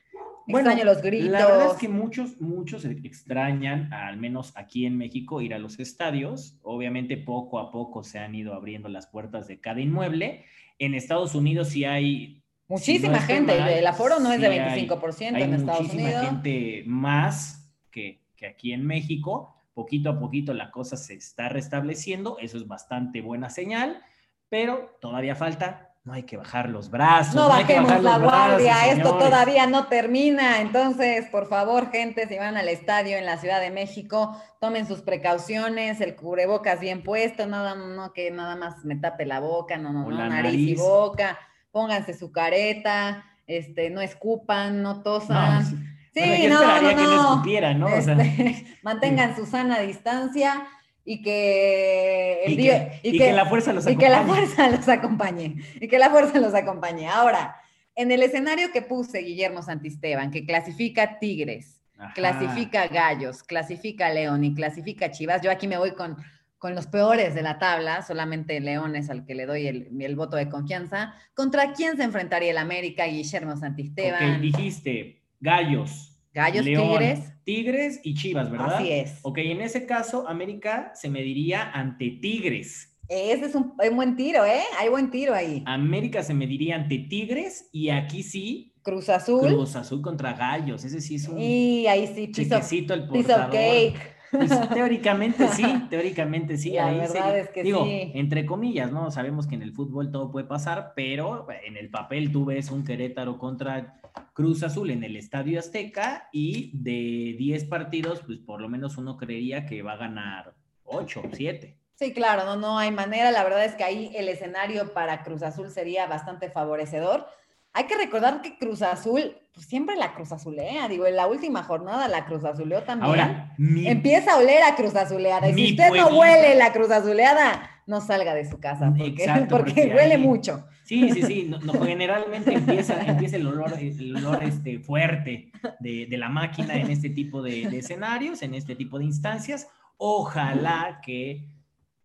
Bueno, 0.46 0.68
Extraño 0.68 0.84
los 0.92 1.02
gritos. 1.02 1.30
La 1.30 1.46
verdad 1.46 1.70
es 1.72 1.78
que 1.78 1.88
muchos, 1.88 2.40
muchos 2.40 2.84
extrañan, 2.84 3.90
al 3.92 4.18
menos 4.18 4.52
aquí 4.54 4.84
en 4.84 4.98
México, 4.98 5.40
ir 5.40 5.54
a 5.54 5.58
los 5.58 5.78
estadios. 5.80 6.58
Obviamente 6.62 7.16
poco 7.16 7.58
a 7.58 7.70
poco 7.72 8.04
se 8.04 8.18
han 8.18 8.34
ido 8.34 8.52
abriendo 8.52 8.88
las 8.90 9.06
puertas 9.06 9.48
de 9.48 9.60
cada 9.60 9.80
inmueble. 9.80 10.44
En 10.78 10.94
Estados 10.94 11.34
Unidos 11.34 11.70
sí 11.70 11.84
hay... 11.86 12.42
Muchísima 12.68 13.14
si 13.16 13.20
no 13.22 13.26
gente, 13.26 13.58
mal, 13.58 13.70
el 13.70 13.86
aforo 13.86 14.20
no 14.20 14.30
es 14.32 14.40
de 14.40 14.48
sí 14.48 14.58
hay- 14.58 14.86
25% 14.88 15.34
hay 15.36 15.42
en 15.42 15.54
Estados 15.54 15.80
muchísima 15.82 16.02
Unidos. 16.08 16.26
gente 16.26 16.82
más 16.86 17.72
que, 17.90 18.20
que 18.36 18.46
aquí 18.46 18.72
en 18.72 18.86
México. 18.86 19.54
Poquito 19.72 20.10
a 20.10 20.18
poquito 20.18 20.52
la 20.52 20.70
cosa 20.70 20.96
se 20.96 21.14
está 21.14 21.48
restableciendo, 21.48 22.38
eso 22.40 22.56
es 22.58 22.66
bastante 22.66 23.20
buena 23.22 23.48
señal, 23.50 24.02
pero 24.48 24.96
todavía 25.00 25.34
falta. 25.34 25.85
No 26.06 26.12
hay 26.12 26.22
que 26.22 26.36
bajar 26.36 26.68
los 26.68 26.88
brazos. 26.88 27.34
No, 27.34 27.48
bajemos 27.48 27.88
bajar 27.88 28.02
la 28.04 28.18
brazos, 28.18 28.32
guardia, 28.32 28.86
esto 28.92 29.18
todavía 29.18 29.66
no 29.66 29.88
termina. 29.88 30.60
Entonces, 30.60 31.26
por 31.32 31.48
favor, 31.48 31.90
gente, 31.90 32.28
si 32.28 32.38
van 32.38 32.56
al 32.56 32.68
estadio 32.68 33.16
en 33.16 33.26
la 33.26 33.38
Ciudad 33.38 33.60
de 33.60 33.72
México, 33.72 34.40
tomen 34.60 34.86
sus 34.86 35.02
precauciones, 35.02 36.00
el 36.00 36.14
cubrebocas 36.14 36.78
bien 36.78 37.02
puesto, 37.02 37.48
nada, 37.48 37.74
no 37.74 38.12
que 38.12 38.30
nada 38.30 38.54
más 38.54 38.84
me 38.84 38.94
tape 38.94 39.26
la 39.26 39.40
boca, 39.40 39.78
no, 39.78 39.92
no, 39.92 40.08
nariz, 40.08 40.54
y 40.54 40.74
boca, 40.76 41.40
pónganse 41.72 42.14
su 42.14 42.30
careta, 42.30 43.24
este, 43.48 43.90
no 43.90 44.00
escupan, 44.00 44.82
no 44.82 45.02
tosan. 45.02 45.64
No, 45.64 45.68
sí, 45.68 45.80
bueno, 46.14 46.44
yo 46.44 46.50
no, 46.50 46.82
no, 46.82 46.88
que 46.88 46.94
no 46.94 47.02
no. 47.02 47.32
escupiera, 47.32 47.74
¿no? 47.74 47.86
O 47.86 48.00
sea, 48.00 48.14
Este, 48.14 48.78
mantengan 48.82 49.34
su 49.34 49.44
sana 49.44 49.80
distancia 49.80 50.68
y 51.08 51.22
que 51.22 52.42
el 52.44 52.52
y, 52.52 52.56
día- 52.56 53.00
que, 53.00 53.08
y 53.10 53.16
que 53.18 53.32
la 53.32 53.46
fuerza 53.46 53.72
los 53.72 53.86
y 53.86 53.96
que 53.96 54.08
la 54.08 54.18
acompañe. 54.20 54.46
fuerza 54.46 54.70
los 54.76 54.88
acompañe. 54.88 55.56
Y 55.80 55.88
que 55.88 55.98
la 55.98 56.10
fuerza 56.10 56.38
los 56.40 56.52
acompañe. 56.52 57.08
Ahora, 57.08 57.56
en 57.94 58.10
el 58.10 58.22
escenario 58.22 58.72
que 58.72 58.82
puse 58.82 59.20
Guillermo 59.20 59.62
Santisteban, 59.62 60.30
que 60.30 60.44
clasifica 60.44 61.18
Tigres, 61.20 61.80
Ajá. 61.96 62.12
clasifica 62.12 62.88
Gallos, 62.88 63.42
clasifica 63.44 64.10
León 64.10 64.44
y 64.44 64.52
clasifica 64.54 65.10
Chivas, 65.12 65.40
yo 65.42 65.50
aquí 65.50 65.66
me 65.68 65.78
voy 65.78 65.92
con, 65.92 66.16
con 66.58 66.74
los 66.74 66.88
peores 66.88 67.34
de 67.34 67.42
la 67.42 67.58
tabla, 67.58 68.02
solamente 68.02 68.58
León 68.60 68.96
es 68.96 69.08
al 69.08 69.24
que 69.24 69.34
le 69.36 69.46
doy 69.46 69.66
el, 69.68 69.88
el 70.00 70.16
voto 70.16 70.36
de 70.36 70.48
confianza. 70.48 71.14
¿Contra 71.34 71.72
quién 71.72 71.96
se 71.96 72.02
enfrentaría 72.02 72.50
el 72.50 72.58
América, 72.58 73.06
Guillermo 73.06 73.56
Santisteban? 73.56 74.34
Ok, 74.34 74.40
dijiste 74.40 75.22
gallos. 75.40 76.15
Gallos, 76.36 76.66
León, 76.66 76.98
Tigres. 76.98 77.32
Tigres 77.44 78.00
y 78.04 78.14
Chivas, 78.14 78.50
¿verdad? 78.50 78.74
Así 78.74 78.92
es. 78.92 79.20
Ok, 79.22 79.38
en 79.38 79.62
ese 79.62 79.86
caso, 79.86 80.28
América 80.28 80.92
se 80.94 81.08
mediría 81.08 81.70
ante 81.72 82.10
Tigres. 82.10 82.94
Ese 83.08 83.46
es 83.46 83.54
un, 83.54 83.72
es 83.82 83.94
buen 83.94 84.16
tiro, 84.16 84.44
¿eh? 84.44 84.60
Hay 84.78 84.90
buen 84.90 85.10
tiro 85.10 85.32
ahí. 85.32 85.62
América 85.64 86.22
se 86.22 86.34
mediría 86.34 86.76
ante 86.76 86.98
Tigres 86.98 87.70
y 87.72 87.88
aquí 87.88 88.22
sí, 88.22 88.74
Cruz 88.82 89.08
Azul. 89.08 89.48
Cruz 89.48 89.76
Azul 89.76 90.02
contra 90.02 90.34
Gallos. 90.34 90.84
Ese 90.84 91.00
sí 91.00 91.14
es 91.14 91.26
un 91.26 91.40
Y 91.40 91.86
ahí 91.86 92.06
sí, 92.06 92.30
chequecito 92.30 92.92
el 92.92 93.08
piece 93.08 93.32
of 93.32 93.40
portador. 93.40 93.52
cake. 93.52 94.16
Pues, 94.30 94.68
teóricamente 94.70 95.48
sí, 95.48 95.64
teóricamente 95.90 96.58
sí. 96.58 96.72
La 96.72 96.88
ahí 96.88 96.98
verdad 96.98 97.38
es 97.38 97.48
que 97.48 97.62
digo, 97.62 97.84
sí. 97.86 98.10
entre 98.14 98.44
comillas, 98.44 98.92
¿no? 98.92 99.10
Sabemos 99.10 99.46
que 99.46 99.54
en 99.54 99.62
el 99.62 99.72
fútbol 99.72 100.10
todo 100.10 100.30
puede 100.30 100.46
pasar, 100.46 100.92
pero 100.94 101.46
en 101.64 101.76
el 101.76 101.88
papel 101.88 102.30
tú 102.30 102.44
ves 102.44 102.70
un 102.70 102.84
Querétaro 102.84 103.38
contra 103.38 104.00
Cruz 104.32 104.62
Azul 104.62 104.90
en 104.90 105.02
el 105.04 105.16
Estadio 105.16 105.58
Azteca 105.58 106.28
y 106.32 106.70
de 106.74 107.36
10 107.38 107.64
partidos, 107.64 108.22
pues 108.26 108.38
por 108.38 108.60
lo 108.60 108.68
menos 108.68 108.96
uno 108.98 109.16
creería 109.16 109.66
que 109.66 109.82
va 109.82 109.92
a 109.92 109.96
ganar 109.96 110.54
8, 110.84 111.22
7. 111.32 111.76
Sí, 111.94 112.12
claro, 112.12 112.44
no, 112.44 112.56
no 112.56 112.78
hay 112.78 112.90
manera. 112.90 113.30
La 113.30 113.42
verdad 113.42 113.64
es 113.64 113.74
que 113.74 113.84
ahí 113.84 114.12
el 114.14 114.28
escenario 114.28 114.92
para 114.92 115.22
Cruz 115.22 115.42
Azul 115.42 115.70
sería 115.70 116.06
bastante 116.06 116.50
favorecedor. 116.50 117.26
Hay 117.72 117.84
que 117.84 117.96
recordar 117.96 118.42
que 118.42 118.56
Cruz 118.58 118.82
Azul, 118.82 119.36
pues 119.52 119.66
siempre 119.66 119.96
la 119.96 120.14
Cruz 120.14 120.32
Azulea. 120.32 120.88
Digo, 120.88 121.06
en 121.06 121.16
la 121.16 121.26
última 121.26 121.62
jornada 121.62 122.08
la 122.08 122.26
Cruz 122.26 122.44
Azuleó 122.44 122.82
también. 122.82 123.10
Ahora, 123.10 123.54
mi, 123.58 123.86
Empieza 123.86 124.32
a 124.32 124.38
oler 124.38 124.62
a 124.62 124.76
Cruz 124.76 124.94
Azuleada. 124.94 125.48
Y 125.48 125.54
si 125.54 125.70
usted 125.72 125.90
no 125.94 126.08
huele 126.18 126.54
la 126.54 126.72
Cruz 126.72 126.90
Azuleada, 126.90 127.70
no 127.86 128.00
salga 128.00 128.34
de 128.34 128.48
su 128.48 128.60
casa. 128.60 128.92
Porque, 128.96 129.08
Exacto, 129.24 129.56
porque 129.56 129.72
porque 129.72 129.94
huele 129.94 130.14
ahí- 130.14 130.20
mucho. 130.20 130.66
Sí, 130.86 131.10
sí, 131.10 131.22
sí. 131.22 131.46
no- 131.48 131.58
no, 131.58 131.72
generalmente 131.84 132.54
empieza, 132.54 133.02
empieza 133.04 133.36
el 133.36 133.46
olor, 133.46 133.72
el 133.78 134.16
olor 134.16 134.42
este, 134.44 134.78
fuerte 134.78 135.50
de, 135.80 136.06
de 136.06 136.16
la 136.16 136.28
máquina 136.28 136.76
en 136.76 136.90
este 136.90 137.10
tipo 137.10 137.42
de, 137.42 137.68
de 137.68 137.78
escenarios, 137.78 138.42
en 138.42 138.54
este 138.54 138.76
tipo 138.76 138.98
de 138.98 139.04
instancias. 139.04 139.68
Ojalá 139.98 141.00
que 141.04 141.48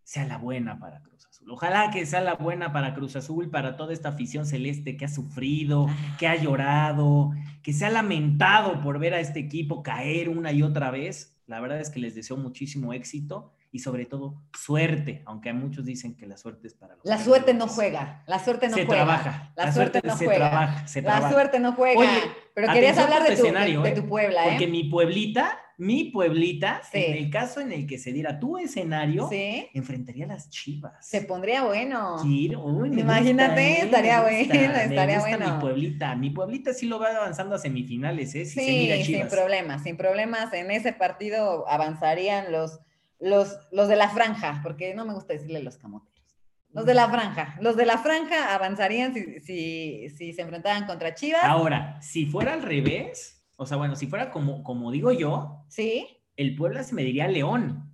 sea 0.04 0.26
la 0.26 0.38
buena 0.38 0.80
para 0.80 1.00
Cruz 1.02 1.26
Azul. 1.28 1.52
Ojalá 1.52 1.92
que 1.92 2.06
sea 2.06 2.22
la 2.22 2.34
buena 2.36 2.74
para 2.74 2.94
Cruz 2.94 3.16
Azul, 3.16 3.50
para 3.50 3.78
toda 3.78 3.94
esta 3.94 4.10
afición 4.10 4.46
celeste 4.46 4.98
que 4.98 5.06
ha 5.06 5.10
sufrido, 5.10 5.88
que 6.18 6.28
ha 6.28 6.36
llorado, 6.36 7.32
que 7.62 7.74
se 7.74 7.86
ha 7.86 7.90
lamentado 7.90 8.82
por 8.82 8.98
ver 9.00 9.14
a 9.14 9.20
este 9.20 9.40
equipo 9.40 9.84
caer 9.84 10.28
una 10.30 10.52
y 10.52 10.64
otra 10.64 10.90
vez. 10.92 11.38
La 11.48 11.60
verdad 11.60 11.80
es 11.80 11.90
que 11.90 12.00
les 12.00 12.16
deseo 12.16 12.36
muchísimo 12.38 12.94
éxito 12.94 13.54
y 13.74 13.80
sobre 13.80 14.06
todo 14.06 14.36
suerte, 14.58 15.22
aunque 15.26 15.54
muchos 15.54 15.86
dicen 15.86 16.16
que 16.16 16.28
la 16.28 16.38
suerte 16.38 16.68
es 16.68 16.74
para 16.74 16.96
los 16.96 17.06
La 17.06 17.18
suerte 17.18 17.54
no 17.54 17.68
juega. 17.68 18.24
La 18.28 18.38
suerte 18.40 18.68
no 18.68 18.76
se 18.76 18.86
juega. 18.86 19.06
trabaja. 19.06 19.54
La, 19.56 19.72
suerte, 19.72 20.02
no 20.04 20.18
se 20.18 20.26
juega. 20.26 20.50
trabaja, 20.50 20.88
se 20.88 21.02
la 21.02 21.30
suerte 21.32 21.60
no 21.60 21.74
juega. 21.74 22.00
Oye, 22.00 22.10
Pero 22.54 22.74
querías 22.74 22.98
hablar 22.98 23.22
de 23.24 23.28
tu 23.36 23.44
escenario, 23.44 23.82
de, 23.82 23.90
¿eh? 23.90 23.96
de 23.96 24.02
tu 24.02 24.08
Puebla, 24.08 24.44
Porque 24.44 24.66
¿eh? 24.66 24.68
mi 24.68 24.84
pueblita, 24.86 25.58
mi 25.78 26.04
pueblita, 26.12 26.82
Sí. 26.92 26.98
en 27.06 27.14
el 27.18 27.30
caso 27.32 27.62
en 27.62 27.72
el 27.72 27.88
que 27.88 27.98
se 27.98 28.12
diera 28.12 28.40
tu 28.40 28.58
escenario, 28.58 29.30
Sí. 29.30 29.70
enfrentaría 29.74 30.26
a 30.26 30.28
las 30.28 30.50
chivas. 30.50 30.94
Se 31.08 31.22
pondría 31.22 31.64
bueno. 31.64 32.18
Uy, 32.24 33.00
Imagínate, 33.00 33.70
gusta, 33.70 33.86
estaría 33.86 34.20
gusta, 34.22 34.54
bueno, 34.58 34.74
me 34.74 34.84
estaría 34.84 35.16
gusta 35.20 35.38
bueno. 35.38 35.56
Mi 35.56 35.62
pueblita, 35.62 36.16
mi 36.16 36.30
pueblita 36.30 36.74
sí 36.74 36.88
lo 36.88 37.00
va 37.00 37.08
avanzando 37.16 37.56
a 37.56 37.58
semifinales, 37.58 38.36
¿eh? 38.36 38.46
Si 38.46 38.56
se 38.60 38.66
Sí, 38.66 38.78
mira 38.80 38.96
sin 38.98 39.06
Chivas. 39.06 39.32
problemas, 39.34 39.84
sin 39.84 39.96
problemas. 39.98 40.52
En 40.54 40.72
ese 40.72 40.92
partido 40.94 41.66
avanzarían 41.70 42.52
los, 42.52 42.80
los, 43.22 43.58
los 43.72 43.88
de 43.88 43.96
la 43.96 44.10
franja, 44.10 44.60
porque 44.64 44.94
no 44.94 45.06
me 45.06 45.14
gusta 45.14 45.34
decirle 45.34 45.64
los 45.64 45.78
camoteros. 45.78 46.12
Los 46.74 46.86
de 46.86 46.94
la 46.94 47.10
franja. 47.10 47.58
Los 47.62 47.76
de 47.76 47.86
la 47.86 47.98
franja 47.98 48.54
avanzarían 48.56 49.14
si, 49.14 49.40
si, 49.42 50.10
si 50.10 50.34
se 50.34 50.42
enfrentaban 50.42 50.86
contra 50.86 51.14
Chivas. 51.14 51.44
Ahora, 51.44 52.02
si 52.02 52.26
fuera 52.26 52.54
al 52.54 52.64
revés, 52.64 53.46
o 53.58 53.66
sea, 53.66 53.78
bueno, 53.78 53.96
si 53.96 54.08
fuera 54.08 54.32
como, 54.32 54.64
como 54.64 54.92
digo 54.92 55.12
yo, 55.12 55.66
Sí. 55.70 56.08
el 56.38 56.56
Puebla 56.56 56.84
se 56.84 56.96
mediría 56.96 57.26
a 57.26 57.30
León. 57.30 57.88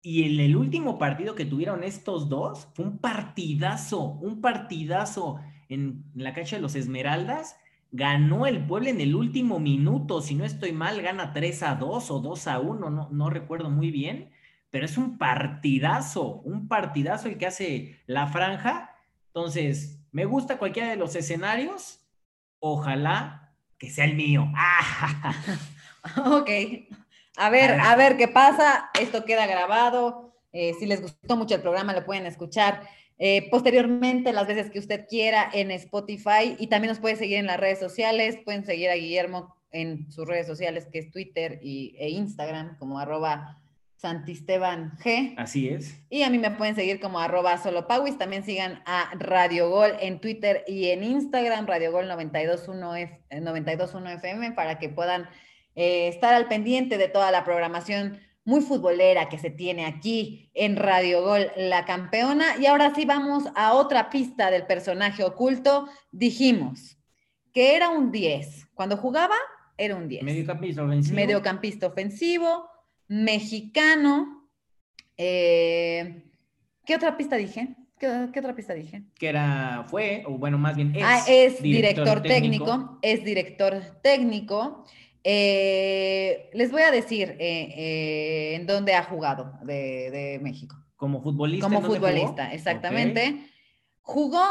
Y 0.00 0.24
en 0.24 0.40
el 0.40 0.56
último 0.56 0.98
partido 0.98 1.34
que 1.34 1.44
tuvieron 1.44 1.84
estos 1.84 2.28
dos, 2.28 2.66
fue 2.74 2.86
un 2.86 2.98
partidazo, 2.98 4.00
un 4.02 4.40
partidazo 4.40 5.38
en 5.68 6.04
la 6.14 6.32
cancha 6.32 6.56
de 6.56 6.62
los 6.62 6.74
Esmeraldas. 6.74 7.56
Ganó 7.92 8.46
el 8.46 8.66
Puebla 8.66 8.90
en 8.90 9.00
el 9.00 9.14
último 9.14 9.60
minuto, 9.60 10.20
si 10.22 10.34
no 10.34 10.44
estoy 10.44 10.72
mal, 10.72 11.00
gana 11.02 11.32
3 11.32 11.62
a 11.62 11.74
2 11.76 12.10
o 12.10 12.18
2 12.20 12.46
a 12.48 12.58
1, 12.58 12.90
no, 12.90 13.08
no 13.10 13.30
recuerdo 13.30 13.70
muy 13.70 13.90
bien, 13.90 14.30
pero 14.70 14.86
es 14.86 14.96
un 14.96 15.18
partidazo, 15.18 16.40
un 16.44 16.66
partidazo 16.66 17.28
el 17.28 17.38
que 17.38 17.46
hace 17.46 18.00
la 18.06 18.26
franja. 18.26 18.96
Entonces, 19.26 20.00
me 20.10 20.24
gusta 20.24 20.58
cualquiera 20.58 20.88
de 20.88 20.96
los 20.96 21.14
escenarios, 21.14 22.00
ojalá 22.58 23.52
que 23.78 23.90
sea 23.90 24.04
el 24.04 24.16
mío. 24.16 24.50
¡Ah! 24.56 25.34
Ok. 26.26 26.50
A 27.36 27.48
ver, 27.48 27.78
a 27.78 27.94
ver 27.94 28.16
qué 28.16 28.26
pasa. 28.26 28.90
Esto 28.98 29.24
queda 29.24 29.46
grabado. 29.46 30.34
Eh, 30.52 30.74
si 30.78 30.86
les 30.86 31.00
gustó 31.00 31.36
mucho 31.36 31.54
el 31.54 31.62
programa, 31.62 31.92
lo 31.92 32.04
pueden 32.04 32.26
escuchar 32.26 32.88
eh, 33.24 33.48
posteriormente 33.52 34.32
las 34.32 34.48
veces 34.48 34.68
que 34.68 34.80
usted 34.80 35.06
quiera 35.08 35.48
en 35.52 35.70
Spotify 35.70 36.56
y 36.58 36.66
también 36.66 36.88
nos 36.90 36.98
puede 36.98 37.14
seguir 37.14 37.36
en 37.38 37.46
las 37.46 37.60
redes 37.60 37.78
sociales. 37.78 38.36
Pueden 38.44 38.64
seguir 38.66 38.90
a 38.90 38.96
Guillermo 38.96 39.54
en 39.70 40.10
sus 40.10 40.26
redes 40.26 40.48
sociales, 40.48 40.88
que 40.92 40.98
es 40.98 41.12
Twitter 41.12 41.60
y, 41.62 41.94
e 42.00 42.08
Instagram, 42.10 42.76
como 42.78 42.98
arroba 42.98 43.60
Santisteban 43.96 44.98
G. 44.98 45.34
Así 45.38 45.68
es. 45.68 46.02
Y 46.10 46.24
a 46.24 46.30
mí 46.30 46.38
me 46.38 46.50
pueden 46.50 46.74
seguir 46.74 46.98
como 46.98 47.20
arroba 47.20 47.56
solopawis. 47.58 48.18
También 48.18 48.42
sigan 48.42 48.82
a 48.86 49.12
Radio 49.16 49.70
Gol 49.70 49.92
en 50.00 50.20
Twitter 50.20 50.64
y 50.66 50.88
en 50.88 51.04
Instagram, 51.04 51.66
Radio 51.68 51.92
Gol 51.92 52.08
921 52.08 52.96
F- 52.96 53.20
eh, 53.30 53.40
921 53.40 54.10
FM, 54.18 54.52
para 54.52 54.80
que 54.80 54.88
puedan 54.88 55.28
eh, 55.76 56.08
estar 56.08 56.34
al 56.34 56.48
pendiente 56.48 56.98
de 56.98 57.06
toda 57.06 57.30
la 57.30 57.44
programación 57.44 58.18
muy 58.44 58.60
futbolera 58.60 59.28
que 59.28 59.38
se 59.38 59.50
tiene 59.50 59.86
aquí 59.86 60.50
en 60.54 60.76
Radio 60.76 61.22
Gol, 61.22 61.50
la 61.56 61.84
campeona. 61.84 62.56
Y 62.60 62.66
ahora 62.66 62.94
sí 62.94 63.04
vamos 63.04 63.44
a 63.54 63.74
otra 63.74 64.10
pista 64.10 64.50
del 64.50 64.66
personaje 64.66 65.22
oculto. 65.22 65.88
Dijimos 66.10 66.98
que 67.52 67.76
era 67.76 67.90
un 67.90 68.10
10. 68.10 68.68
Cuando 68.74 68.96
jugaba, 68.96 69.36
era 69.76 69.96
un 69.96 70.08
10 70.08 70.22
Mediocampista 70.24 70.82
ofensivo. 70.84 71.16
mediocampista 71.16 71.86
ofensivo, 71.86 72.68
mexicano. 73.08 74.48
eh, 75.16 76.24
¿Qué 76.84 76.96
otra 76.96 77.16
pista 77.16 77.36
dije? 77.36 77.76
¿Qué, 77.98 78.28
qué 78.32 78.40
otra 78.40 78.54
pista 78.56 78.74
dije? 78.74 79.04
que 79.16 79.28
era, 79.28 79.86
fue, 79.88 80.24
o 80.26 80.32
bueno, 80.32 80.58
más 80.58 80.74
bien 80.74 80.92
es, 80.96 81.02
ah, 81.04 81.22
es 81.28 81.62
director, 81.62 82.20
técnico. 82.22 82.98
es 83.02 83.22
director 83.24 83.80
técnico. 84.02 84.84
Eh, 85.24 86.50
les 86.52 86.70
voy 86.72 86.82
a 86.82 86.90
decir 86.90 87.36
eh, 87.38 87.74
eh, 87.76 88.54
en 88.56 88.66
dónde 88.66 88.94
ha 88.94 89.04
jugado 89.04 89.52
de, 89.62 90.10
de 90.10 90.38
México. 90.42 90.76
Como 90.96 91.22
futbolista. 91.22 91.66
Como 91.66 91.82
futbolista, 91.82 92.52
exactamente. 92.52 93.46
Jugó 94.00 94.44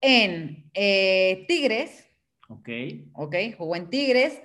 en 0.00 0.70
Tigres, 1.46 2.06
Ok. 2.48 2.68
¿ok? 3.14 3.34
Jugó 3.58 3.76
en 3.76 3.90
Tigres, 3.90 4.40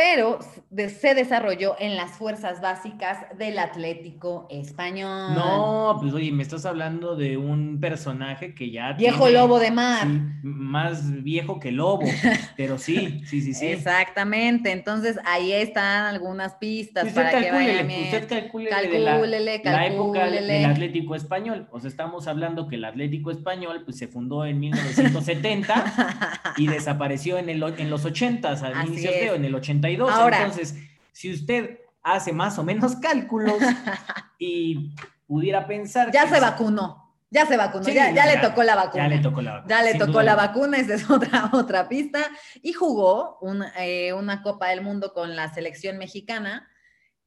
pero 0.00 0.38
se 0.72 1.14
desarrolló 1.14 1.76
en 1.78 1.94
las 1.94 2.12
fuerzas 2.12 2.62
básicas 2.62 3.18
del 3.36 3.58
Atlético 3.58 4.46
Español. 4.48 5.34
No, 5.34 5.98
pues 6.00 6.14
oye, 6.14 6.32
me 6.32 6.42
estás 6.42 6.64
hablando 6.64 7.16
de 7.16 7.36
un 7.36 7.80
personaje 7.80 8.54
que 8.54 8.70
ya. 8.70 8.94
Viejo 8.94 9.24
tiene- 9.24 9.32
lobo 9.38 9.58
de 9.58 9.70
mar. 9.70 10.04
sí, 10.04 10.18
más 10.42 11.22
viejo 11.22 11.60
que 11.60 11.70
lobo, 11.70 12.00
pero 12.56 12.78
sí, 12.78 13.20
sí, 13.26 13.42
sí, 13.42 13.52
sí. 13.52 13.66
Exactamente, 13.66 14.72
entonces 14.72 15.18
ahí 15.26 15.52
están 15.52 16.06
algunas 16.06 16.54
pistas 16.54 17.04
Usted 17.04 17.22
para 17.22 17.30
que 17.38 17.50
vayan 17.50 17.76
calcúlele, 17.76 18.04
usted 18.04 18.28
calcúlele 18.28 18.88
de 18.88 18.98
la, 19.00 19.10
Calcúlele, 19.10 19.60
la 19.64 19.86
época 19.86 20.24
del 20.24 20.32
calcúlele. 20.34 20.64
Atlético 20.64 21.14
Español. 21.14 21.68
O 21.72 21.80
sea, 21.80 21.90
estamos 21.90 22.26
hablando 22.26 22.68
que 22.68 22.76
el 22.76 22.86
Atlético 22.86 23.30
Español 23.30 23.82
pues, 23.84 23.98
se 23.98 24.08
fundó 24.08 24.46
en 24.46 24.60
1970 24.60 26.52
y 26.56 26.68
desapareció 26.68 27.36
en, 27.36 27.50
el, 27.50 27.62
en 27.76 27.90
los 27.90 28.06
80, 28.06 28.52
al 28.52 28.88
inicio 28.88 29.10
de 29.10 29.26
en 29.34 29.44
el 29.44 29.54
82. 29.98 30.12
Ahora. 30.12 30.38
Entonces, 30.42 30.74
si 31.12 31.32
usted 31.32 31.78
hace 32.02 32.32
más 32.32 32.58
o 32.58 32.64
menos 32.64 32.96
cálculos 32.96 33.56
y 34.38 34.94
pudiera 35.26 35.66
pensar... 35.66 36.10
Ya 36.12 36.24
que 36.24 36.30
se 36.30 36.34
es- 36.36 36.40
vacunó, 36.40 37.14
ya 37.30 37.46
se 37.46 37.56
vacunó, 37.56 37.84
Sí, 37.84 37.94
ya, 37.94 38.10
ya 38.12 38.26
le 38.26 38.38
tocó 38.38 38.62
la 38.62 38.74
vacuna. 38.74 39.04
Ya 39.08 39.16
le 39.16 39.22
tocó 39.22 39.40
la 39.42 39.52
vacuna. 39.52 39.68
Ya 39.76 39.82
le 39.84 39.94
tocó 39.98 40.22
la 40.22 40.34
vacuna, 40.34 40.76
esa 40.78 40.94
es 40.94 41.08
otra, 41.08 41.50
otra 41.52 41.88
pista. 41.88 42.20
Y 42.62 42.72
jugó 42.72 43.38
un, 43.40 43.64
eh, 43.78 44.12
una 44.12 44.42
Copa 44.42 44.68
del 44.68 44.82
Mundo 44.82 45.12
con 45.12 45.36
la 45.36 45.52
selección 45.54 45.98
mexicana 45.98 46.68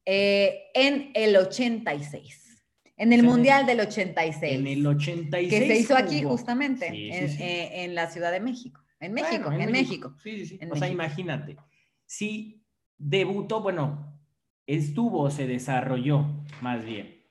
eh, 0.04 0.64
en 0.74 1.10
el 1.14 1.36
86. 1.36 2.42
En 2.96 3.12
el 3.12 3.20
O 3.20 3.22
sea, 3.22 3.30
Mundial 3.30 3.66
del 3.66 3.80
86. 3.80 4.52
En 4.60 4.66
el 4.66 4.86
86. 4.86 5.50
que 5.50 5.66
se 5.66 5.78
hizo 5.78 5.96
aquí 5.96 6.22
justamente, 6.22 6.90
Sí, 6.90 7.10
sí, 7.10 7.10
en, 7.12 7.28
sí. 7.30 7.42
eh, 7.42 7.84
en 7.84 7.94
la 7.94 8.08
Ciudad 8.10 8.30
de 8.30 8.40
México. 8.40 8.80
En 9.00 9.12
México, 9.12 9.44
Bueno, 9.46 9.64
en, 9.64 9.72
México. 9.72 10.14
Sí, 10.22 10.38
sí, 10.40 10.46
sí. 10.46 10.58
En 10.60 10.70
o 10.72 10.76
sea, 10.76 10.88
imagínate. 10.88 11.56
Si 12.16 12.64
debutó, 12.96 13.60
bueno, 13.60 14.16
estuvo 14.68 15.22
o 15.22 15.30
se 15.32 15.48
desarrolló 15.48 16.44
más 16.60 16.84
bien 16.84 17.24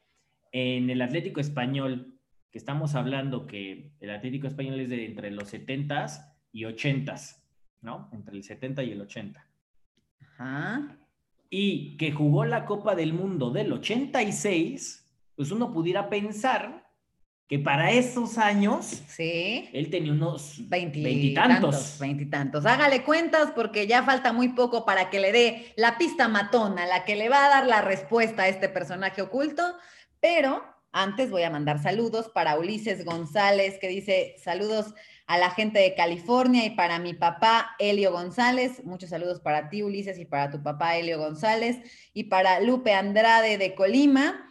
en 0.52 0.90
el 0.90 1.02
Atlético 1.02 1.40
Español, 1.40 2.20
que 2.52 2.58
estamos 2.58 2.94
hablando 2.94 3.48
que 3.48 3.94
el 4.02 4.10
Atlético 4.10 4.46
Español 4.46 4.82
es 4.82 4.90
de 4.90 5.06
entre 5.06 5.32
los 5.32 5.54
70s 5.54 6.36
y 6.52 6.64
80s, 6.64 7.46
¿no? 7.80 8.10
Entre 8.12 8.36
el 8.36 8.44
70 8.44 8.84
y 8.84 8.92
el 8.92 9.00
80. 9.00 9.48
Ajá. 10.20 10.98
Y 11.50 11.96
que 11.96 12.12
jugó 12.12 12.44
la 12.44 12.66
Copa 12.66 12.94
del 12.94 13.14
Mundo 13.14 13.52
del 13.52 13.72
86, 13.72 15.10
pues 15.38 15.50
uno 15.52 15.72
pudiera 15.72 16.10
pensar 16.10 16.83
que 17.54 17.60
para 17.60 17.92
esos 17.92 18.40
años 18.40 19.04
Sí. 19.08 19.70
él 19.74 19.92
tenía 19.92 20.12
unos 20.12 20.68
Veintitantos. 20.70 22.00
veintitantos. 22.00 22.66
Hágale 22.66 23.04
cuentas 23.04 23.52
porque 23.54 23.86
ya 23.86 24.02
falta 24.02 24.34
muy 24.34 24.50
poco 24.50 24.86
para 24.86 25.12
que 25.12 25.20
le 25.20 25.32
dé 25.32 25.72
la 25.76 26.00
pista 26.00 26.28
matona, 26.28 26.88
la 26.88 27.06
que 27.06 27.16
le 27.16 27.30
va 27.30 27.46
a 27.46 27.50
dar 27.50 27.68
la 27.68 27.82
respuesta 27.82 28.42
a 28.42 28.48
este 28.48 28.70
personaje 28.70 29.22
oculto. 29.22 29.62
Pero 30.20 30.64
antes 30.92 31.30
voy 31.30 31.44
a 31.44 31.52
mandar 31.52 31.78
saludos 31.80 32.32
para 32.34 32.58
Ulises 32.58 33.06
González, 33.06 33.78
que 33.80 33.88
dice 33.88 34.34
saludos 34.44 34.96
a 35.28 35.38
la 35.38 35.52
gente 35.52 35.78
de 35.78 35.94
California 35.94 36.66
y 36.66 36.72
para 36.72 36.98
mi 36.98 37.14
papá 37.14 37.76
Helio 37.78 38.12
González. 38.12 38.84
Muchos 38.84 39.12
saludos 39.12 39.40
para 39.42 39.70
ti, 39.70 39.84
Ulises, 39.84 40.18
y 40.18 40.26
para 40.26 40.50
tu 40.50 40.64
papá 40.64 40.98
Helio 40.98 41.20
González. 41.20 41.78
Y 42.16 42.24
para 42.24 42.62
Lupe 42.62 42.96
Andrade 42.96 43.60
de 43.60 43.76
Colima, 43.76 44.50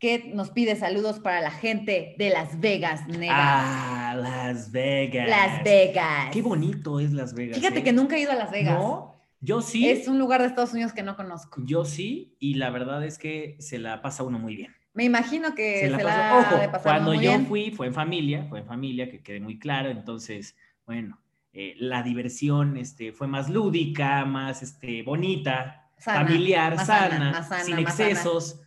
que 0.00 0.30
nos 0.34 0.50
pide 0.50 0.76
saludos 0.76 1.20
para 1.20 1.42
la 1.42 1.50
gente 1.50 2.14
de 2.18 2.30
Las 2.30 2.58
Vegas, 2.58 3.06
Nevada. 3.06 4.10
Ah, 4.10 4.14
Las 4.16 4.72
Vegas. 4.72 5.28
Las 5.28 5.62
Vegas. 5.62 6.30
Qué 6.32 6.40
bonito 6.40 6.98
es 7.00 7.12
Las 7.12 7.34
Vegas. 7.34 7.58
Fíjate 7.58 7.80
¿eh? 7.80 7.82
que 7.84 7.92
nunca 7.92 8.16
he 8.16 8.20
ido 8.20 8.32
a 8.32 8.34
Las 8.34 8.50
Vegas. 8.50 8.78
No, 8.78 9.22
yo 9.40 9.60
sí. 9.60 9.88
Es 9.88 10.08
un 10.08 10.18
lugar 10.18 10.40
de 10.40 10.46
Estados 10.48 10.72
Unidos 10.72 10.94
que 10.94 11.02
no 11.02 11.16
conozco. 11.16 11.60
Yo 11.66 11.84
sí, 11.84 12.34
y 12.40 12.54
la 12.54 12.70
verdad 12.70 13.04
es 13.04 13.18
que 13.18 13.56
se 13.60 13.78
la 13.78 14.00
pasa 14.00 14.22
uno 14.24 14.38
muy 14.38 14.56
bien. 14.56 14.74
Me 14.94 15.04
imagino 15.04 15.54
que 15.54 15.80
se 15.80 15.90
la, 15.90 15.98
pasa- 15.98 16.30
ha 16.30 16.38
Ojo, 16.40 16.56
de 16.56 16.68
cuando 16.82 17.12
muy 17.12 17.22
yo 17.22 17.32
bien. 17.32 17.46
fui, 17.46 17.70
fue 17.70 17.86
en 17.86 17.94
familia, 17.94 18.46
fue 18.48 18.60
en 18.60 18.66
familia, 18.66 19.10
que 19.10 19.22
quede 19.22 19.40
muy 19.40 19.58
claro. 19.58 19.90
Entonces, 19.90 20.56
bueno, 20.86 21.20
eh, 21.52 21.74
la 21.78 22.02
diversión 22.02 22.78
este, 22.78 23.12
fue 23.12 23.26
más 23.26 23.50
lúdica, 23.50 24.24
más 24.24 24.62
este, 24.62 25.02
bonita, 25.02 25.90
Sana, 25.98 26.20
familiar, 26.26 26.76
sana, 26.78 26.86
sana, 27.10 27.30
más 27.32 27.48
sana, 27.48 27.64
sin 27.64 27.82
más 27.82 28.00
excesos. 28.00 28.62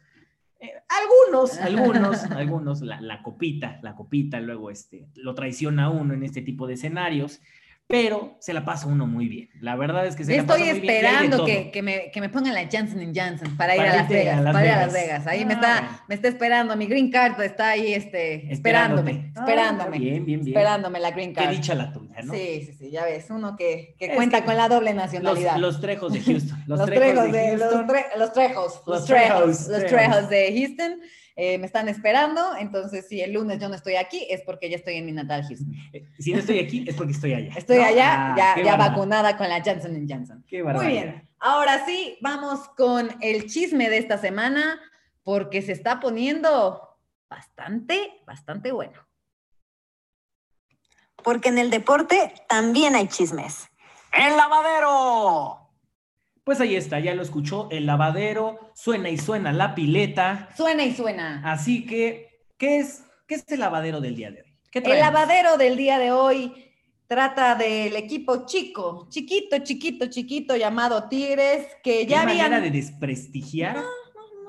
Algunos, 1.33 1.57
algunos, 1.57 2.23
algunos, 2.31 2.81
la, 2.81 3.21
copita, 3.23 3.79
la 3.81 3.95
copita 3.95 4.39
luego 4.39 4.69
este, 4.69 5.07
lo 5.15 5.33
traiciona 5.33 5.89
uno 5.89 6.13
en 6.13 6.23
este 6.23 6.41
tipo 6.41 6.67
de 6.67 6.75
escenarios, 6.75 7.41
pero 7.87 8.37
se 8.39 8.53
la 8.53 8.65
pasa 8.65 8.87
uno 8.87 9.05
muy 9.05 9.27
bien. 9.27 9.49
La 9.61 9.75
verdad 9.75 10.07
es 10.07 10.15
que 10.15 10.23
se 10.25 10.31
la 10.31 10.37
Estoy 10.41 10.61
pasa 10.61 10.71
muy 10.73 10.79
esperando 10.79 11.45
que, 11.45 11.69
que 11.69 11.81
me, 11.83 12.09
que 12.11 12.21
me 12.21 12.29
pongan 12.29 12.53
la 12.55 12.63
Johnson 12.71 13.13
Johnson 13.15 13.55
para 13.55 13.75
ir 13.75 13.81
Para 13.81 13.91
a 13.93 13.95
Las 13.97 14.09
Vegas. 14.09 14.37
a 14.37 14.41
Las 14.41 14.53
para 14.53 14.65
ir 14.65 14.71
a 14.71 14.77
Las 14.85 14.93
Vegas. 14.93 15.27
Ahí 15.27 15.45
me, 15.45 15.53
Ah, 15.53 15.57
está, 15.57 16.03
me 16.07 16.15
está 16.15 16.27
esperando. 16.29 16.75
Mi 16.75 16.87
green 16.87 17.11
card 17.11 17.39
está 17.41 17.69
ahí 17.69 17.93
este, 17.93 18.51
esperándome. 18.51 19.31
Ah, 19.35 19.41
Esperándome. 19.41 19.99
bien, 19.99 20.25
bien, 20.25 20.43
bien. 20.43 20.47
Esperándome 20.57 20.99
la 20.99 21.11
green 21.11 21.33
Qué 21.35 21.43
card. 21.43 21.51
dicha 21.51 21.75
la 21.75 21.93
tuya, 21.93 22.21
¿no? 22.23 22.33
Sí, 22.33 22.63
sí, 22.65 22.73
sí, 22.79 22.89
ya 22.89 23.03
ves. 23.05 23.27
Uno 23.29 23.55
que, 23.55 23.95
que 23.99 24.15
cuenta 24.15 24.39
que 24.39 24.45
con 24.45 24.57
la 24.57 24.69
doble 24.69 24.93
nacionalidad. 24.93 25.57
los 25.57 25.79
trejos 25.79 26.13
de 26.13 26.21
Houston. 26.21 26.63
Los, 26.67 26.79
Los, 26.79 26.87
trejos, 26.87 27.05
trejos 27.13 27.31
de, 27.31 27.37
de, 27.39 27.57
los, 27.57 27.61
Houston. 27.73 27.87
tre- 27.87 28.17
los 28.17 28.33
trejos, 28.33 28.81
los, 28.87 29.05
trejos, 29.05 29.05
trejos, 29.05 29.67
los 29.67 29.79
trejos. 29.85 29.89
trejos 29.91 30.29
de 30.29 30.59
Houston 30.59 30.99
eh, 31.35 31.57
me 31.57 31.65
están 31.65 31.87
esperando. 31.89 32.55
Entonces, 32.55 33.07
si 33.07 33.21
el 33.21 33.33
lunes 33.33 33.59
yo 33.59 33.69
no 33.69 33.75
estoy 33.75 33.95
aquí, 33.95 34.25
es 34.29 34.41
porque 34.41 34.69
ya 34.69 34.77
estoy 34.77 34.95
en 34.95 35.05
mi 35.05 35.11
natal 35.11 35.43
Houston. 35.47 35.73
Eh, 35.91 36.05
Si 36.19 36.31
no 36.33 36.39
estoy 36.39 36.59
aquí, 36.59 36.85
es 36.87 36.95
porque 36.95 37.13
estoy 37.13 37.33
allá. 37.33 37.53
Estoy 37.55 37.77
¿no? 37.77 37.85
allá, 37.85 38.33
Ah, 38.33 38.35
ya, 38.57 38.63
ya 38.63 38.75
vacunada 38.75 39.35
con 39.37 39.49
la 39.49 39.61
Johnson 39.63 40.05
Johnson. 40.07 40.43
Qué 40.47 40.63
Muy 40.63 40.87
bien. 40.87 41.27
Ahora 41.39 41.85
sí, 41.85 42.17
vamos 42.21 42.69
con 42.77 43.09
el 43.21 43.47
chisme 43.49 43.89
de 43.89 43.97
esta 43.97 44.17
semana, 44.17 44.79
porque 45.23 45.61
se 45.61 45.71
está 45.71 45.99
poniendo 45.99 46.97
bastante, 47.29 48.21
bastante 48.25 48.71
bueno. 48.71 48.99
Porque 51.23 51.49
en 51.49 51.57
el 51.57 51.69
deporte 51.69 52.33
también 52.47 52.95
hay 52.95 53.07
chismes. 53.07 53.69
¡El 54.11 54.37
lavadero! 54.37 55.62
Pues 56.43 56.59
ahí 56.59 56.75
está, 56.75 56.99
ya 56.99 57.15
lo 57.15 57.21
escuchó, 57.21 57.69
el 57.71 57.85
lavadero, 57.85 58.59
suena 58.75 59.09
y 59.09 59.17
suena 59.17 59.53
la 59.53 59.75
pileta. 59.75 60.49
Suena 60.57 60.83
y 60.83 60.93
suena. 60.93 61.41
Así 61.45 61.85
que, 61.85 62.45
¿qué 62.57 62.79
es, 62.79 63.05
qué 63.27 63.35
es 63.35 63.45
el 63.47 63.61
lavadero 63.61 64.01
del 64.01 64.15
día 64.15 64.31
de 64.31 64.41
hoy? 64.41 64.53
¿Qué 64.69 64.79
El 64.79 64.99
lavadero 64.99 65.57
del 65.57 65.77
día 65.77 65.99
de 65.99 66.11
hoy 66.11 66.53
trata 67.07 67.55
del 67.55 67.95
equipo 67.95 68.45
chico, 68.45 69.07
chiquito, 69.09 69.59
chiquito, 69.59 70.07
chiquito, 70.07 70.55
llamado 70.57 71.07
Tigres, 71.07 71.67
que 71.81 71.99
¿Qué 71.99 72.05
ya 72.07 72.25
manera 72.25 72.45
habían... 72.45 72.63
de 72.63 72.71
desprestigiar 72.71 73.77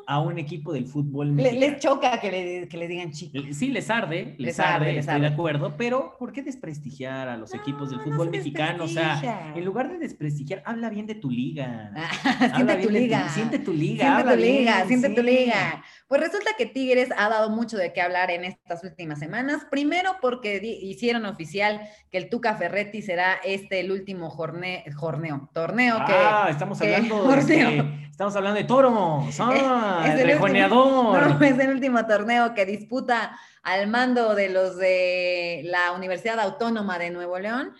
a 0.07 0.21
un 0.21 0.39
equipo 0.39 0.73
del 0.73 0.87
fútbol 0.87 1.29
Le- 1.29 1.33
mexicano? 1.35 1.61
les 1.61 1.79
choca 1.81 2.21
que 2.21 2.31
le, 2.31 2.69
que 2.69 2.77
le 2.77 2.89
digan 2.89 3.11
chico. 3.11 3.39
Sí, 3.53 3.69
les 3.69 3.89
arde, 3.91 4.35
les, 4.39 4.47
Les 4.47 4.61
arde, 4.61 4.73
arde, 4.75 4.87
les 4.93 5.01
estoy 5.01 5.15
arde. 5.17 5.29
de 5.29 5.33
acuerdo, 5.33 5.75
pero 5.77 6.17
¿por 6.19 6.33
qué 6.33 6.43
desprestigiar 6.43 7.29
a 7.29 7.37
los 7.37 7.55
equipos 7.55 7.91
del 7.91 8.01
fútbol 8.01 8.31
mexicano? 8.31 8.85
O 8.85 8.89
sea, 8.89 9.53
en 9.55 9.65
lugar 9.65 9.91
de 9.91 9.99
desprestigiar, 9.99 10.63
habla 10.67 10.91
bien 10.91 11.07
de 11.07 11.15
tu 11.15 11.31
liga. 11.31 11.93
siente 12.39 12.55
Habla 12.55 12.75
tu 12.75 12.81
bien 12.89 12.93
de 12.93 13.01
liga. 13.01 13.29
siente 13.29 13.59
tu 13.59 13.73
liga. 13.73 14.05
Siente 14.05 14.21
habla 14.23 14.33
tu 14.35 14.39
liga, 14.41 14.75
bien, 14.85 14.89
siente 14.89 15.09
tu 15.11 15.23
liga. 15.27 15.85
Pues 16.07 16.21
resulta 16.21 16.51
que 16.59 16.67
Tigres 16.67 17.09
ha 17.17 17.29
dado 17.31 17.49
mucho 17.49 17.79
de 17.79 17.93
qué 17.95 18.03
hablar 18.03 18.31
en 18.31 18.45
estas 18.45 18.85
últimas 18.85 19.19
semanas. 19.19 19.67
Primero 19.71 20.17
porque 20.21 20.61
hicieron 20.63 21.25
oficial 21.25 21.81
que 22.11 22.19
el 22.19 22.29
Tuca 22.29 22.55
Ferretti 22.57 23.01
será 23.01 23.35
este 23.43 23.81
el 23.81 23.91
último 23.91 24.31
jorne- 24.31 24.85
jorneo, 24.95 25.49
torneo 25.55 25.97
Ah, 25.99 26.49
estamos 26.51 26.79
que 26.79 26.95
hablando, 26.95 27.27
de, 27.27 27.39
este, 27.41 28.07
estamos 28.11 28.37
hablando 28.37 28.59
de 28.61 28.65
toros. 28.65 29.35
Ah, 29.41 30.05
Es 30.07 30.15
el 30.15 30.21
el 30.21 30.27
rejoneador. 30.35 31.23
que 31.23 31.29
no, 31.35 31.41
es 31.47 31.59
el 31.59 31.71
último 31.71 32.07
torneo 32.07 32.53
que 32.55 32.67
disputa 32.67 33.39
al 33.63 33.87
mando 33.89 34.35
de 34.35 34.51
los 34.51 34.77
de 34.77 35.63
la 35.65 35.93
Universidad 35.93 36.39
Autónoma 36.39 36.99
de 36.99 37.11
Nuevo 37.11 37.39
León. 37.39 37.73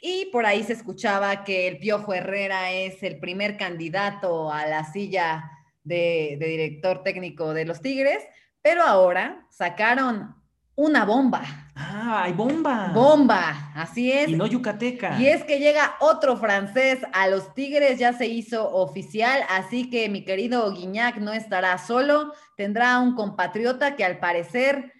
Y 0.00 0.26
por 0.32 0.46
ahí 0.46 0.62
se 0.64 0.72
escuchaba 0.72 1.44
que 1.44 1.68
el 1.68 1.78
Piojo 1.78 2.14
Herrera 2.14 2.70
es 2.70 3.02
el 3.02 3.18
primer 3.18 3.56
candidato 3.58 4.50
a 4.50 4.64
la 4.66 4.84
silla 4.84 5.50
de, 5.88 6.36
de 6.38 6.46
director 6.46 7.02
técnico 7.02 7.54
de 7.54 7.64
los 7.64 7.80
Tigres, 7.80 8.22
pero 8.62 8.82
ahora 8.82 9.46
sacaron 9.50 10.36
una 10.78 11.04
bomba. 11.04 11.42
Ah, 11.74 12.22
hay 12.24 12.32
bomba. 12.32 12.92
Bomba, 12.94 13.72
así 13.74 14.12
es. 14.12 14.28
Y 14.28 14.36
no 14.36 14.46
yucateca. 14.46 15.20
Y 15.20 15.26
es 15.26 15.42
que 15.42 15.58
llega 15.58 15.96
otro 15.98 16.36
francés 16.36 17.00
a 17.12 17.26
los 17.26 17.52
Tigres, 17.52 17.98
ya 17.98 18.12
se 18.12 18.26
hizo 18.26 18.70
oficial, 18.70 19.42
así 19.48 19.90
que 19.90 20.08
mi 20.08 20.24
querido 20.24 20.72
Guiñac 20.72 21.16
no 21.16 21.32
estará 21.32 21.76
solo, 21.78 22.32
tendrá 22.56 23.00
un 23.00 23.16
compatriota 23.16 23.96
que 23.96 24.04
al 24.04 24.18
parecer 24.18 24.92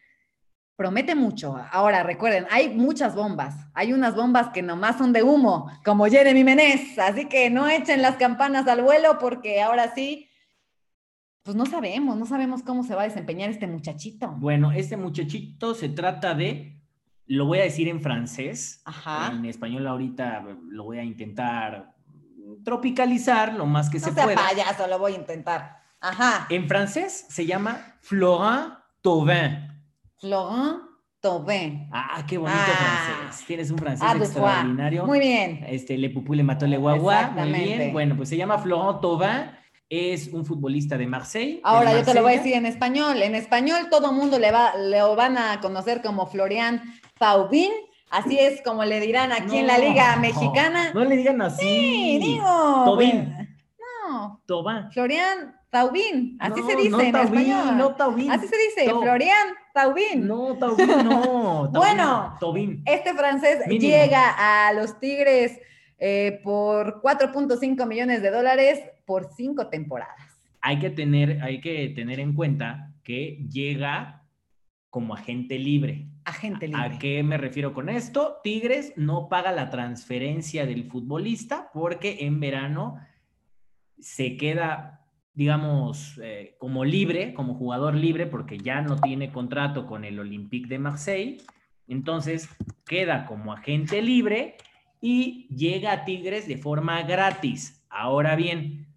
promete 0.75 1.15
mucho. 1.15 1.57
Ahora, 1.71 2.03
recuerden, 2.03 2.47
hay 2.51 2.71
muchas 2.71 3.15
bombas, 3.15 3.55
hay 3.75 3.93
unas 3.93 4.17
bombas 4.17 4.49
que 4.49 4.63
nomás 4.63 4.99
son 4.99 5.13
de 5.13 5.23
humo, 5.23 5.71
como 5.85 6.07
Jeremy 6.07 6.43
Menez, 6.43 6.99
así 6.99 7.27
que 7.27 7.51
no 7.51 7.69
echen 7.69 8.03
las 8.03 8.17
campanas 8.17 8.67
al 8.67 8.83
vuelo 8.83 9.19
porque 9.21 9.61
ahora 9.61 9.93
sí, 9.95 10.28
pues 11.49 11.57
no 11.57 11.65
sabemos, 11.65 12.15
no 12.19 12.27
sabemos 12.27 12.63
cómo 12.63 12.83
se 12.83 12.95
va 12.95 13.01
a 13.01 13.05
desempeñar 13.05 13.49
este 13.49 13.67
muchachito. 13.67 14.29
Bueno, 14.37 14.71
este 14.71 14.99
muchachito 14.99 15.75
se 15.75 15.89
trata 15.89 16.35
de, 16.35 16.79
lo 17.25 17.47
voy 17.47 17.61
a 17.61 17.63
decir 17.63 17.89
en 17.89 18.03
francés, 18.03 18.83
Ajá. 18.85 19.33
en 19.33 19.47
español 19.47 19.87
ahorita 19.87 20.45
lo 20.69 20.85
voy 20.85 20.99
a 20.99 21.05
intentar 21.05 21.95
tropicalizar 22.67 23.55
lo 23.55 23.65
más 23.65 23.89
que 23.89 23.99
No 23.99 24.05
se 24.09 24.13
sea 24.13 24.25
pueda. 24.25 24.37
payaso, 24.47 24.87
lo 24.89 24.99
voy 24.99 25.13
a 25.13 25.17
intentar. 25.17 25.79
Ajá. 26.03 26.47
En 26.51 26.69
francés 26.69 27.25
se 27.31 27.47
llama 27.47 27.97
Florent 28.03 28.75
Tauvin. 29.01 29.73
Florent 30.21 30.83
Tauvin. 31.21 31.89
Ah, 31.91 32.25
qué 32.27 32.37
bonito 32.37 32.61
Ah. 32.61 33.15
francés. 33.23 33.47
Tienes 33.47 33.71
un 33.71 33.79
francés 33.79 34.07
Ah, 34.07 34.13
foi. 34.17 34.27
extraordinario. 34.27 35.07
Muy 35.07 35.19
bien. 35.19 35.65
Este, 35.67 35.97
Le 35.97 36.11
Pupú 36.11 36.35
le 36.35 36.43
mató 36.43 36.67
le 36.67 36.77
guagua. 36.77 37.31
Muy 37.31 37.53
bien. 37.53 37.91
Bueno, 37.95 38.17
pues 38.19 38.29
se 38.29 38.37
llama 38.37 38.59
Florent 38.59 39.01
Tauvin. 39.01 39.58
Es 39.91 40.29
un 40.29 40.45
futbolista 40.45 40.99
de 40.99 41.07
Marseille. 41.07 41.61
Ahora 41.65 41.93
yo 41.93 42.05
te 42.05 42.13
lo 42.13 42.23
voy 42.23 42.35
a 42.35 42.37
decir 42.37 42.55
en 42.55 42.67
español. 42.67 43.23
En 43.23 43.35
español 43.35 43.89
todo 43.91 44.13
mundo 44.13 44.39
le 44.39 44.51
va, 44.53 44.75
lo 44.77 45.17
van 45.17 45.39
a 45.39 45.61
conocer 45.61 46.03
como 46.03 46.27
Florian 46.27 46.83
Taubin. 47.19 47.71
Así 48.11 48.39
es 48.39 48.61
como 48.63 48.85
le 48.85 49.01
dirán 49.01 49.33
aquí 49.33 49.59
en 49.59 49.67
la 49.67 49.79
Liga 49.79 50.17
Mexicana. 50.17 50.93
No 50.93 51.05
le 51.05 51.17
digan 51.17 51.41
así. 51.41 51.65
Sí, 51.67 52.19
digo. 52.21 52.95
Pues, 52.97 53.15
No, 54.09 54.43
Taubin. 54.47 54.91
Florian 54.93 55.57
Taubin. 55.71 56.37
Así 56.41 56.61
No, 56.61 56.67
se 56.67 56.77
dice 56.77 56.91
no 56.91 57.01
en 57.01 57.17
español. 57.17 57.77
No 57.79 57.95
Taubin. 57.95 58.31
Así 58.31 58.47
se 58.47 58.57
dice, 58.57 58.91
Florian 58.91 59.49
Taubin. 59.73 60.27
No, 60.27 60.55
Taubin, 60.59 60.87
no. 61.05 61.69
Bueno. 61.73 62.37
Taubin. 62.41 62.83
Este 62.85 63.15
francés 63.15 63.61
Mínimo. 63.67 63.91
llega 63.91 64.69
a 64.69 64.73
los 64.75 64.99
Tigres 65.01 65.59
eh, 65.99 66.41
por 66.45 67.01
4.5 67.03 67.87
millones 67.87 68.23
de 68.23 68.31
dólares 68.31 68.81
por 69.09 69.33
cinco 69.35 69.69
temporadas. 69.69 70.39
Hay 70.61 70.79
que 70.79 70.91
tener, 70.91 71.43
hay 71.43 71.63
que 71.63 71.89
tener 71.97 72.21
en 72.21 72.35
cuenta 72.35 72.93
que 73.03 73.43
llega 73.51 74.23
como 74.91 75.15
agente 75.15 75.59
libre. 75.59 76.09
Agente 76.27 76.69
libre. 76.69 76.83
¿A 76.83 76.99
qué 76.99 77.23
me 77.23 77.39
refiero 77.39 77.73
con 77.73 77.89
esto? 77.89 78.37
Tigres 78.45 78.93
no 78.97 79.31
paga 79.31 79.51
la 79.51 79.71
transferencia 79.71 80.67
del 80.67 80.85
futbolista 80.91 81.71
porque 81.73 82.19
en 82.27 82.39
verano 82.39 83.01
se 83.99 84.37
queda, 84.37 85.07
digamos, 85.33 86.21
eh, 86.23 86.57
como 86.59 86.85
libre, 86.85 87.33
como 87.33 87.55
jugador 87.55 87.95
libre, 87.95 88.27
porque 88.27 88.59
ya 88.59 88.83
no 88.83 88.97
tiene 88.97 89.33
contrato 89.33 89.87
con 89.87 90.05
el 90.05 90.21
Olympique 90.21 90.69
de 90.69 90.79
Marseille. 90.79 91.39
Entonces 91.87 92.51
queda 92.85 93.25
como 93.25 93.55
agente 93.55 94.03
libre 94.03 94.57
y 95.01 95.49
llega 95.49 95.93
a 95.93 96.05
Tigres 96.05 96.47
de 96.47 96.59
forma 96.59 97.03
gratis. 97.05 97.83
Ahora 97.89 98.37
bien, 98.37 98.88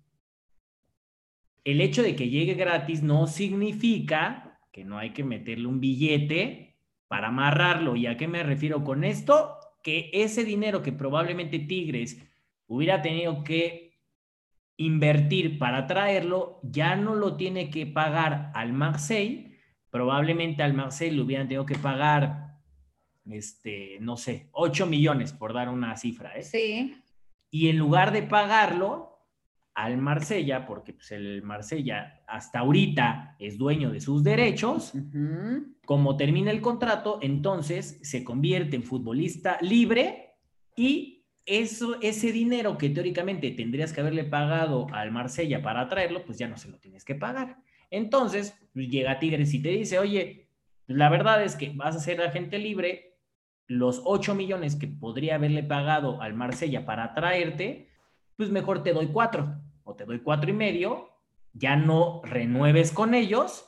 el 1.64 1.82
hecho 1.82 2.03
de 2.03 2.16
que 2.16 2.30
llegue 2.30 2.55
gratis 2.55 3.03
no 3.03 3.28
significa 3.28 4.59
que 4.72 4.84
no 4.84 4.97
hay 4.97 5.12
que 5.12 5.24
meterle 5.24 5.68
un 5.68 5.80
billete 5.80 6.78
para 7.07 7.28
amarrarlo. 7.28 7.95
¿Y 7.95 8.07
a 8.07 8.18
qué 8.18 8.28
me 8.28 8.43
refiero 8.43 8.84
con 8.84 9.03
esto? 9.03 9.57
Que 9.84 10.09
ese 10.14 10.43
dinero 10.43 10.82
que 10.82 10.91
probablemente 10.91 11.59
Tigres 11.59 12.26
hubiera 12.68 13.01
tenido 13.01 13.43
que 13.43 13.99
invertir 14.78 15.59
para 15.59 15.86
traerlo, 15.86 16.59
ya 16.64 16.95
no 16.95 17.16
lo 17.16 17.36
tiene 17.36 17.70
que 17.70 17.86
pagar 17.86 18.51
al 18.55 18.74
Marseille. 18.74 19.59
Probablemente 19.89 20.64
al 20.64 20.74
Marseille 20.74 21.16
le 21.16 21.22
hubieran 21.22 21.47
tenido 21.47 21.66
que 21.66 21.78
pagar, 21.78 22.57
este, 23.30 23.97
no 23.99 24.18
sé, 24.18 24.49
8 24.53 24.88
millones 24.88 25.34
por 25.34 25.53
dar 25.53 25.70
una 25.70 25.95
cifra. 25.97 26.36
¿eh? 26.36 26.43
Sí. 26.43 26.95
Y 27.51 27.68
en 27.68 27.78
lugar 27.78 28.12
de 28.12 28.24
pagarlo 28.24 29.11
al 29.74 29.97
Marsella, 29.97 30.65
porque 30.65 30.93
pues, 30.93 31.11
el 31.11 31.43
Marsella 31.43 32.22
hasta 32.28 32.59
ahorita 32.59 33.36
es 33.39 33.57
dueño 33.57 33.91
de 33.91 34.01
sus 34.01 34.24
derechos, 34.24 34.93
como 35.86 36.17
termina 36.17 36.51
el 36.51 36.61
contrato, 36.61 37.19
entonces 37.22 37.99
se 38.01 38.24
convierte 38.24 38.76
en 38.76 38.84
futbolista 38.84 39.57
libre 39.61 40.36
y 40.76 41.26
eso, 41.45 41.97
ese 42.01 42.32
dinero 42.32 42.78
que 42.78 42.89
teóricamente 42.89 43.51
tendrías 43.51 43.93
que 43.93 44.01
haberle 44.01 44.24
pagado 44.24 44.88
al 44.93 45.11
Marsella 45.11 45.61
para 45.61 45.88
traerlo, 45.88 46.24
pues 46.26 46.38
ya 46.38 46.47
no 46.47 46.57
se 46.57 46.69
lo 46.69 46.78
tienes 46.78 47.03
que 47.03 47.15
pagar. 47.15 47.57
Entonces, 47.89 48.57
pues, 48.74 48.89
llega 48.89 49.19
Tigres 49.19 49.53
y 49.53 49.61
te 49.61 49.69
dice, 49.69 49.99
oye, 49.99 50.49
la 50.88 51.09
verdad 51.09 51.43
es 51.43 51.55
que 51.55 51.72
vas 51.76 51.95
a 51.95 51.99
ser 51.99 52.22
agente 52.22 52.57
libre, 52.57 53.17
los 53.67 54.01
8 54.03 54.36
millones 54.36 54.76
que 54.76 54.88
podría 54.88 55.36
haberle 55.36 55.63
pagado 55.63 56.22
al 56.22 56.34
Marsella 56.34 56.86
para 56.86 57.13
traerte, 57.13 57.91
pues 58.38 58.49
mejor 58.49 58.84
te 58.84 58.93
doy 58.93 59.07
4 59.07 59.55
o 59.84 59.95
te 59.95 60.05
doy 60.05 60.19
cuatro 60.19 60.49
y 60.49 60.53
medio, 60.53 61.09
ya 61.53 61.75
no 61.75 62.21
renueves 62.23 62.91
con 62.91 63.13
ellos 63.13 63.65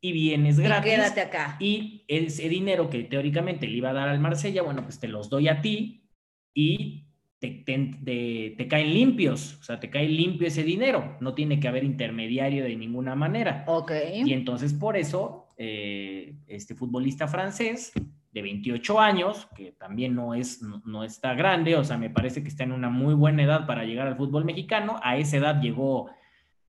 y 0.00 0.12
vienes 0.12 0.58
Y 0.58 0.62
gratis. 0.62 0.92
quédate 0.92 1.20
acá. 1.20 1.56
Y 1.60 2.04
ese 2.08 2.48
dinero 2.48 2.90
que 2.90 3.04
teóricamente 3.04 3.66
le 3.68 3.76
iba 3.76 3.90
a 3.90 3.92
dar 3.94 4.08
al 4.08 4.18
Marsella, 4.18 4.62
bueno, 4.62 4.82
pues 4.82 4.98
te 4.98 5.08
los 5.08 5.30
doy 5.30 5.48
a 5.48 5.60
ti 5.60 6.08
y 6.54 7.06
te, 7.38 7.50
te- 7.64 7.90
te- 8.04 8.54
te 8.56 8.68
caen 8.68 8.92
limpios, 8.92 9.58
o 9.60 9.62
sea, 9.64 9.78
te 9.80 9.90
cae 9.90 10.08
limpio 10.08 10.46
ese 10.48 10.62
dinero, 10.64 11.16
no 11.20 11.34
tiene 11.34 11.58
que 11.60 11.68
haber 11.68 11.84
intermediario 11.84 12.64
de 12.64 12.76
ninguna 12.76 13.14
manera. 13.14 13.64
Ok. 13.66 13.92
Y 14.24 14.32
entonces 14.32 14.72
por 14.74 14.96
eso, 14.96 15.48
eh, 15.56 16.34
este 16.46 16.74
futbolista 16.74 17.28
francés 17.28 17.92
de 18.32 18.42
28 18.42 18.98
años, 18.98 19.46
que 19.54 19.72
también 19.72 20.14
no, 20.14 20.34
es, 20.34 20.62
no, 20.62 21.04
está 21.04 21.34
grande, 21.34 21.76
o 21.76 21.84
sea, 21.84 21.98
me 21.98 22.10
parece 22.10 22.42
que 22.42 22.48
está 22.48 22.64
en 22.64 22.72
una 22.72 22.88
muy 22.88 23.14
buena 23.14 23.42
edad 23.42 23.66
para 23.66 23.84
llegar 23.84 24.06
al 24.06 24.16
fútbol 24.16 24.44
mexicano, 24.44 24.98
a 25.02 25.18
esa 25.18 25.36
edad 25.36 25.60
llegó, 25.60 26.10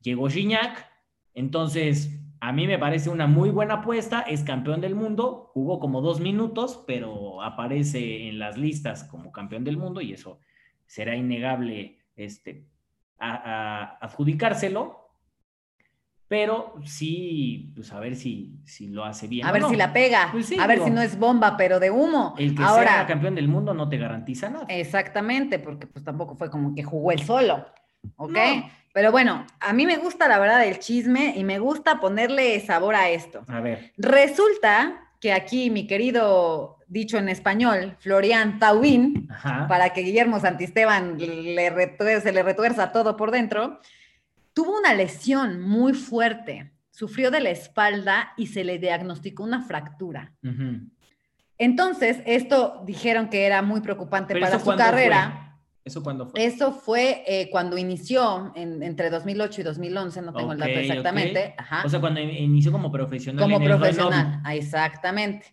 llegó 0.01 0.27
Gignac, 0.27 0.91
entonces 1.33 2.19
a 2.41 2.51
mí 2.51 2.67
me 2.67 2.77
parece 2.77 3.09
una 3.09 3.27
muy 3.27 3.49
buena 3.49 3.75
apuesta, 3.75 4.21
es 4.21 4.43
campeón 4.43 4.81
del 4.81 4.95
mundo, 4.95 5.51
jugó 5.53 5.79
como 5.79 6.01
dos 6.01 6.19
minutos, 6.19 6.83
pero 6.85 7.41
aparece 7.41 8.27
en 8.27 8.39
las 8.39 8.57
listas 8.57 9.05
como 9.05 9.31
campeón 9.31 9.63
del 9.63 9.77
mundo 9.77 10.01
y 10.01 10.11
eso 10.11 10.41
será 10.85 11.15
innegable 11.15 11.99
este, 12.17 12.67
adjudicárselo, 13.17 15.02
pero 16.27 16.75
sí, 16.85 17.71
pues 17.75 17.91
a 17.91 17.99
ver 17.99 18.15
si, 18.15 18.59
si 18.65 18.87
lo 18.87 19.05
hace 19.05 19.27
bien. 19.27 19.45
A 19.45 19.51
ver 19.51 19.61
no. 19.61 19.69
si 19.69 19.75
la 19.75 19.93
pega. 19.93 20.29
Pues 20.31 20.47
sí, 20.47 20.57
a 20.59 20.65
ver 20.67 20.77
digo, 20.77 20.87
si 20.87 20.91
no 20.93 21.01
es 21.01 21.17
bomba, 21.19 21.55
pero 21.57 21.79
de 21.79 21.91
humo. 21.91 22.33
El 22.37 22.55
que 22.55 22.63
Ahora, 22.63 22.87
sea 22.93 23.07
campeón 23.07 23.35
del 23.35 23.47
mundo 23.47 23.73
no 23.73 23.87
te 23.89 23.97
garantiza 23.97 24.49
nada. 24.49 24.65
Exactamente, 24.69 25.59
porque 25.59 25.85
pues 25.87 26.03
tampoco 26.03 26.35
fue 26.35 26.49
como 26.49 26.73
que 26.73 26.83
jugó 26.83 27.11
él 27.11 27.21
solo, 27.23 27.65
¿ok? 28.15 28.31
No. 28.31 28.69
Pero 28.93 29.11
bueno, 29.11 29.45
a 29.59 29.73
mí 29.73 29.85
me 29.87 29.97
gusta 29.97 30.27
la 30.27 30.37
verdad 30.37 30.65
el 30.67 30.77
chisme 30.79 31.33
y 31.35 31.43
me 31.43 31.57
gusta 31.59 31.99
ponerle 31.99 32.59
sabor 32.59 32.93
a 32.95 33.09
esto. 33.09 33.43
A 33.47 33.59
ver, 33.59 33.91
Resulta 33.97 34.99
que 35.19 35.33
aquí 35.33 35.69
mi 35.69 35.87
querido, 35.87 36.77
dicho 36.87 37.17
en 37.17 37.29
español, 37.29 37.95
Florian 37.99 38.59
ajá. 39.29 39.67
para 39.67 39.91
que 39.93 40.01
Guillermo 40.01 40.39
Santisteban 40.39 41.17
le 41.17 41.73
retuer- 41.73 42.21
se 42.21 42.31
le 42.33 42.43
retuerza 42.43 42.91
todo 42.91 43.15
por 43.17 43.31
dentro, 43.31 43.79
tuvo 44.53 44.77
una 44.77 44.93
lesión 44.93 45.61
muy 45.61 45.93
fuerte, 45.93 46.73
sufrió 46.91 47.31
de 47.31 47.39
la 47.41 47.49
espalda 47.49 48.33
y 48.37 48.47
se 48.47 48.63
le 48.63 48.77
diagnosticó 48.79 49.43
una 49.43 49.61
fractura. 49.63 50.33
Entonces, 51.57 52.21
esto 52.25 52.83
dijeron 52.85 53.29
que 53.29 53.45
era 53.45 53.61
muy 53.61 53.81
preocupante 53.81 54.39
para 54.39 54.59
su 54.59 54.75
carrera. 54.75 55.31
fue? 55.31 55.43
¿Eso 55.85 56.01
cuándo 56.01 56.27
fue? 56.27 56.45
Eso 56.45 56.71
fue 56.71 57.23
eh, 57.27 57.49
cuando 57.51 57.77
inició 57.77 58.53
en- 58.55 58.81
entre 58.83 59.09
2008 59.09 59.61
y 59.61 59.63
2011, 59.65 60.21
no 60.21 60.33
tengo 60.33 60.53
el 60.53 60.59
dato 60.59 60.71
exactamente. 60.71 61.55
Ajá. 61.57 61.83
O 61.85 61.89
sea, 61.89 61.99
cuando 61.99 62.21
in- 62.21 62.29
inició 62.29 62.71
como 62.71 62.89
profesional. 62.91 63.41
como 63.43 63.57
en 63.57 63.63
el 63.63 63.67
profesional, 63.77 64.41
ah, 64.45 64.55
exactamente. 64.55 65.47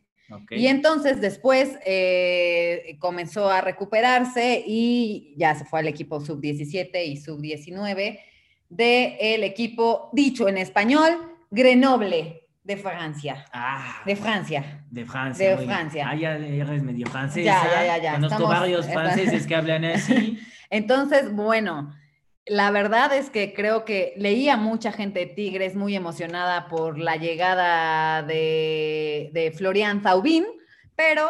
Y 0.50 0.68
entonces 0.68 1.20
después 1.20 1.76
eh, 1.84 2.96
comenzó 3.00 3.50
a 3.50 3.60
recuperarse 3.60 4.62
y 4.64 5.34
ya 5.36 5.56
se 5.56 5.64
fue 5.64 5.80
al 5.80 5.88
equipo 5.88 6.20
sub-17 6.20 7.04
y 7.04 7.16
sub-19 7.16 8.20
del 8.70 9.44
equipo, 9.44 10.08
dicho 10.14 10.48
en 10.48 10.56
español, 10.56 11.34
Grenoble 11.50 12.48
de 12.62 12.76
Francia. 12.76 13.44
Ah, 13.52 14.00
De 14.06 14.14
Francia. 14.16 14.84
de 14.90 15.04
Francia. 15.04 15.56
de. 15.56 15.64
Francia. 15.66 16.08
Ah, 16.08 16.14
ya 16.14 16.36
eres 16.36 16.82
medio 16.82 17.06
francesa. 17.08 17.44
Ya, 17.44 17.62
ya, 17.64 17.86
ya, 17.96 18.02
ya, 18.02 18.12
Conozco 18.14 18.34
estamos- 18.36 18.60
varios 18.60 18.86
franceses 18.86 19.46
que 19.46 19.54
hablan 19.56 19.84
así. 19.84 20.38
Entonces, 20.70 21.32
bueno, 21.34 21.92
la 22.46 22.70
verdad 22.70 23.12
es 23.16 23.28
que 23.30 23.52
creo 23.54 23.84
que 23.84 24.12
leía 24.16 24.56
mucha 24.56 24.92
gente 24.92 25.20
de 25.20 25.26
Tigres 25.26 25.74
muy 25.74 25.96
emocionada 25.96 26.68
por 26.68 26.98
la 26.98 27.16
llegada 27.16 28.22
de, 28.22 29.30
de 29.32 29.50
Florian 29.50 30.00
Zaubin, 30.02 30.44
pero 30.94 31.28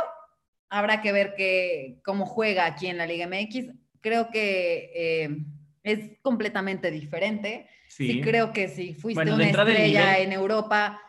habrá 0.68 1.00
que 1.00 1.12
ver 1.12 1.34
que, 1.36 2.00
cómo 2.04 2.26
juega 2.26 2.66
aquí 2.66 2.86
en 2.88 2.98
la 2.98 3.06
Liga 3.06 3.26
MX. 3.26 3.72
Creo 4.02 4.28
que 4.30 4.90
eh, 4.94 5.38
es 5.82 6.18
completamente 6.22 6.90
diferente. 6.90 7.66
Sí. 7.88 8.06
Sí. 8.12 8.20
creo 8.20 8.52
que 8.52 8.68
si 8.68 8.94
fuiste 8.94 9.16
Bueno, 9.22 9.34
una 9.34 9.46
estrella 9.48 10.18
en 10.18 10.32
Europa, 10.32 11.00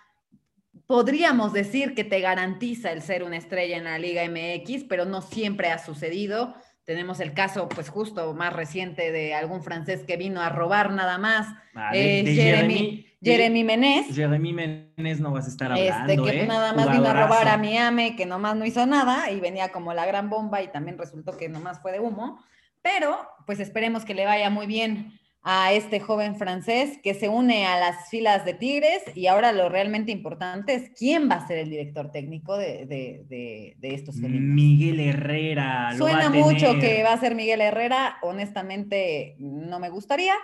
podríamos 0.87 1.53
decir 1.53 1.93
que 1.95 2.03
te 2.03 2.19
garantiza 2.19 2.91
el 2.91 3.01
ser 3.01 3.23
una 3.23 3.37
estrella 3.37 3.77
en 3.77 3.83
la 3.85 3.99
Liga 3.99 4.23
MX, 4.27 4.85
pero 4.85 5.05
no 5.05 5.21
siempre 5.21 5.69
ha 5.69 5.77
sucedido. 5.77 6.55
Tenemos 6.83 7.19
el 7.19 7.33
caso, 7.33 7.69
pues 7.69 7.89
justo 7.89 8.33
más 8.33 8.51
reciente 8.53 9.11
de 9.11 9.33
algún 9.35 9.63
francés 9.63 10.03
que 10.05 10.17
vino 10.17 10.41
a 10.41 10.49
robar 10.49 10.91
nada 10.91 11.17
más, 11.17 11.47
de- 11.91 12.19
eh, 12.19 12.23
de 12.23 12.33
Jeremy, 12.33 13.05
de- 13.21 13.31
Jeremy 13.31 13.63
Menez, 13.63 14.07
Jeremy 14.15 14.51
Menez 14.51 15.19
no 15.19 15.31
vas 15.31 15.45
a 15.45 15.49
estar 15.49 15.71
este, 15.77 15.91
hablando, 15.91 16.25
que 16.25 16.41
¿eh? 16.41 16.47
nada 16.47 16.73
más 16.73 16.91
vino 16.91 17.05
a 17.07 17.13
robar 17.13 17.47
a 17.47 17.57
Miami, 17.57 18.15
que 18.15 18.25
nomás 18.25 18.55
no 18.55 18.65
hizo 18.65 18.83
nada 18.87 19.29
y 19.29 19.39
venía 19.39 19.69
como 19.69 19.93
la 19.93 20.05
gran 20.07 20.29
bomba 20.29 20.61
y 20.63 20.69
también 20.69 20.97
resultó 20.97 21.37
que 21.37 21.47
nomás 21.47 21.79
fue 21.81 21.91
de 21.91 21.99
humo. 21.99 22.43
Pero 22.81 23.27
pues 23.45 23.59
esperemos 23.59 24.05
que 24.05 24.13
le 24.13 24.25
vaya 24.25 24.49
muy 24.49 24.67
bien 24.67 25.19
a 25.43 25.73
este 25.73 25.99
joven 25.99 26.35
francés 26.35 26.99
que 27.01 27.15
se 27.15 27.27
une 27.27 27.65
a 27.65 27.79
las 27.79 28.09
filas 28.09 28.45
de 28.45 28.53
Tigres 28.53 29.01
y 29.15 29.25
ahora 29.25 29.51
lo 29.51 29.69
realmente 29.69 30.11
importante 30.11 30.75
es 30.75 30.91
quién 30.91 31.29
va 31.29 31.35
a 31.35 31.47
ser 31.47 31.57
el 31.57 31.69
director 31.69 32.11
técnico 32.11 32.57
de, 32.57 32.85
de, 32.85 33.75
de, 33.77 33.93
estos 33.95 34.21
felinos. 34.21 34.53
Miguel 34.53 34.99
Herrera. 34.99 35.95
Suena 35.97 36.29
mucho 36.29 36.77
que 36.79 37.01
va 37.01 37.13
a 37.13 37.19
ser 37.19 37.33
Miguel 37.33 37.61
Herrera, 37.61 38.17
honestamente 38.21 39.35
no 39.39 39.79
me 39.79 39.89
gustaría, 39.89 40.35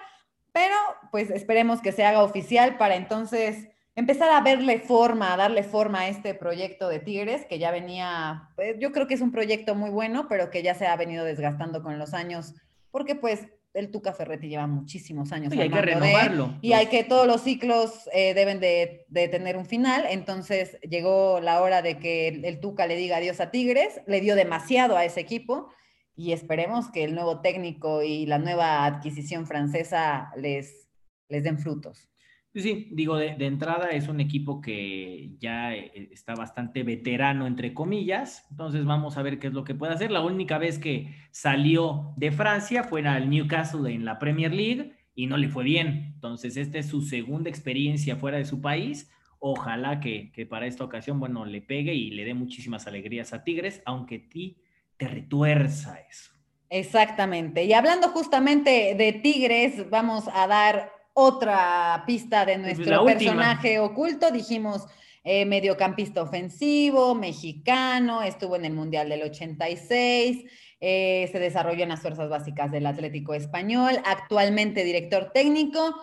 pero 0.51 0.75
pues 1.11 1.29
esperemos 1.29 1.81
que 1.81 1.91
se 1.91 2.03
haga 2.03 2.23
oficial 2.23 2.77
para 2.77 2.95
entonces 2.95 3.69
empezar 3.97 4.29
a 4.29 4.41
verle 4.41 4.79
forma, 4.79 5.33
a 5.33 5.37
darle 5.37 5.63
forma 5.63 6.01
a 6.01 6.07
este 6.07 6.35
proyecto 6.35 6.87
de 6.87 6.99
Tigres, 6.99 7.45
que 7.45 7.57
ya 7.57 7.71
venía, 7.71 8.51
pues, 8.55 8.75
yo 8.79 8.91
creo 8.91 9.07
que 9.07 9.15
es 9.15 9.21
un 9.21 9.31
proyecto 9.31 9.73
muy 9.73 9.89
bueno, 9.89 10.27
pero 10.29 10.51
que 10.51 10.61
ya 10.61 10.75
se 10.75 10.85
ha 10.85 10.95
venido 10.95 11.25
desgastando 11.25 11.81
con 11.81 11.97
los 11.97 12.13
años, 12.13 12.53
porque 12.91 13.15
pues 13.15 13.47
el 13.73 13.89
Tuca 13.89 14.13
Ferretti 14.13 14.49
lleva 14.49 14.67
muchísimos 14.67 15.31
años. 15.31 15.51
Y 15.51 15.61
hay 15.61 15.71
que 15.71 15.81
renovarlo. 15.81 16.59
y 16.61 16.73
hay 16.73 16.87
que 16.87 17.03
todos 17.03 17.25
los 17.25 17.41
ciclos 17.41 18.07
eh, 18.13 18.35
deben 18.35 18.59
de, 18.59 19.07
tener 19.31 19.57
un 19.57 19.65
final, 19.65 20.05
entonces 20.07 20.77
llegó 20.81 21.39
la 21.39 21.61
hora 21.63 21.81
de 21.81 21.97
que 21.97 22.27
el, 22.27 22.59
Tuca 22.59 22.85
le 22.85 22.97
diga 22.97 23.17
adiós 23.17 23.39
a 23.39 23.49
Tigres, 23.49 24.01
le 24.05 24.21
dio 24.21 24.35
demasiado 24.35 24.95
a 24.95 25.05
ese 25.05 25.21
equipo 25.21 25.69
y 26.15 26.33
esperemos 26.33 26.91
que 26.91 27.03
el 27.03 27.15
nuevo 27.15 27.41
técnico 27.41 28.03
y 28.03 28.27
la 28.27 28.37
nueva 28.37 28.85
adquisición 28.85 29.47
francesa 29.47 30.31
les, 30.37 30.87
les 31.29 31.43
den 31.43 31.57
frutos. 31.57 32.07
Sí, 32.53 32.89
digo, 32.91 33.17
de, 33.17 33.35
entrada 33.45 33.89
es 33.89 34.07
un 34.07 34.19
equipo 34.19 34.61
que 34.61 35.35
ya 35.37 35.75
eh, 35.75 36.09
está 36.11 36.33
bastante 36.33 36.81
veterano, 36.81 37.45
entre 37.45 37.73
comillas, 37.73 38.47
entonces 38.49 38.83
vamos 38.85 39.17
a 39.17 39.21
ver 39.21 39.37
qué 39.37 39.47
es 39.47 39.53
lo 39.53 39.63
que 39.63 39.75
puede 39.75 39.93
hacer. 39.93 40.09
La 40.09 40.21
única 40.21 40.57
vez 40.57 40.79
que 40.79 41.13
salió 41.31 42.13
de 42.17 42.31
Francia 42.31 42.83
fue 42.83 43.05
al 43.07 43.29
Newcastle 43.29 43.93
en 43.93 44.05
la 44.05 44.17
Premier 44.17 44.53
League 44.53 44.93
y 45.13 45.27
no 45.27 45.37
le 45.37 45.49
fue 45.49 45.63
bien. 45.63 46.13
Entonces, 46.15 46.57
esta 46.57 46.79
es 46.79 46.87
su 46.87 47.01
segunda 47.01 47.49
experiencia 47.49 48.15
fuera 48.15 48.37
de 48.37 48.45
su 48.45 48.59
país. 48.59 49.11
Ojalá 49.39 49.99
que, 49.99 50.31
que 50.31 50.47
para 50.47 50.65
esta 50.65 50.83
ocasión, 50.83 51.19
bueno, 51.19 51.45
le 51.45 51.61
pegue 51.61 51.93
y 51.93 52.09
le 52.09 52.25
dé 52.25 52.33
muchísimas 52.33 52.87
alegrías 52.87 53.33
a 53.33 53.43
Tigres, 53.43 53.83
aunque 53.85 54.17
ti 54.17 54.57
te 54.97 55.07
retuerza 55.07 55.99
eso. 56.09 56.31
Exactamente. 56.69 57.63
Y 57.65 57.73
hablando 57.73 58.09
justamente 58.09 58.95
de 58.97 59.13
Tigres, 59.13 59.89
vamos 59.89 60.25
a 60.33 60.47
dar 60.47 60.96
otra 61.19 62.03
pista 62.05 62.45
de 62.45 62.59
nuestro 62.59 63.03
personaje 63.03 63.79
oculto. 63.79 64.29
Dijimos 64.29 64.85
eh, 65.23 65.45
mediocampista 65.45 66.21
ofensivo, 66.21 67.15
mexicano, 67.15 68.21
estuvo 68.21 68.55
en 68.55 68.65
el 68.65 68.73
Mundial 68.73 69.09
del 69.09 69.23
86, 69.23 70.45
eh, 70.79 71.27
se 71.31 71.39
desarrolló 71.39 71.81
en 71.81 71.89
las 71.89 72.01
fuerzas 72.01 72.29
básicas 72.29 72.71
del 72.71 72.85
Atlético 72.85 73.33
Español, 73.33 73.99
actualmente 74.05 74.83
director 74.83 75.31
técnico 75.33 75.95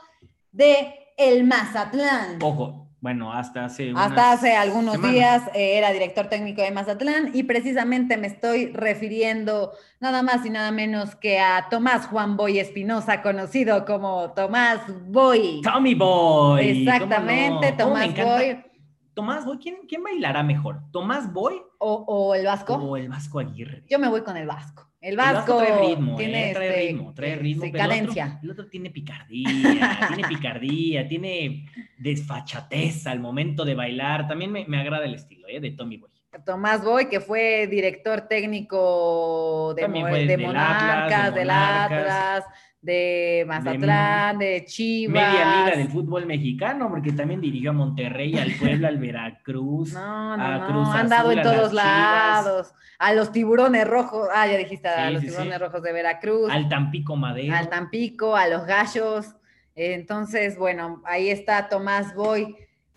de 0.51 0.93
el 1.17 1.45
Mazatlán. 1.45 2.43
Ojo, 2.43 2.84
bueno, 3.05 3.35
hasta 3.35 3.67
hace. 3.67 3.93
Hasta 3.95 4.33
hace 4.33 4.57
algunos 4.57 5.03
días 5.03 5.43
eh, 5.49 5.77
era 5.77 5.93
director 5.93 6.29
técnico 6.29 6.63
de 6.63 6.71
Mazatlán 6.71 7.33
y 7.35 7.43
precisamente 7.43 8.17
me 8.17 8.29
estoy 8.29 8.73
refiriendo 8.73 9.73
nada 10.01 10.23
más 10.23 10.47
y 10.47 10.49
nada 10.49 10.71
menos 10.71 11.15
que 11.15 11.39
a 11.39 11.67
Tomás 11.69 12.07
Juan 12.07 12.39
Boy 12.39 12.59
Espinosa, 12.59 13.21
conocido 13.21 13.85
como 13.85 14.31
Tomás 14.31 14.81
Boy. 15.09 15.61
Tommy 15.63 15.95
Boy. 15.95 16.81
Exactamente, 16.81 17.73
Tomás 17.73 18.17
Boy. 18.17 18.65
Tomás 19.13 19.45
Boy, 19.45 19.59
¿quién, 19.59 19.77
¿quién, 19.87 20.03
bailará 20.03 20.43
mejor? 20.43 20.81
¿Tomás 20.91 21.31
Boy? 21.31 21.61
O, 21.87 22.05
¿O 22.07 22.35
el 22.35 22.47
Vasco? 22.47 22.75
O 22.75 22.97
el 22.97 23.09
Vasco 23.11 23.41
Aguirre. 23.41 23.83
Yo 23.89 23.99
me 23.99 24.09
voy 24.09 24.23
con 24.23 24.39
el 24.39 24.47
Vasco. 24.47 24.91
El 25.03 25.19
Vasco, 25.19 25.59
trae 25.59 25.89
ritmo, 25.89 26.17
tiene 26.17 26.51
eh, 26.51 26.55
trae 26.55 26.69
este, 26.69 26.87
ritmo, 26.87 27.13
trae 27.13 27.37
ritmo. 27.37 27.73
cadencia. 27.73 28.41
El 28.43 28.51
otro, 28.53 28.69
tiene 28.69 28.89
picardía, 28.89 30.09
tiene 30.09 30.27
picardía, 30.27 31.07
tiene 31.07 31.67
desfachatez 31.99 33.07
al 33.07 33.21
momento 33.21 33.67
de 33.67 33.75
bailar. 33.75 34.27
También 34.27 34.51
me, 34.51 34.81
agrada 34.81 35.05
el 35.05 35.15
estilo 35.15 35.47
eh, 35.47 35.61
de 35.61 35.73
Tommy 35.73 35.99
Boy. 35.99 36.11
Tomás 36.47 36.83
Boy, 36.83 37.11
que 37.11 37.21
fue 37.21 37.67
director 37.67 38.23
técnico 38.23 39.75
de, 39.77 39.83
de, 40.27 40.39
Monarcas, 40.39 41.35
del 41.35 41.51
Atlas, 41.51 42.45
de 42.85 43.45
Mazatlán, 43.47 44.39
de, 44.39 44.65
Chivas. 44.67 45.15
Media 45.15 45.65
liga 45.65 45.77
del 45.77 45.89
fútbol 45.89 46.27
mexicano, 46.27 46.91
porque 46.91 47.13
también 47.13 47.41
dirigió 47.41 47.71
a 47.71 47.73
Monterrey, 47.73 48.37
al 48.37 48.53
Puebla, 48.53 48.89
al 48.89 48.99
Veracruz. 48.99 49.95
No, 49.95 50.37
no, 50.37 50.45
a 50.45 50.67
Cruz 50.67 50.89
no. 50.89 50.93
han 50.93 51.09
dado 51.09 51.33
en 51.33 51.43
todos 51.43 51.73
lados. 51.73 52.75
A 52.99 53.15
los 53.15 53.33
tiburones 53.33 53.89
rojos, 53.89 54.29
ah, 54.35 54.47
ya 54.47 54.59
dijiste, 54.59 54.89
a 54.89 55.11
los 55.11 55.23
tiburones 55.23 55.59
rojos 55.59 55.83
de 55.83 55.93
Veracruz. 55.93 56.51
Al 56.51 56.69
Tampico 56.69 57.17
Madero. 57.17 57.55
Al 57.55 57.71
Tampico, 57.71 58.37
a 58.37 58.49
los 58.49 58.67
gallos. 58.67 59.35
Entonces, 59.75 60.59
bueno, 60.59 61.03
ahí 61.07 61.31
está 61.31 61.69
Tomás 61.69 62.15
Boy 62.15 62.55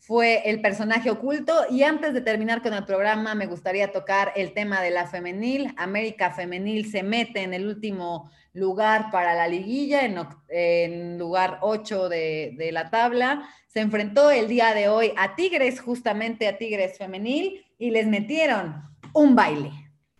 fue 0.07 0.49
el 0.49 0.61
personaje 0.61 1.11
oculto. 1.11 1.53
Y 1.69 1.83
antes 1.83 2.13
de 2.13 2.21
terminar 2.21 2.61
con 2.61 2.73
el 2.73 2.85
programa, 2.85 3.35
me 3.35 3.45
gustaría 3.45 3.91
tocar 3.91 4.31
el 4.37 4.53
tema 4.53 4.81
de 4.81 4.89
la 4.89 5.05
femenil. 5.05 5.73
América 5.75 6.31
Femenil 6.31 6.89
se 6.89 7.03
mete 7.03 7.43
en 7.43 7.53
el 7.53 7.67
último 7.67 8.31
lugar 8.53 9.11
para 9.11 9.35
la 9.35 9.49
liguilla, 9.49 10.05
en, 10.47 11.19
lugar 11.19 11.57
8 11.59 12.07
de, 12.07 12.69
la 12.71 12.89
tabla. 12.89 13.49
Se 13.67 13.81
enfrentó 13.81 14.31
el 14.31 14.47
día 14.47 14.73
de 14.73 14.87
hoy 14.87 15.11
a 15.17 15.35
Tigres, 15.35 15.81
justamente 15.81 16.47
a 16.47 16.57
Tigres 16.57 16.97
Femenil, 16.97 17.65
y 17.77 17.91
les 17.91 18.07
metieron 18.07 18.83
un 19.13 19.35
baile. 19.35 19.71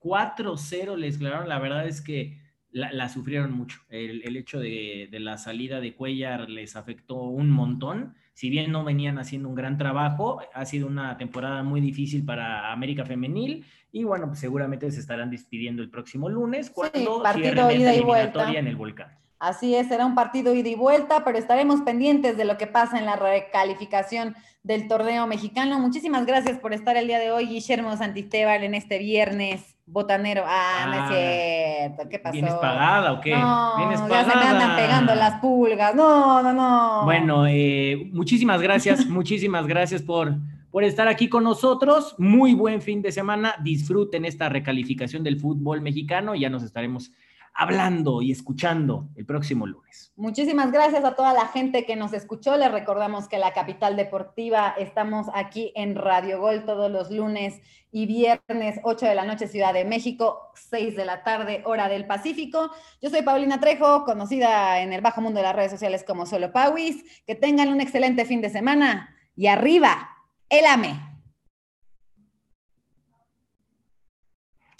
4-0 0.01 0.97
les 0.97 1.17
clararon, 1.17 1.47
la 1.47 1.59
verdad 1.59 1.87
es 1.87 2.01
que 2.01 2.37
la, 2.71 3.07
sufrieron 3.07 3.53
mucho. 3.53 3.79
El, 3.87 4.35
hecho 4.35 4.59
de, 4.59 5.07
de, 5.09 5.19
la 5.21 5.37
salida 5.37 5.79
de 5.79 5.95
Cuellar 5.95 6.49
les 6.49 6.75
afectó 6.75 7.21
un 7.21 7.49
montón 7.49 8.15
si 8.37 8.51
bien 8.51 8.71
no 8.71 8.83
venían 8.83 9.17
haciendo 9.17 9.49
un 9.49 9.55
gran 9.55 9.79
trabajo, 9.79 10.39
ha 10.53 10.63
sido 10.63 10.85
una 10.85 11.17
temporada 11.17 11.63
muy 11.63 11.81
difícil 11.81 12.23
para 12.23 12.71
América 12.71 13.03
Femenil 13.03 13.65
y 13.91 14.03
bueno, 14.03 14.27
pues 14.27 14.37
seguramente 14.37 14.91
se 14.91 14.99
estarán 14.99 15.31
despidiendo 15.31 15.81
el 15.81 15.89
próximo 15.89 16.29
lunes 16.29 16.69
cuando 16.69 16.99
sí, 16.99 17.23
partido 17.23 17.71
ida 17.71 17.95
y 17.95 18.01
vuelta 18.01 18.51
en 18.51 18.67
el 18.67 18.75
volcán. 18.75 19.17
Así 19.39 19.73
es, 19.73 19.87
será 19.87 20.05
un 20.05 20.13
partido 20.13 20.53
ida 20.53 20.69
y 20.69 20.75
vuelta, 20.75 21.25
pero 21.25 21.39
estaremos 21.39 21.81
pendientes 21.81 22.37
de 22.37 22.45
lo 22.45 22.59
que 22.59 22.67
pasa 22.67 22.99
en 22.99 23.07
la 23.07 23.15
recalificación 23.15 24.35
del 24.61 24.87
torneo 24.87 25.25
mexicano. 25.25 25.79
Muchísimas 25.79 26.27
gracias 26.27 26.59
por 26.59 26.75
estar 26.75 26.95
el 26.95 27.07
día 27.07 27.17
de 27.17 27.31
hoy, 27.31 27.47
Guillermo 27.47 27.97
Santisteban, 27.97 28.63
en 28.63 28.75
este 28.75 28.99
viernes 28.99 29.76
botanero. 29.87 30.43
Ah, 30.45 30.85
no 30.85 30.93
es 30.93 30.99
ah, 30.99 31.87
cierto. 31.87 32.09
¿Qué 32.09 32.19
pasó? 32.19 32.33
¿Vienes 32.33 32.53
pagada 32.55 33.13
o 33.13 33.21
qué? 33.21 33.31
No, 33.31 33.89
Ya 33.89 34.25
se 34.29 34.37
me 34.37 34.43
andan 34.43 34.75
pegando 34.75 35.15
las 35.15 35.39
pulgas. 35.39 35.95
No, 35.95 36.43
no, 36.43 36.53
no. 36.53 37.05
Bueno, 37.05 37.47
eh, 37.47 38.09
muchísimas 38.11 38.61
gracias, 38.61 39.05
muchísimas 39.07 39.65
gracias 39.65 40.03
por, 40.03 40.35
por 40.69 40.83
estar 40.83 41.07
aquí 41.07 41.29
con 41.29 41.43
nosotros. 41.43 42.15
Muy 42.17 42.53
buen 42.53 42.81
fin 42.81 43.01
de 43.01 43.11
semana. 43.11 43.55
Disfruten 43.63 44.25
esta 44.25 44.49
recalificación 44.49 45.23
del 45.23 45.39
fútbol 45.39 45.81
mexicano. 45.81 46.35
Ya 46.35 46.49
nos 46.49 46.63
estaremos 46.63 47.11
hablando 47.57 48.21
y 48.21 48.31
escuchando 48.31 49.09
el 49.15 49.25
próximo 49.25 49.65
lunes. 49.65 50.13
Muchísimas 50.15 50.71
gracias 50.71 51.03
a 51.03 51.15
toda 51.15 51.33
la 51.33 51.47
gente 51.47 51.85
que 51.85 51.95
nos 51.95 52.13
escuchó. 52.13 52.55
Les 52.55 52.71
recordamos 52.71 53.27
que 53.27 53.39
la 53.39 53.51
capital 53.51 53.97
deportiva 53.97 54.75
estamos 54.77 55.27
aquí 55.33 55.71
en 55.75 55.95
Radio 55.95 56.39
Gol 56.39 56.65
todos 56.65 56.91
los 56.91 57.09
lunes 57.09 57.59
y 57.91 58.05
viernes, 58.05 58.79
8 58.83 59.07
de 59.07 59.15
la 59.15 59.25
noche, 59.25 59.47
Ciudad 59.47 59.73
de 59.73 59.85
México, 59.85 60.51
6 60.69 60.95
de 60.95 61.05
la 61.05 61.23
tarde, 61.23 61.63
hora 61.65 61.89
del 61.89 62.05
Pacífico. 62.05 62.69
Yo 63.01 63.09
soy 63.09 63.23
Paulina 63.23 63.59
Trejo, 63.59 64.05
conocida 64.05 64.79
en 64.81 64.93
el 64.93 65.01
bajo 65.01 65.21
mundo 65.21 65.39
de 65.39 65.43
las 65.43 65.55
redes 65.55 65.71
sociales 65.71 66.03
como 66.03 66.27
Solo 66.27 66.51
Pauis. 66.51 67.03
Que 67.25 67.33
tengan 67.33 67.69
un 67.69 67.81
excelente 67.81 68.25
fin 68.25 68.39
de 68.39 68.51
semana 68.51 69.15
y 69.35 69.47
arriba, 69.47 70.09
el 70.49 70.65
AME. 70.67 71.06